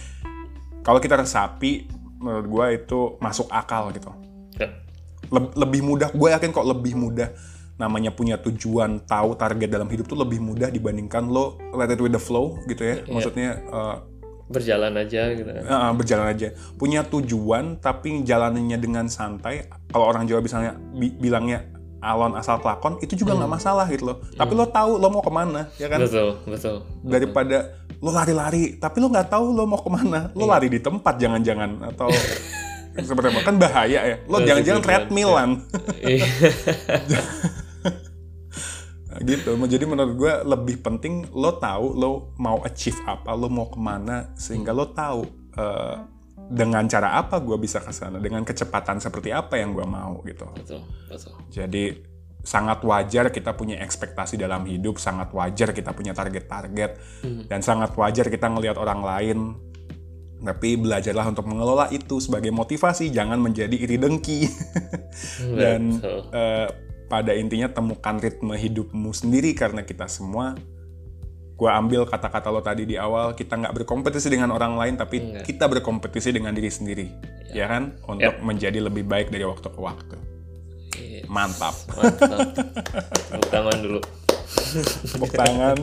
kalau 0.86 1.02
kita 1.02 1.18
resapi, 1.18 1.90
menurut 2.22 2.46
gue 2.46 2.66
itu 2.78 2.98
masuk 3.18 3.50
akal 3.50 3.90
gitu. 3.90 4.14
Ya. 4.54 4.70
Leb- 5.34 5.50
lebih 5.58 5.82
mudah, 5.82 6.14
gue 6.14 6.28
yakin 6.30 6.54
kok 6.54 6.62
lebih 6.62 6.94
mudah 6.94 7.34
namanya 7.74 8.14
punya 8.14 8.38
tujuan, 8.38 9.02
tahu 9.02 9.34
target 9.34 9.66
dalam 9.66 9.90
hidup 9.90 10.06
tuh 10.06 10.14
lebih 10.14 10.38
mudah 10.38 10.70
dibandingkan 10.70 11.26
lo 11.26 11.58
let 11.74 11.90
it 11.90 11.98
with 11.98 12.14
the 12.14 12.22
flow 12.22 12.54
gitu 12.70 12.86
ya. 12.86 13.02
Maksudnya 13.10 13.66
uh, 13.66 13.96
Berjalan 14.52 14.92
aja 14.94 15.22
gitu. 15.32 15.48
uh, 15.48 15.90
berjalan 15.96 16.26
aja. 16.28 16.48
Punya 16.76 17.00
tujuan 17.02 17.80
tapi 17.80 18.20
jalannya 18.22 18.76
dengan 18.76 19.08
santai. 19.08 19.66
Kalau 19.88 20.06
orang 20.06 20.28
Jawa 20.28 20.44
misalnya 20.44 20.76
bi- 20.92 21.16
bilangnya 21.16 21.72
alon 22.02 22.34
asal 22.34 22.58
kelakon 22.58 22.98
itu 22.98 23.14
juga 23.14 23.38
nggak 23.38 23.48
masalah 23.48 23.86
gitu 23.88 24.12
loh. 24.12 24.16
Tapi 24.34 24.52
lo 24.52 24.66
tahu 24.68 24.98
lo 24.98 25.08
mau 25.08 25.22
ke 25.22 25.32
mana 25.32 25.70
ya 25.78 25.88
kan? 25.88 26.02
Betul, 26.02 26.36
betul. 26.44 26.76
Daripada 27.00 27.80
lo 28.02 28.10
lari-lari 28.10 28.76
tapi 28.76 28.98
lo 28.98 29.08
nggak 29.08 29.30
tahu 29.30 29.54
lo 29.54 29.64
mau 29.64 29.80
ke 29.80 29.88
mana. 29.88 30.28
Lo 30.34 30.44
lari 30.44 30.68
di 30.68 30.82
tempat 30.82 31.16
jangan-jangan 31.16 31.94
atau 31.94 32.10
seperti 33.08 33.28
apa 33.32 33.40
kan 33.46 33.56
bahaya 33.56 34.00
ya. 34.04 34.16
Lo 34.28 34.42
Betul, 34.42 34.46
jangan-jangan 34.50 34.82
treadmillan. 34.84 35.50
Gitu. 39.20 39.50
Jadi 39.52 39.84
menurut 39.84 40.14
gue 40.16 40.32
lebih 40.48 40.80
penting 40.80 41.28
lo 41.34 41.60
tahu 41.60 41.92
lo 41.92 42.10
mau 42.40 42.62
achieve 42.64 43.02
apa 43.04 43.36
lo 43.36 43.52
mau 43.52 43.68
ke 43.68 43.76
mana 43.76 44.32
sehingga 44.38 44.72
lo 44.72 44.88
tahu 44.94 45.26
eh, 45.58 45.96
dengan 46.52 46.84
cara 46.88 47.16
apa 47.20 47.40
gue 47.40 47.56
bisa 47.56 47.80
ke 47.80 47.92
sana 47.92 48.20
dengan 48.20 48.44
kecepatan 48.44 49.00
seperti 49.00 49.32
apa 49.32 49.60
yang 49.60 49.76
gue 49.76 49.84
mau 49.84 50.20
gitu. 50.24 50.48
Betul, 50.52 50.80
betul. 51.08 51.32
jadi 51.48 52.12
sangat 52.42 52.82
wajar 52.82 53.30
kita 53.30 53.54
punya 53.54 53.78
ekspektasi 53.78 54.34
dalam 54.34 54.66
hidup 54.66 54.98
sangat 54.98 55.30
wajar 55.30 55.70
kita 55.70 55.94
punya 55.94 56.10
target-target 56.10 56.98
dan 57.46 57.62
sangat 57.62 57.94
wajar 57.94 58.26
kita 58.28 58.50
ngelihat 58.50 58.76
orang 58.76 59.00
lain. 59.00 59.38
Tapi 60.42 60.74
belajarlah 60.74 61.30
untuk 61.30 61.46
mengelola 61.46 61.86
itu 61.94 62.18
sebagai 62.18 62.50
motivasi 62.50 63.14
jangan 63.14 63.38
menjadi 63.38 63.78
iri 63.78 63.94
dengki. 63.94 64.50
Dan 65.62 66.02
Betul. 66.02 66.18
eh, 66.34 66.68
pada 67.12 67.36
intinya 67.36 67.68
temukan 67.68 68.16
ritme 68.16 68.56
hidupmu 68.56 69.12
sendiri 69.12 69.52
karena 69.52 69.84
kita 69.84 70.08
semua 70.08 70.56
gua 71.52 71.76
ambil 71.76 72.08
kata-kata 72.08 72.48
lo 72.48 72.58
tadi 72.58 72.88
di 72.88 72.96
awal 72.96 73.36
kita 73.36 73.54
nggak 73.54 73.76
berkompetisi 73.76 74.32
dengan 74.32 74.48
orang 74.50 74.74
lain 74.74 74.96
tapi 74.96 75.20
Enggak. 75.20 75.44
kita 75.44 75.68
berkompetisi 75.68 76.32
dengan 76.32 76.50
diri 76.50 76.72
sendiri 76.72 77.06
ya 77.52 77.68
kan 77.68 78.00
untuk 78.02 78.40
menjadi 78.40 78.80
lebih 78.80 79.04
baik 79.04 79.28
dari 79.28 79.44
waktu 79.44 79.68
ke 79.68 79.76
waktu 79.78 80.16
Iya. 80.92 81.24
mantap 81.26 81.72
Mantap. 81.88 82.52
Tepuk 83.28 83.48
tangan 83.48 83.76
dulu. 83.78 84.00
tepuk 85.06 85.32
tangan 85.32 85.76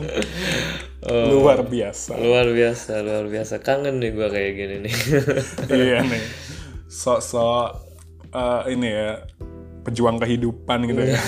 Oh. 1.00 1.26
luar 1.32 1.64
biasa 1.64 2.12
Luar 2.14 2.46
biasa, 2.46 3.00
luar 3.00 3.24
biasa. 3.26 3.58
Kangen 3.58 3.98
nih 3.98 4.12
gua 4.12 4.28
kayak 4.28 4.52
gini 4.52 4.76
nih. 4.84 4.94
iya 5.72 6.04
nih 6.04 6.22
sok-sok 6.86 7.66
eh, 8.30 8.62
ini 8.70 8.88
ya 8.90 9.10
pejuang 9.82 10.20
kehidupan 10.20 10.78
gitu 10.88 11.02
ya. 11.16 11.20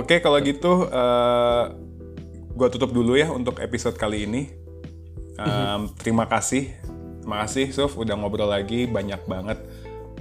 Oke 0.00 0.20
kalau 0.20 0.40
gitu 0.44 0.88
eh 0.92 1.64
gue 2.56 2.68
tutup 2.72 2.90
dulu 2.92 3.16
ya 3.16 3.28
untuk 3.28 3.60
episode 3.60 3.96
kali 4.00 4.24
ini. 4.24 4.48
Em, 5.36 5.92
terima 6.00 6.24
kasih. 6.24 6.72
Terima 7.20 7.44
kasih 7.44 7.68
Suf 7.72 8.00
udah 8.00 8.16
ngobrol 8.16 8.48
lagi. 8.48 8.88
Banyak 8.88 9.28
banget 9.28 9.60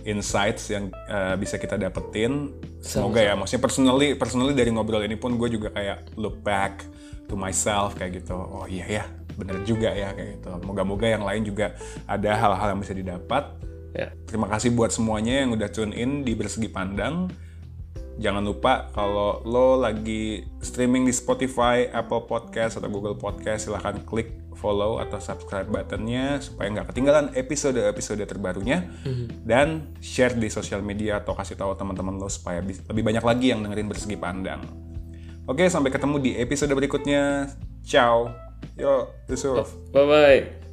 insights 0.04 0.70
yang 0.70 0.92
eh, 0.92 1.36
bisa 1.40 1.56
kita 1.56 1.80
dapetin. 1.80 2.52
Semoga 2.84 3.24
ya 3.24 3.34
maksudnya 3.34 3.64
personally 3.64 4.14
personally 4.14 4.54
dari 4.54 4.70
ngobrol 4.70 5.02
ini 5.02 5.18
pun 5.18 5.40
gue 5.40 5.50
juga 5.50 5.74
kayak 5.74 6.14
look 6.20 6.38
back 6.44 6.84
to 7.32 7.40
myself 7.40 7.96
kayak 7.96 8.22
gitu. 8.22 8.36
Oh 8.36 8.68
iya 8.68 8.86
ya 8.86 9.06
bener 9.36 9.62
juga 9.68 9.92
ya 9.92 10.16
kayak 10.16 10.40
gitu. 10.40 10.50
Moga-moga 10.64 11.08
yang 11.08 11.24
lain 11.24 11.44
juga 11.44 11.76
ada 12.08 12.32
hal-hal 12.36 12.76
yang 12.76 12.80
bisa 12.80 12.96
didapat 12.96 13.44
ya. 13.96 14.12
Terima 14.28 14.52
kasih 14.52 14.76
buat 14.76 14.92
semuanya 14.92 15.42
yang 15.42 15.56
udah 15.56 15.72
tune 15.72 15.96
in 15.96 16.28
di 16.28 16.36
Bersegi 16.36 16.68
Pandang. 16.68 17.32
Jangan 18.16 18.44
lupa 18.48 18.92
kalau 18.96 19.44
lo 19.44 19.76
lagi 19.76 20.44
streaming 20.64 21.04
di 21.04 21.12
Spotify, 21.12 21.88
Apple 21.92 22.28
Podcast, 22.28 22.80
atau 22.80 22.88
Google 22.88 23.20
Podcast, 23.20 23.68
silahkan 23.68 24.00
klik 24.08 24.46
follow 24.56 25.04
atau 25.04 25.20
subscribe 25.20 25.68
buttonnya 25.68 26.40
supaya 26.40 26.72
nggak 26.72 26.96
ketinggalan 26.96 27.36
episode-episode 27.36 28.24
terbarunya. 28.24 28.88
Dan 29.44 29.92
share 30.00 30.40
di 30.40 30.48
sosial 30.48 30.80
media 30.80 31.20
atau 31.20 31.36
kasih 31.36 31.60
tahu 31.60 31.76
teman-teman 31.76 32.16
lo 32.16 32.32
supaya 32.32 32.64
lebih 32.64 33.04
banyak 33.04 33.24
lagi 33.24 33.52
yang 33.52 33.60
dengerin 33.68 33.92
Bersegi 33.92 34.16
Pandang. 34.16 34.64
Oke, 35.46 35.68
sampai 35.68 35.94
ketemu 35.94 36.18
di 36.24 36.32
episode 36.40 36.72
berikutnya. 36.74 37.52
Ciao. 37.86 38.32
Yo, 38.80 39.12
Yusuf. 39.30 39.76
Bye 39.94 40.08
bye. 40.08 40.65